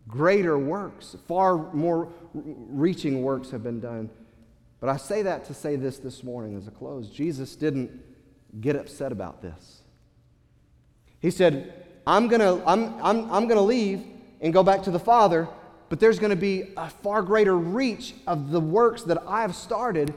Greater 0.07 0.59
works, 0.59 1.17
far 1.27 1.73
more 1.73 2.13
reaching 2.35 3.23
works 3.23 3.51
have 3.51 3.63
been 3.63 3.81
done. 3.81 4.11
But 4.81 4.91
I 4.91 4.97
say 4.97 5.23
that 5.23 5.45
to 5.47 5.55
say 5.55 5.77
this 5.77 5.99
this 5.99 6.25
morning 6.25 6.57
as 6.57 6.67
a 6.67 6.71
close. 6.71 7.09
Jesus 7.09 7.55
didn't 7.55 7.91
get 8.61 8.77
upset 8.77 9.13
about 9.13 9.41
this. 9.41 9.83
He 11.21 11.31
said, 11.31 11.87
I'm 12.07 12.27
going 12.27 12.41
to 12.41 12.63
I'm, 12.67 13.01
I'm, 13.03 13.31
I'm 13.31 13.47
gonna 13.47 13.63
leave 13.63 14.05
and 14.41 14.53
go 14.53 14.65
back 14.65 14.83
to 14.83 14.91
the 14.91 14.99
Father, 14.99 15.49
but 15.89 16.01
there's 16.01 16.19
going 16.19 16.31
to 16.31 16.37
be 16.37 16.73
a 16.77 16.91
far 16.91 17.23
greater 17.23 17.57
reach 17.57 18.15
of 18.27 18.51
the 18.51 18.61
works 18.61 19.05
that 19.05 19.23
I 19.27 19.43
have 19.43 19.55
started 19.55 20.13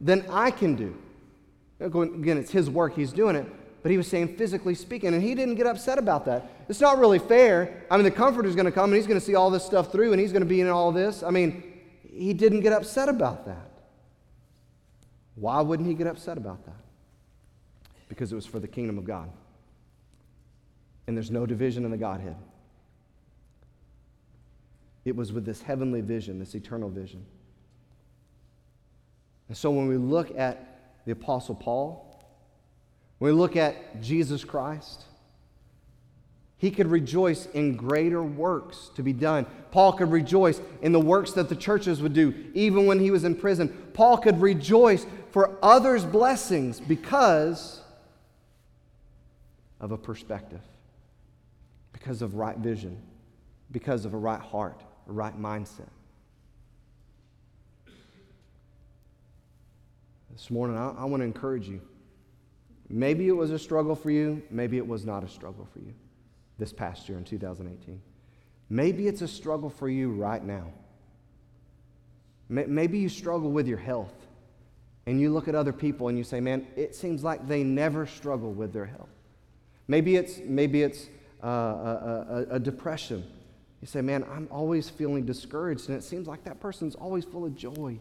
than 0.00 0.24
I 0.30 0.50
can 0.50 0.74
do. 0.74 0.96
Again, 1.80 2.38
it's 2.38 2.52
His 2.52 2.70
work, 2.70 2.94
He's 2.94 3.12
doing 3.12 3.36
it 3.36 3.46
but 3.84 3.90
he 3.90 3.98
was 3.98 4.08
saying 4.08 4.34
physically 4.36 4.74
speaking, 4.74 5.12
and 5.12 5.22
he 5.22 5.34
didn't 5.34 5.56
get 5.56 5.66
upset 5.66 5.98
about 5.98 6.24
that. 6.24 6.50
It's 6.70 6.80
not 6.80 6.98
really 6.98 7.18
fair. 7.18 7.84
I 7.90 7.98
mean, 7.98 8.04
the 8.04 8.10
comforter's 8.10 8.54
going 8.54 8.64
to 8.64 8.72
come 8.72 8.84
and 8.84 8.94
he's 8.94 9.06
going 9.06 9.20
to 9.20 9.24
see 9.24 9.34
all 9.34 9.50
this 9.50 9.62
stuff 9.62 9.92
through 9.92 10.12
and 10.12 10.18
he's 10.18 10.32
going 10.32 10.40
to 10.40 10.48
be 10.48 10.62
in 10.62 10.68
all 10.68 10.90
this. 10.90 11.22
I 11.22 11.28
mean, 11.28 11.62
he 12.10 12.32
didn't 12.32 12.60
get 12.60 12.72
upset 12.72 13.10
about 13.10 13.44
that. 13.44 13.68
Why 15.34 15.60
wouldn't 15.60 15.86
he 15.86 15.92
get 15.92 16.06
upset 16.06 16.38
about 16.38 16.64
that? 16.64 16.80
Because 18.08 18.32
it 18.32 18.36
was 18.36 18.46
for 18.46 18.58
the 18.58 18.66
kingdom 18.66 18.96
of 18.96 19.04
God. 19.04 19.30
And 21.06 21.14
there's 21.14 21.30
no 21.30 21.44
division 21.44 21.84
in 21.84 21.90
the 21.90 21.98
Godhead. 21.98 22.36
It 25.04 25.14
was 25.14 25.30
with 25.30 25.44
this 25.44 25.60
heavenly 25.60 26.00
vision, 26.00 26.38
this 26.38 26.54
eternal 26.54 26.88
vision. 26.88 27.26
And 29.48 29.56
so 29.56 29.70
when 29.70 29.88
we 29.88 29.96
look 29.96 30.36
at 30.36 31.02
the 31.04 31.12
Apostle 31.12 31.54
Paul, 31.54 32.10
when 33.18 33.32
we 33.32 33.38
look 33.38 33.56
at 33.56 34.02
Jesus 34.02 34.44
Christ, 34.44 35.04
he 36.56 36.70
could 36.70 36.86
rejoice 36.86 37.46
in 37.46 37.76
greater 37.76 38.22
works 38.22 38.90
to 38.94 39.02
be 39.02 39.12
done. 39.12 39.46
Paul 39.70 39.92
could 39.92 40.10
rejoice 40.10 40.60
in 40.80 40.92
the 40.92 41.00
works 41.00 41.32
that 41.32 41.48
the 41.48 41.56
churches 41.56 42.00
would 42.00 42.14
do, 42.14 42.32
even 42.54 42.86
when 42.86 43.00
he 43.00 43.10
was 43.10 43.24
in 43.24 43.34
prison. 43.34 43.68
Paul 43.92 44.16
could 44.18 44.40
rejoice 44.40 45.06
for 45.30 45.58
others' 45.62 46.04
blessings 46.04 46.80
because 46.80 47.82
of 49.80 49.92
a 49.92 49.98
perspective, 49.98 50.62
because 51.92 52.22
of 52.22 52.36
right 52.36 52.56
vision, 52.56 53.02
because 53.70 54.06
of 54.06 54.14
a 54.14 54.16
right 54.16 54.40
heart, 54.40 54.80
a 55.08 55.12
right 55.12 55.38
mindset. 55.38 55.90
This 60.34 60.50
morning, 60.50 60.76
I, 60.76 60.90
I 60.98 61.04
want 61.04 61.20
to 61.20 61.24
encourage 61.24 61.68
you. 61.68 61.80
Maybe 62.88 63.28
it 63.28 63.36
was 63.36 63.50
a 63.50 63.58
struggle 63.58 63.94
for 63.94 64.10
you, 64.10 64.42
maybe 64.50 64.76
it 64.76 64.86
was 64.86 65.06
not 65.06 65.24
a 65.24 65.28
struggle 65.28 65.66
for 65.72 65.78
you 65.78 65.94
this 66.58 66.72
past 66.72 67.08
year 67.08 67.18
in 67.18 67.24
2018. 67.24 68.00
Maybe 68.68 69.06
it's 69.06 69.22
a 69.22 69.28
struggle 69.28 69.70
for 69.70 69.88
you 69.88 70.10
right 70.10 70.42
now. 70.42 70.66
Maybe 72.48 72.98
you 72.98 73.08
struggle 73.08 73.50
with 73.50 73.66
your 73.66 73.78
health 73.78 74.12
and 75.06 75.20
you 75.20 75.32
look 75.32 75.48
at 75.48 75.54
other 75.54 75.72
people 75.72 76.08
and 76.08 76.18
you 76.18 76.24
say, 76.24 76.40
man, 76.40 76.66
it 76.76 76.94
seems 76.94 77.24
like 77.24 77.48
they 77.48 77.62
never 77.62 78.06
struggle 78.06 78.52
with 78.52 78.72
their 78.72 78.84
health. 78.84 79.08
Maybe 79.88 80.16
it's, 80.16 80.38
maybe 80.44 80.82
it's 80.82 81.08
uh, 81.42 81.46
a, 81.46 82.46
a, 82.50 82.54
a 82.56 82.60
depression. 82.60 83.24
You 83.80 83.86
say, 83.86 84.00
man, 84.00 84.24
I'm 84.24 84.48
always 84.50 84.88
feeling 84.88 85.24
discouraged 85.24 85.88
and 85.88 85.96
it 85.96 86.02
seems 86.02 86.26
like 86.26 86.44
that 86.44 86.60
person's 86.60 86.94
always 86.94 87.24
full 87.24 87.44
of 87.44 87.54
joy. 87.56 87.98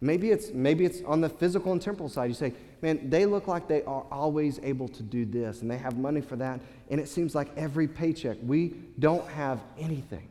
Maybe 0.00 0.30
it's, 0.30 0.52
maybe 0.52 0.84
it's 0.84 1.02
on 1.06 1.20
the 1.20 1.28
physical 1.28 1.72
and 1.72 1.80
temporal 1.80 2.08
side. 2.08 2.26
You 2.26 2.34
say, 2.34 2.52
man, 2.82 3.08
they 3.08 3.24
look 3.24 3.48
like 3.48 3.66
they 3.66 3.82
are 3.84 4.04
always 4.10 4.60
able 4.62 4.88
to 4.88 5.02
do 5.02 5.24
this 5.24 5.62
and 5.62 5.70
they 5.70 5.78
have 5.78 5.96
money 5.96 6.20
for 6.20 6.36
that. 6.36 6.60
And 6.90 7.00
it 7.00 7.08
seems 7.08 7.34
like 7.34 7.48
every 7.56 7.88
paycheck, 7.88 8.36
we 8.42 8.74
don't 8.98 9.26
have 9.28 9.60
anything. 9.78 10.28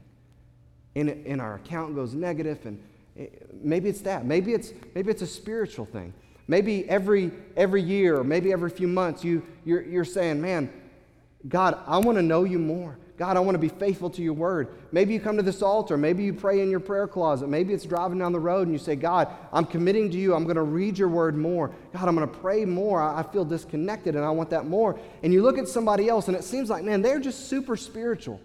And, 0.96 1.10
and 1.10 1.42
our 1.42 1.56
account 1.56 1.96
goes 1.96 2.14
negative 2.14 2.66
and 2.66 2.82
maybe 3.62 3.90
it's 3.90 4.02
that. 4.02 4.26
Maybe 4.26 4.54
it's, 4.54 4.72
maybe 4.94 5.10
it's 5.10 5.24
a 5.24 5.28
spiritual 5.28 5.86
thing. 5.86 6.14
Maybe 6.48 6.88
every, 6.88 7.32
every 7.58 7.82
year 7.82 8.20
or 8.20 8.24
maybe 8.24 8.54
every 8.54 8.70
few 8.70 8.88
months 8.88 9.24
you, 9.24 9.42
you're, 9.66 9.82
you're 9.82 10.06
saying, 10.06 10.40
man, 10.42 10.72
God, 11.48 11.80
I 11.88 11.98
want 11.98 12.18
to 12.18 12.22
know 12.22 12.44
you 12.44 12.60
more. 12.60 12.98
God, 13.18 13.38
I 13.38 13.40
want 13.40 13.56
to 13.56 13.60
be 13.60 13.70
faithful 13.70 14.10
to 14.10 14.22
your 14.22 14.34
word. 14.34 14.68
Maybe 14.92 15.14
you 15.14 15.22
come 15.22 15.38
to 15.38 15.44
this 15.44 15.62
altar. 15.62 15.96
Maybe 15.96 16.24
you 16.24 16.34
pray 16.34 16.60
in 16.60 16.70
your 16.70 16.82
prayer 16.82 17.08
closet. 17.08 17.48
Maybe 17.48 17.74
it's 17.74 17.86
driving 17.86 18.20
down 18.20 18.34
the 18.34 18.40
road 18.42 18.68
and 18.68 18.74
you 18.74 18.78
say, 18.78 18.98
God, 18.98 19.30
I'm 19.54 19.66
committing 19.66 20.12
to 20.12 20.18
you. 20.18 20.36
I'm 20.36 20.44
going 20.44 20.58
to 20.58 20.64
read 20.64 20.98
your 20.98 21.08
word 21.08 21.38
more. 21.38 21.72
God, 21.94 22.10
I'm 22.10 22.16
going 22.16 22.28
to 22.28 22.38
pray 22.40 22.66
more. 22.66 23.02
I 23.02 23.24
feel 23.24 23.46
disconnected 23.46 24.18
and 24.18 24.26
I 24.26 24.32
want 24.32 24.50
that 24.50 24.66
more. 24.66 25.00
And 25.24 25.32
you 25.32 25.44
look 25.44 25.58
at 25.58 25.70
somebody 25.70 26.10
else 26.10 26.28
and 26.28 26.36
it 26.36 26.44
seems 26.44 26.70
like, 26.70 26.84
man, 26.84 27.02
they're 27.02 27.22
just 27.22 27.48
super 27.48 27.78
spiritual. 27.78 28.42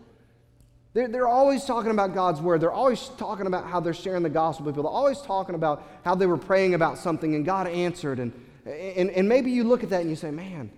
They're, 0.92 1.08
they're 1.08 1.28
always 1.28 1.64
talking 1.64 1.90
about 1.90 2.14
God's 2.14 2.40
word. 2.40 2.60
They're 2.60 2.70
always 2.70 3.08
talking 3.16 3.46
about 3.46 3.66
how 3.66 3.80
they're 3.80 3.92
sharing 3.92 4.22
the 4.22 4.30
gospel 4.30 4.66
with 4.66 4.76
people. 4.76 4.90
They're 4.90 4.96
always 4.96 5.20
talking 5.20 5.56
about 5.56 5.84
how 6.04 6.14
they 6.14 6.26
were 6.26 6.38
praying 6.38 6.74
about 6.74 6.96
something 6.96 7.34
and 7.34 7.44
God 7.44 7.66
answered. 7.66 8.20
And, 8.20 8.32
and, 8.64 9.10
and 9.10 9.28
maybe 9.28 9.50
you 9.50 9.64
look 9.64 9.82
at 9.82 9.90
that 9.90 10.02
and 10.02 10.10
you 10.10 10.16
say, 10.16 10.30
man, 10.30 10.70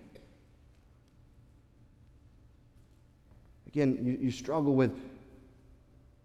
Again, 3.73 3.97
you, 4.03 4.17
you 4.25 4.31
struggle 4.31 4.75
with, 4.75 4.91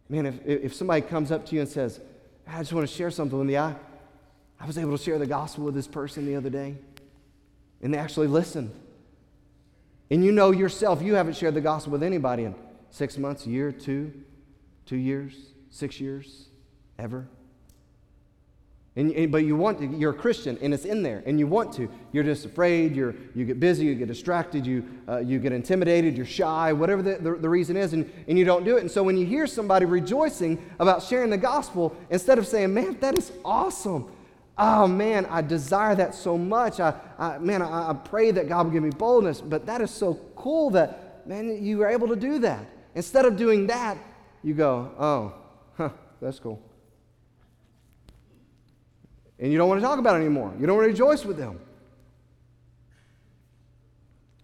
man, 0.09 0.27
if, 0.27 0.45
if 0.45 0.75
somebody 0.75 1.01
comes 1.01 1.33
up 1.33 1.47
to 1.47 1.55
you 1.55 1.63
and 1.63 1.69
says, 1.69 1.99
I 2.47 2.59
just 2.59 2.73
want 2.73 2.87
to 2.87 2.95
share 2.95 3.11
something 3.11 3.39
with 3.39 3.49
you. 3.49 3.57
I, 3.57 3.75
I 4.61 4.67
was 4.67 4.77
able 4.77 4.97
to 4.97 5.03
share 5.03 5.19
the 5.19 5.27
gospel 5.27 5.65
with 5.65 5.75
this 5.75 5.87
person 5.87 6.27
the 6.27 6.37
other 6.37 6.51
day, 6.51 6.77
and 7.83 7.95
they 7.95 7.99
actually 7.99 8.27
listened. 8.27 8.71
And 10.11 10.25
you 10.25 10.33
know 10.33 10.51
yourself, 10.51 11.03
you 11.03 11.15
haven't 11.15 11.37
shared 11.37 11.55
the 11.55 11.61
gospel 11.61 11.93
with 11.93 12.03
anybody 12.03 12.45
in 12.45 12.55
six 12.91 13.17
months, 13.17 13.47
year, 13.47 13.73
two, 13.73 14.13
two 14.85 14.97
years, 14.97 15.35
six 15.71 16.01
years, 16.01 16.49
ever. 16.99 17.29
And, 18.99 19.13
and, 19.13 19.31
but 19.31 19.45
you 19.45 19.55
want 19.55 19.79
to, 19.79 19.87
you're 19.87 20.11
a 20.11 20.15
Christian 20.15 20.59
and 20.61 20.75
it's 20.75 20.85
in 20.85 21.05
there 21.05 21.23
and 21.25 21.39
you 21.39 21.47
want 21.47 21.73
to. 21.75 21.89
You're 22.11 22.25
just 22.25 22.45
afraid, 22.45 22.97
you're, 22.97 23.15
you 23.33 23.45
get 23.45 23.61
busy, 23.61 23.85
you 23.87 23.95
get 23.95 24.09
distracted, 24.09 24.67
you, 24.67 24.85
uh, 25.09 25.19
you 25.19 25.39
get 25.39 25.53
intimidated, 25.53 26.17
you're 26.17 26.27
shy, 26.27 26.73
whatever 26.73 27.01
the, 27.01 27.15
the, 27.15 27.37
the, 27.37 27.49
reason 27.49 27.77
is, 27.77 27.93
and, 27.93 28.13
and 28.27 28.37
you 28.37 28.45
don't 28.45 28.65
do 28.65 28.77
it. 28.77 28.81
And 28.81 28.91
so 28.91 29.05
when 29.05 29.17
you 29.17 29.25
hear 29.25 29.47
somebody 29.47 29.87
rejoicing 29.87 30.61
about 30.81 31.05
sharing 31.05 31.31
the 31.31 31.39
gospel, 31.39 31.97
instead 32.11 32.39
of 32.39 32.47
saying, 32.49 32.75
man, 32.75 32.99
that 32.99 33.17
is 33.17 33.31
awesome. 33.45 34.11
Oh 34.59 34.89
man, 34.89 35.27
I 35.27 35.43
desire 35.43 35.95
that 35.95 36.17
so 36.17 36.37
much. 36.37 36.81
I, 36.81 36.93
I 37.21 37.39
man, 37.39 37.63
I, 37.63 37.91
I 37.91 37.93
pray 37.93 38.33
that 38.33 38.49
God 38.49 38.67
will 38.67 38.73
give 38.73 38.83
me 38.83 38.91
boldness, 38.91 39.41
but 39.41 39.65
that 39.67 39.81
is 39.81 39.93
so 39.93 40.15
cool 40.35 40.71
that, 40.71 41.25
man, 41.25 41.65
you 41.65 41.79
were 41.79 41.89
able 41.89 42.09
to 42.09 42.17
do 42.17 42.41
that. 42.41 42.67
Instead 42.97 43.27
of 43.27 43.37
doing 43.37 43.69
that, 43.69 43.97
you 44.43 44.55
go, 44.55 44.91
oh, 44.99 45.35
huh, 45.77 45.91
that's 46.21 46.41
cool. 46.41 46.61
And 49.39 49.53
you 49.53 49.59
don't 49.59 49.69
want 49.69 49.81
to 49.81 49.87
talk 49.87 49.99
about 49.99 50.17
it 50.17 50.21
anymore. 50.21 50.53
You 50.59 50.67
don't 50.67 50.77
want 50.77 50.87
to 50.87 50.91
rejoice 50.91 51.25
with 51.25 51.37
them. 51.37 51.61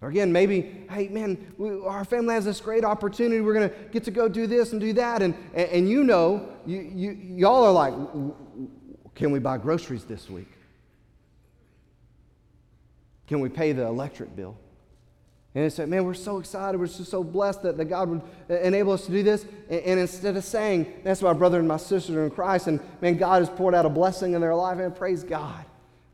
Or 0.00 0.08
again, 0.08 0.30
maybe, 0.30 0.84
hey, 0.90 1.08
man, 1.08 1.54
we, 1.56 1.80
our 1.80 2.04
family 2.04 2.34
has 2.34 2.44
this 2.44 2.60
great 2.60 2.84
opportunity. 2.84 3.40
We're 3.40 3.54
going 3.54 3.70
to 3.70 3.74
get 3.90 4.04
to 4.04 4.10
go 4.10 4.28
do 4.28 4.46
this 4.46 4.72
and 4.72 4.80
do 4.80 4.92
that. 4.92 5.22
And, 5.22 5.34
and, 5.54 5.68
and 5.70 5.88
you 5.88 6.04
know, 6.04 6.50
you, 6.66 6.80
you, 6.94 7.10
y'all 7.36 7.64
are 7.64 7.72
like, 7.72 7.94
can 9.14 9.30
we 9.30 9.38
buy 9.38 9.56
groceries 9.56 10.04
this 10.04 10.28
week? 10.28 10.50
Can 13.26 13.40
we 13.40 13.48
pay 13.48 13.72
the 13.72 13.86
electric 13.86 14.36
bill? 14.36 14.58
And 15.54 15.64
they 15.64 15.68
said, 15.68 15.88
man, 15.88 16.04
we're 16.04 16.14
so 16.14 16.38
excited. 16.38 16.78
We're 16.78 16.88
just 16.88 17.10
so 17.10 17.22
blessed 17.22 17.62
that, 17.62 17.76
that 17.76 17.84
God 17.84 18.08
would 18.08 18.22
enable 18.48 18.92
us 18.92 19.06
to 19.06 19.12
do 19.12 19.22
this. 19.22 19.44
And, 19.70 19.80
and, 19.80 20.00
instead 20.00 20.36
of 20.36 20.42
saying, 20.42 20.92
that's 21.04 21.22
my 21.22 21.32
brother 21.32 21.60
and 21.60 21.68
my 21.68 21.76
sister 21.76 22.24
in 22.24 22.30
Christ, 22.32 22.66
and 22.66 22.80
man, 23.00 23.16
God 23.16 23.40
has 23.40 23.48
poured 23.48 23.72
out 23.72 23.86
a 23.86 23.88
blessing 23.88 24.32
in 24.32 24.40
their 24.40 24.54
life, 24.54 24.80
and 24.80 24.94
praise 24.94 25.22
God. 25.22 25.64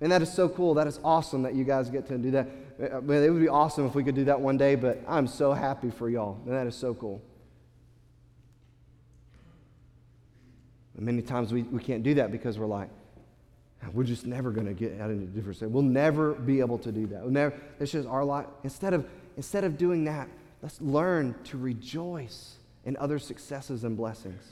And 0.03 0.13
that 0.13 0.21
is 0.21 0.31
so 0.31 0.49
cool. 0.49 0.75
That 0.75 0.87
is 0.87 1.01
awesome 1.03 1.43
that 1.43 1.55
you 1.55 1.65
guys 1.65 1.89
get 1.89 2.07
to 2.09 2.19
do 2.19 2.31
that. 2.33 2.49
Uh, 2.81 3.01
man, 3.01 3.23
it 3.23 3.31
would 3.31 3.41
be 3.41 3.49
awesome 3.49 3.87
if 3.87 3.95
we 3.95 4.05
could 4.05 4.15
do 4.15 4.25
that 4.25 4.41
one 4.41 4.59
day, 4.59 4.75
but 4.75 5.03
I'm 5.09 5.27
so 5.27 5.53
happy 5.53 5.91
for 5.91 6.11
y'all. 6.11 6.39
And 6.45 6.55
that 6.55 6.67
is 6.67 6.75
so 6.75 6.95
cool. 6.95 7.23
And 10.97 11.07
many 11.07 11.23
times 11.23 11.51
we, 11.51 11.63
we 11.63 11.83
can't 11.83 12.03
do 12.03 12.15
that 12.15 12.31
because 12.31 12.59
we're 12.59 12.67
like, 12.67 12.91
We're 13.95 14.05
just 14.05 14.27
never 14.27 14.51
going 14.51 14.67
to 14.67 14.75
get 14.75 15.01
out 15.01 15.11
into 15.11 15.27
different 15.27 15.73
We'll 15.73 15.83
never 15.83 16.35
be 16.35 16.61
able 16.61 16.79
to 16.79 16.93
do 16.93 17.07
that. 17.07 17.23
We'll 17.23 17.33
never, 17.33 17.55
it's 17.79 17.93
just 17.93 18.07
our 18.07 18.25
life. 18.25 18.47
Instead 18.65 18.93
of, 18.95 19.07
instead 19.41 19.65
of 19.65 19.79
doing 19.79 20.05
that, 20.05 20.29
let's 20.61 20.79
learn 20.83 21.35
to 21.45 21.57
rejoice 21.57 22.57
in 22.85 22.95
other 22.99 23.19
successes 23.19 23.85
and 23.85 23.97
blessings. 23.97 24.43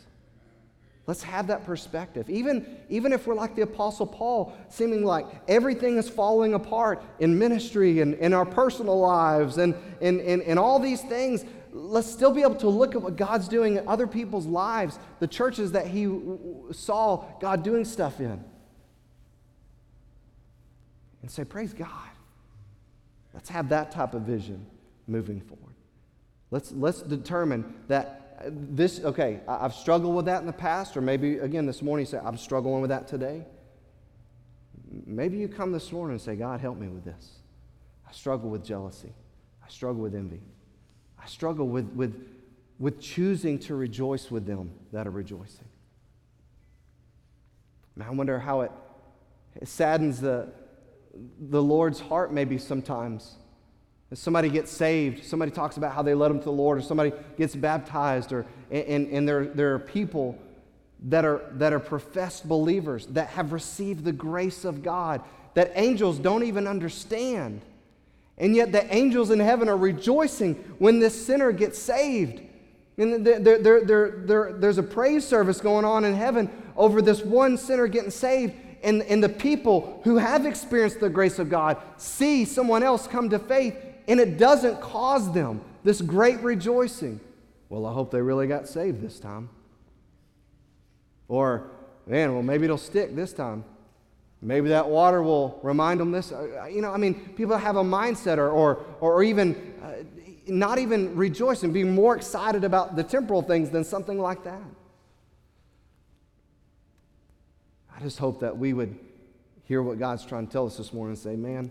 Let's 1.07 1.23
have 1.25 1.49
that 1.49 1.67
perspective. 1.67 2.31
Even, 2.31 2.79
even 2.89 3.13
if 3.13 3.27
we're 3.27 3.35
like 3.35 3.55
the 3.55 3.61
Apostle 3.61 4.07
Paul, 4.07 4.57
seeming 4.71 5.05
like 5.05 5.27
everything 5.47 5.99
is 5.99 6.09
falling 6.09 6.55
apart 6.55 7.03
in 7.19 7.39
ministry 7.39 8.01
and 8.01 8.15
in 8.15 8.33
our 8.33 8.47
personal 8.47 8.99
lives 8.99 9.59
and 9.59 9.75
in, 10.01 10.21
in, 10.21 10.41
in 10.41 10.57
all 10.57 10.79
these 10.79 11.03
things, 11.03 11.45
let's 11.71 12.11
still 12.11 12.33
be 12.33 12.41
able 12.41 12.55
to 12.55 12.69
look 12.71 12.95
at 12.95 13.03
what 13.03 13.17
God's 13.17 13.47
doing 13.47 13.77
in 13.77 13.87
other 13.87 14.07
people's 14.07 14.47
lives, 14.47 14.99
the 15.21 15.29
churches 15.29 15.73
that 15.73 15.87
he 15.87 16.11
saw 16.73 17.27
God 17.41 17.63
doing 17.63 17.85
stuff 17.85 18.21
in, 18.21 18.43
and 21.21 21.31
say, 21.31 21.45
Praise 21.45 21.75
God. 21.75 21.91
Let's 23.35 23.51
have 23.51 23.69
that 23.69 23.91
type 23.91 24.15
of 24.15 24.23
vision 24.23 24.65
moving 25.09 25.41
forward. 25.41 25.75
Let's, 26.51 26.73
let's 26.73 27.03
determine 27.03 27.75
that 27.89 28.41
this, 28.47 29.01
okay, 29.01 29.41
I've 29.49 29.75
struggled 29.75 30.15
with 30.15 30.27
that 30.27 30.41
in 30.41 30.47
the 30.47 30.53
past, 30.53 30.97
or 30.97 31.01
maybe 31.01 31.39
again 31.39 31.67
this 31.67 31.83
morning 31.83 32.07
say, 32.07 32.19
I'm 32.23 32.37
struggling 32.37 32.81
with 32.81 32.91
that 32.91 33.09
today. 33.09 33.45
Maybe 35.07 35.39
you 35.39 35.49
come 35.49 35.73
this 35.73 35.91
morning 35.93 36.13
and 36.13 36.21
say, 36.21 36.37
God, 36.37 36.61
help 36.61 36.79
me 36.79 36.89
with 36.89 37.05
this. 37.05 37.41
I 38.09 38.13
struggle 38.13 38.49
with 38.49 38.65
jealousy. 38.65 39.13
I 39.65 39.69
struggle 39.69 40.03
with 40.03 40.15
envy. 40.15 40.41
I 41.21 41.27
struggle 41.27 41.67
with, 41.67 41.87
with, 41.93 42.27
with 42.79 43.01
choosing 43.01 43.59
to 43.61 43.75
rejoice 43.75 44.31
with 44.31 44.47
them 44.47 44.71
that 44.93 45.07
are 45.07 45.11
rejoicing. 45.11 45.67
I 48.01 48.11
wonder 48.11 48.39
how 48.39 48.61
it, 48.61 48.73
it 49.57 49.67
saddens 49.67 50.21
the, 50.21 50.49
the 51.41 51.61
Lord's 51.61 51.99
heart 51.99 52.33
maybe 52.33 52.57
sometimes 52.57 53.38
if 54.11 54.19
somebody 54.19 54.49
gets 54.49 54.71
saved, 54.71 55.25
somebody 55.25 55.51
talks 55.51 55.77
about 55.77 55.93
how 55.93 56.03
they 56.03 56.15
led 56.15 56.31
them 56.31 56.39
to 56.39 56.45
the 56.47 56.53
Lord, 56.53 56.79
or 56.79 56.83
somebody 56.83 57.13
gets 57.37 57.55
baptized, 57.55 58.33
or, 58.33 58.47
and, 58.71 59.09
and 59.09 59.29
there, 59.29 59.47
there 59.47 59.75
are 59.75 59.79
people 59.79 60.39
that 61.05 61.25
are, 61.25 61.43
that 61.53 61.73
are 61.73 61.81
professed 61.81 62.49
believers 62.49 63.07
that 63.07 63.29
have 63.29 63.53
received 63.53 64.05
the 64.05 64.13
grace 64.13 64.65
of 64.65 64.83
God 64.83 65.23
that 65.55 65.73
angels 65.75 66.19
don't 66.19 66.45
even 66.45 66.67
understand. 66.67 67.61
And 68.39 68.55
yet 68.55 68.73
the 68.73 68.93
angels 68.95 69.31
in 69.31 69.41
heaven 69.41 69.69
are 69.69 69.77
rejoicing 69.77 70.55
when 70.79 71.01
this 71.01 71.27
sinner 71.27 71.53
gets 71.53 71.79
saved. 71.79 72.41
And 72.97 73.25
there, 73.25 73.59
there, 73.59 73.85
there, 73.85 74.53
there's 74.53 74.79
a 74.79 74.83
praise 74.83 75.27
service 75.27 75.61
going 75.61 75.85
on 75.85 76.05
in 76.05 76.15
heaven 76.15 76.51
over 76.77 77.03
this 77.03 77.23
one 77.23 77.57
sinner 77.57 77.87
getting 77.87 78.11
saved. 78.11 78.55
And, 78.83 79.03
and 79.03 79.23
the 79.23 79.29
people 79.29 80.01
who 80.05 80.17
have 80.17 80.47
experienced 80.47 81.01
the 81.01 81.11
grace 81.11 81.39
of 81.39 81.51
God 81.51 81.79
see 81.97 82.45
someone 82.45 82.83
else 82.83 83.07
come 83.07 83.29
to 83.31 83.39
faith 83.39 83.77
and 84.09 84.19
it 84.19 84.39
doesn't 84.39 84.81
cause 84.81 85.33
them 85.33 85.61
this 85.85 86.01
great 86.01 86.41
rejoicing. 86.41 87.21
Well, 87.69 87.87
I 87.87 87.93
hope 87.93 88.11
they 88.11 88.23
really 88.23 88.47
got 88.47 88.67
saved 88.67 89.03
this 89.03 89.21
time. 89.21 89.51
Or, 91.29 91.71
man, 92.07 92.33
well, 92.33 92.43
maybe 92.43 92.65
it'll 92.65 92.79
stick 92.79 93.15
this 93.15 93.35
time. 93.35 93.65
Maybe 94.41 94.71
that 94.71 94.89
water 94.89 95.23
will 95.23 95.61
remind 95.63 96.01
them 96.01 96.11
this. 96.11 96.33
Uh, 96.33 96.67
you 96.67 96.81
know, 96.81 96.91
I 96.93 96.97
mean, 96.97 97.35
people 97.37 97.57
have 97.57 97.77
a 97.77 97.83
mindset 97.83 98.39
or, 98.39 98.51
or, 98.51 98.85
or 99.01 99.23
even 99.23 99.75
uh, 99.83 100.05
not 100.47 100.79
even 100.79 101.15
rejoicing, 101.15 101.73
being 101.73 101.95
more 101.95 102.17
excited 102.17 102.65
about 102.65 102.97
the 102.97 103.05
temporal 103.05 103.43
things 103.43 103.69
than 103.69 103.85
something 103.85 104.19
like 104.19 104.45
that. 104.45 104.63
I 107.95 108.01
just 108.01 108.19
hope 108.19 108.41
that 108.41 108.57
we 108.57 108.73
would 108.73 108.97
hear 109.65 109.83
what 109.83 109.99
God's 109.99 110.25
trying 110.25 110.47
to 110.47 110.53
tell 110.53 110.67
us 110.67 110.79
this 110.79 110.93
morning 110.93 111.11
and 111.11 111.19
say, 111.19 111.37
man, 111.37 111.71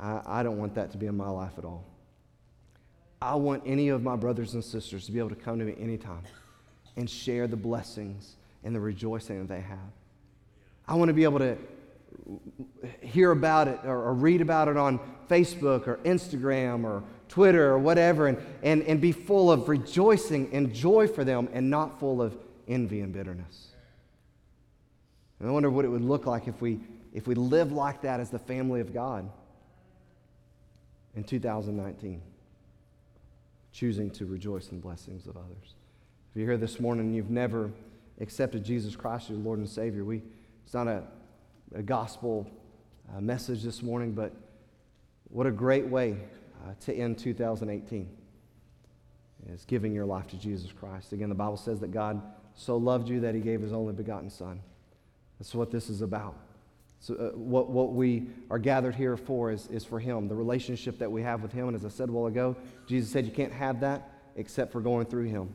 I, 0.00 0.22
I 0.24 0.42
don't 0.42 0.58
want 0.58 0.74
that 0.74 0.90
to 0.92 0.98
be 0.98 1.06
in 1.06 1.16
my 1.16 1.28
life 1.28 1.52
at 1.58 1.64
all. 1.64 1.84
I 3.22 3.34
want 3.34 3.62
any 3.66 3.90
of 3.90 4.02
my 4.02 4.16
brothers 4.16 4.54
and 4.54 4.64
sisters 4.64 5.04
to 5.06 5.12
be 5.12 5.18
able 5.18 5.28
to 5.28 5.34
come 5.34 5.58
to 5.58 5.64
me 5.64 5.74
anytime 5.78 6.22
and 6.96 7.08
share 7.08 7.46
the 7.46 7.56
blessings 7.56 8.36
and 8.64 8.74
the 8.74 8.80
rejoicing 8.80 9.40
that 9.40 9.48
they 9.48 9.60
have. 9.60 9.78
I 10.88 10.94
want 10.94 11.10
to 11.10 11.12
be 11.12 11.24
able 11.24 11.38
to 11.40 11.58
hear 13.02 13.30
about 13.30 13.68
it 13.68 13.80
or, 13.84 14.04
or, 14.04 14.14
read 14.14 14.40
about 14.40 14.68
it 14.68 14.76
on 14.76 14.98
Facebook 15.28 15.86
or 15.86 15.96
Instagram 16.04 16.84
or 16.84 17.02
Twitter 17.28 17.70
or 17.70 17.78
whatever 17.78 18.26
and, 18.26 18.38
and, 18.62 18.82
and 18.84 19.00
be 19.00 19.12
full 19.12 19.50
of 19.50 19.68
rejoicing 19.68 20.48
and 20.52 20.74
joy 20.74 21.06
for 21.06 21.24
them 21.24 21.48
and 21.52 21.70
not 21.70 22.00
full 22.00 22.20
of 22.22 22.36
envy 22.68 23.00
and 23.00 23.12
bitterness. 23.12 23.68
And 25.38 25.48
I 25.48 25.52
wonder 25.52 25.70
what 25.70 25.84
it 25.84 25.88
would 25.88 26.04
look 26.04 26.26
like 26.26 26.48
if 26.48 26.60
we, 26.60 26.80
if 27.12 27.26
we 27.26 27.34
lived 27.34 27.72
like 27.72 28.02
that 28.02 28.20
as 28.20 28.30
the 28.30 28.38
family 28.38 28.80
of 28.80 28.92
God 28.92 29.30
in 31.16 31.24
2019, 31.24 32.20
choosing 33.72 34.10
to 34.10 34.26
rejoice 34.26 34.68
in 34.68 34.78
the 34.78 34.82
blessings 34.82 35.26
of 35.26 35.36
others. 35.36 35.74
If 36.30 36.36
you're 36.36 36.46
here 36.46 36.56
this 36.56 36.78
morning 36.78 37.06
and 37.06 37.16
you've 37.16 37.30
never 37.30 37.70
accepted 38.20 38.64
Jesus 38.64 38.94
Christ 38.94 39.24
as 39.24 39.30
your 39.30 39.38
Lord 39.40 39.58
and 39.58 39.68
Savior, 39.68 40.04
we, 40.04 40.22
it's 40.64 40.74
not 40.74 40.86
a, 40.86 41.02
a 41.74 41.82
gospel 41.82 42.48
uh, 43.14 43.20
message 43.20 43.62
this 43.62 43.82
morning, 43.82 44.12
but 44.12 44.32
what 45.28 45.46
a 45.46 45.50
great 45.50 45.86
way 45.86 46.16
uh, 46.64 46.74
to 46.80 46.94
end 46.94 47.18
2018 47.18 48.08
is 49.48 49.64
giving 49.64 49.92
your 49.92 50.04
life 50.04 50.26
to 50.28 50.36
Jesus 50.36 50.70
Christ. 50.72 51.12
Again, 51.12 51.28
the 51.28 51.34
Bible 51.34 51.56
says 51.56 51.80
that 51.80 51.90
God 51.90 52.20
so 52.54 52.76
loved 52.76 53.08
you 53.08 53.20
that 53.20 53.34
he 53.34 53.40
gave 53.40 53.60
his 53.60 53.72
only 53.72 53.92
begotten 53.92 54.28
Son. 54.28 54.60
That's 55.38 55.54
what 55.54 55.70
this 55.70 55.88
is 55.88 56.02
about. 56.02 56.36
So, 57.02 57.14
uh, 57.14 57.30
what, 57.36 57.70
what 57.70 57.94
we 57.94 58.26
are 58.50 58.58
gathered 58.58 58.94
here 58.94 59.16
for 59.16 59.50
is, 59.50 59.66
is 59.68 59.84
for 59.86 59.98
Him, 59.98 60.28
the 60.28 60.34
relationship 60.34 60.98
that 60.98 61.10
we 61.10 61.22
have 61.22 61.42
with 61.42 61.50
Him. 61.50 61.68
And 61.68 61.74
as 61.74 61.86
I 61.86 61.88
said 61.88 62.10
a 62.10 62.12
while 62.12 62.26
ago, 62.26 62.54
Jesus 62.86 63.10
said 63.10 63.24
you 63.24 63.32
can't 63.32 63.54
have 63.54 63.80
that 63.80 64.10
except 64.36 64.70
for 64.70 64.82
going 64.82 65.06
through 65.06 65.24
Him. 65.24 65.54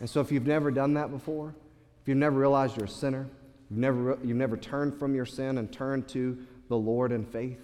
And 0.00 0.08
so, 0.08 0.22
if 0.22 0.32
you've 0.32 0.46
never 0.46 0.70
done 0.70 0.94
that 0.94 1.10
before, 1.10 1.54
if 2.00 2.08
you've 2.08 2.16
never 2.16 2.38
realized 2.38 2.78
you're 2.78 2.86
a 2.86 2.88
sinner, 2.88 3.28
you've 3.68 3.78
never, 3.78 4.18
you've 4.24 4.38
never 4.38 4.56
turned 4.56 4.98
from 4.98 5.14
your 5.14 5.26
sin 5.26 5.58
and 5.58 5.70
turned 5.70 6.08
to 6.08 6.38
the 6.68 6.76
Lord 6.76 7.12
in 7.12 7.26
faith 7.26 7.60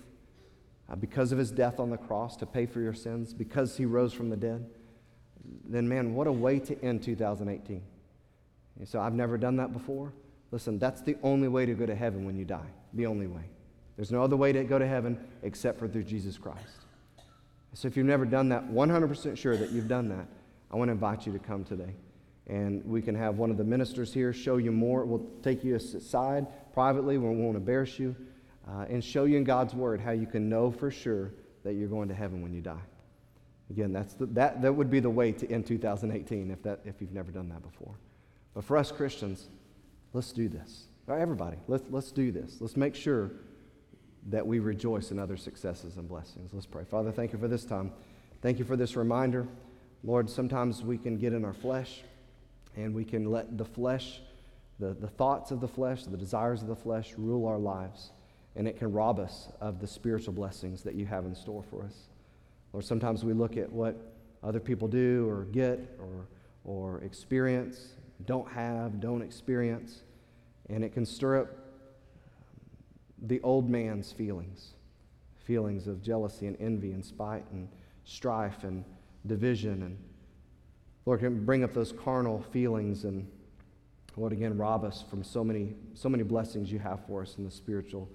uh, 0.90 0.96
because 0.96 1.32
of 1.32 1.38
His 1.38 1.50
death 1.50 1.80
on 1.80 1.88
the 1.88 1.96
cross 1.96 2.36
to 2.36 2.46
pay 2.46 2.66
for 2.66 2.80
your 2.80 2.92
sins, 2.92 3.32
because 3.32 3.74
He 3.74 3.86
rose 3.86 4.12
from 4.12 4.28
the 4.28 4.36
dead, 4.36 4.66
then 5.64 5.88
man, 5.88 6.14
what 6.14 6.26
a 6.26 6.32
way 6.32 6.58
to 6.58 6.78
end 6.84 7.02
2018. 7.02 7.82
And 8.80 8.86
so, 8.86 9.00
I've 9.00 9.14
never 9.14 9.38
done 9.38 9.56
that 9.56 9.72
before. 9.72 10.12
Listen, 10.50 10.78
that's 10.78 11.00
the 11.00 11.16
only 11.22 11.48
way 11.48 11.64
to 11.64 11.72
go 11.72 11.86
to 11.86 11.94
heaven 11.94 12.26
when 12.26 12.36
you 12.36 12.44
die. 12.44 12.68
The 12.94 13.06
only 13.06 13.26
way. 13.26 13.42
There's 13.96 14.10
no 14.10 14.22
other 14.22 14.36
way 14.36 14.52
to 14.52 14.64
go 14.64 14.78
to 14.78 14.86
heaven 14.86 15.18
except 15.42 15.78
for 15.78 15.88
through 15.88 16.04
Jesus 16.04 16.38
Christ. 16.38 16.78
So 17.74 17.88
if 17.88 17.96
you've 17.96 18.06
never 18.06 18.24
done 18.24 18.48
that, 18.50 18.68
100% 18.68 19.36
sure 19.36 19.56
that 19.56 19.70
you've 19.70 19.88
done 19.88 20.08
that, 20.08 20.26
I 20.70 20.76
want 20.76 20.88
to 20.88 20.92
invite 20.92 21.26
you 21.26 21.32
to 21.32 21.38
come 21.38 21.64
today. 21.64 21.94
And 22.46 22.84
we 22.84 23.02
can 23.02 23.14
have 23.14 23.36
one 23.36 23.50
of 23.50 23.56
the 23.56 23.64
ministers 23.64 24.12
here 24.12 24.32
show 24.32 24.58
you 24.58 24.70
more. 24.70 25.04
We'll 25.04 25.26
take 25.42 25.64
you 25.64 25.74
aside 25.76 26.46
privately. 26.72 27.18
We 27.18 27.28
won't 27.28 27.56
embarrass 27.56 27.98
you. 27.98 28.14
Uh, 28.68 28.86
and 28.88 29.04
show 29.04 29.24
you 29.24 29.36
in 29.36 29.44
God's 29.44 29.74
Word 29.74 30.00
how 30.00 30.12
you 30.12 30.26
can 30.26 30.48
know 30.48 30.70
for 30.70 30.90
sure 30.90 31.32
that 31.64 31.74
you're 31.74 31.88
going 31.88 32.08
to 32.08 32.14
heaven 32.14 32.42
when 32.42 32.54
you 32.54 32.60
die. 32.60 32.80
Again, 33.70 33.92
that's 33.92 34.14
the, 34.14 34.26
that, 34.26 34.62
that 34.62 34.74
would 34.74 34.90
be 34.90 35.00
the 35.00 35.10
way 35.10 35.32
to 35.32 35.50
end 35.50 35.66
2018 35.66 36.50
if, 36.50 36.62
that, 36.62 36.80
if 36.84 37.00
you've 37.00 37.12
never 37.12 37.30
done 37.30 37.48
that 37.50 37.62
before. 37.62 37.94
But 38.54 38.64
for 38.64 38.76
us 38.76 38.90
Christians, 38.90 39.48
Let's 40.14 40.30
do 40.30 40.48
this. 40.48 40.84
Everybody, 41.08 41.58
let's, 41.68 41.84
let's 41.90 42.10
do 42.10 42.32
this. 42.32 42.56
Let's 42.60 42.76
make 42.76 42.94
sure 42.94 43.30
that 44.30 44.46
we 44.46 44.58
rejoice 44.58 45.10
in 45.10 45.18
other 45.18 45.36
successes 45.36 45.98
and 45.98 46.08
blessings. 46.08 46.52
Let's 46.54 46.66
pray. 46.66 46.84
Father, 46.84 47.12
thank 47.12 47.32
you 47.32 47.38
for 47.38 47.46
this 47.48 47.64
time. 47.64 47.92
Thank 48.40 48.58
you 48.58 48.64
for 48.64 48.76
this 48.76 48.96
reminder. 48.96 49.46
Lord, 50.02 50.30
sometimes 50.30 50.82
we 50.82 50.96
can 50.96 51.18
get 51.18 51.34
in 51.34 51.44
our 51.44 51.52
flesh 51.52 52.00
and 52.74 52.94
we 52.94 53.04
can 53.04 53.30
let 53.30 53.58
the 53.58 53.64
flesh, 53.66 54.20
the, 54.78 54.94
the 54.94 55.08
thoughts 55.08 55.50
of 55.50 55.60
the 55.60 55.68
flesh, 55.68 56.04
the 56.04 56.16
desires 56.16 56.62
of 56.62 56.68
the 56.68 56.76
flesh 56.76 57.12
rule 57.18 57.46
our 57.46 57.58
lives. 57.58 58.10
And 58.56 58.66
it 58.66 58.78
can 58.78 58.90
rob 58.92 59.18
us 59.18 59.48
of 59.60 59.80
the 59.80 59.86
spiritual 59.86 60.32
blessings 60.32 60.82
that 60.84 60.94
you 60.94 61.04
have 61.04 61.26
in 61.26 61.34
store 61.34 61.62
for 61.62 61.84
us. 61.84 62.08
Lord, 62.72 62.84
sometimes 62.84 63.24
we 63.24 63.34
look 63.34 63.58
at 63.58 63.70
what 63.70 63.96
other 64.42 64.60
people 64.60 64.88
do 64.88 65.28
or 65.28 65.44
get 65.44 65.98
or, 66.00 66.26
or 66.64 67.00
experience, 67.02 67.88
don't 68.24 68.50
have, 68.50 69.00
don't 69.00 69.22
experience 69.22 70.02
and 70.68 70.84
it 70.84 70.92
can 70.92 71.06
stir 71.06 71.40
up 71.40 71.48
the 73.22 73.40
old 73.42 73.68
man's 73.68 74.12
feelings 74.12 74.74
feelings 75.44 75.86
of 75.86 76.02
jealousy 76.02 76.46
and 76.46 76.56
envy 76.58 76.92
and 76.92 77.04
spite 77.04 77.44
and 77.52 77.68
strife 78.04 78.64
and 78.64 78.82
division. 79.26 79.82
And 79.82 79.98
Lord, 81.04 81.20
can 81.20 81.44
bring 81.44 81.62
up 81.62 81.74
those 81.74 81.92
carnal 81.92 82.42
feelings 82.50 83.04
and 83.04 83.26
Lord, 84.16 84.32
again, 84.32 84.56
rob 84.56 84.84
us 84.84 85.02
from 85.10 85.24
so 85.24 85.42
many, 85.42 85.74
so 85.94 86.08
many 86.08 86.22
blessings 86.22 86.70
you 86.70 86.78
have 86.78 87.04
for 87.06 87.22
us 87.22 87.36
in 87.36 87.44
the 87.44 87.50
spiritual, 87.50 88.08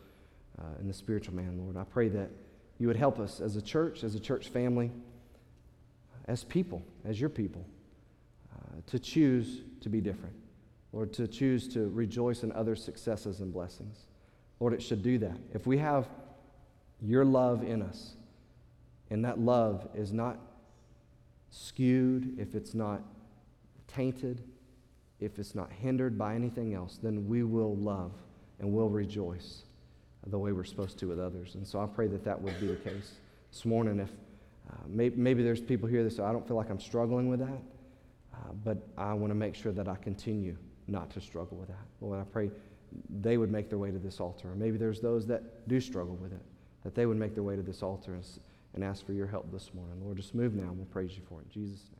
uh, 0.57 0.79
in 0.79 0.87
the 0.87 0.93
spiritual 0.93 1.35
man, 1.35 1.57
Lord. 1.57 1.75
I 1.75 1.83
pray 1.83 2.07
that 2.09 2.29
you 2.77 2.87
would 2.87 2.95
help 2.95 3.19
us 3.19 3.41
as 3.41 3.57
a 3.57 3.61
church, 3.61 4.05
as 4.05 4.15
a 4.15 4.19
church 4.19 4.47
family, 4.47 4.91
as 6.25 6.45
people, 6.45 6.81
as 7.03 7.19
your 7.19 7.29
people, 7.29 7.65
uh, 8.55 8.79
to 8.87 8.97
choose 8.97 9.63
to 9.81 9.89
be 9.89 9.99
different. 9.99 10.33
Lord, 10.91 11.13
to 11.13 11.27
choose 11.27 11.67
to 11.69 11.89
rejoice 11.89 12.43
in 12.43 12.51
other 12.51 12.75
successes 12.75 13.41
and 13.41 13.53
blessings. 13.53 14.07
Lord, 14.59 14.73
it 14.73 14.81
should 14.81 15.03
do 15.03 15.17
that. 15.19 15.37
If 15.53 15.67
we 15.67 15.77
have 15.77 16.07
your 17.01 17.23
love 17.23 17.63
in 17.63 17.81
us, 17.81 18.13
and 19.09 19.23
that 19.25 19.39
love 19.39 19.87
is 19.95 20.11
not 20.11 20.37
skewed, 21.49 22.37
if 22.39 22.55
it's 22.55 22.73
not 22.73 23.01
tainted, 23.87 24.43
if 25.19 25.39
it's 25.39 25.55
not 25.55 25.71
hindered 25.71 26.17
by 26.17 26.35
anything 26.35 26.73
else, 26.73 26.99
then 27.01 27.27
we 27.27 27.43
will 27.43 27.75
love 27.75 28.11
and 28.59 28.71
will 28.71 28.89
rejoice 28.89 29.63
the 30.27 30.37
way 30.37 30.51
we're 30.51 30.63
supposed 30.63 30.97
to 30.99 31.07
with 31.07 31.19
others. 31.19 31.55
And 31.55 31.65
so 31.65 31.79
I 31.79 31.85
pray 31.85 32.07
that 32.07 32.23
that 32.25 32.39
would 32.41 32.59
be 32.59 32.67
the 32.67 32.75
case 32.75 33.13
this 33.51 33.65
morning. 33.65 33.99
If 33.99 34.09
uh, 34.69 34.73
maybe, 34.87 35.15
maybe 35.15 35.43
there's 35.43 35.61
people 35.61 35.87
here 35.87 36.03
that 36.03 36.11
say, 36.11 36.23
I 36.23 36.31
don't 36.31 36.47
feel 36.47 36.57
like 36.57 36.69
I'm 36.69 36.79
struggling 36.79 37.29
with 37.29 37.39
that, 37.39 37.61
uh, 38.33 38.51
but 38.63 38.87
I 38.97 39.13
want 39.13 39.31
to 39.31 39.35
make 39.35 39.55
sure 39.55 39.71
that 39.71 39.87
I 39.87 39.95
continue 39.95 40.57
not 40.91 41.09
to 41.11 41.21
struggle 41.21 41.57
with 41.57 41.67
that. 41.69 41.85
Lord, 42.01 42.19
I 42.19 42.23
pray 42.23 42.51
they 43.21 43.37
would 43.37 43.51
make 43.51 43.69
their 43.69 43.77
way 43.77 43.91
to 43.91 43.99
this 43.99 44.19
altar. 44.19 44.49
Maybe 44.55 44.77
there's 44.77 44.99
those 44.99 45.27
that 45.27 45.67
do 45.67 45.79
struggle 45.79 46.15
with 46.15 46.33
it, 46.33 46.41
that 46.83 46.95
they 46.95 47.05
would 47.05 47.17
make 47.17 47.35
their 47.35 47.43
way 47.43 47.55
to 47.55 47.61
this 47.61 47.83
altar 47.83 48.15
and, 48.15 48.25
and 48.73 48.83
ask 48.83 49.05
for 49.05 49.13
your 49.13 49.27
help 49.27 49.51
this 49.51 49.73
morning. 49.73 50.01
Lord, 50.03 50.17
just 50.17 50.33
move 50.33 50.53
now 50.53 50.69
and 50.69 50.77
we'll 50.77 50.85
praise 50.87 51.15
you 51.15 51.21
for 51.27 51.41
it. 51.41 51.45
In 51.45 51.61
Jesus' 51.61 51.83
name. 51.91 51.98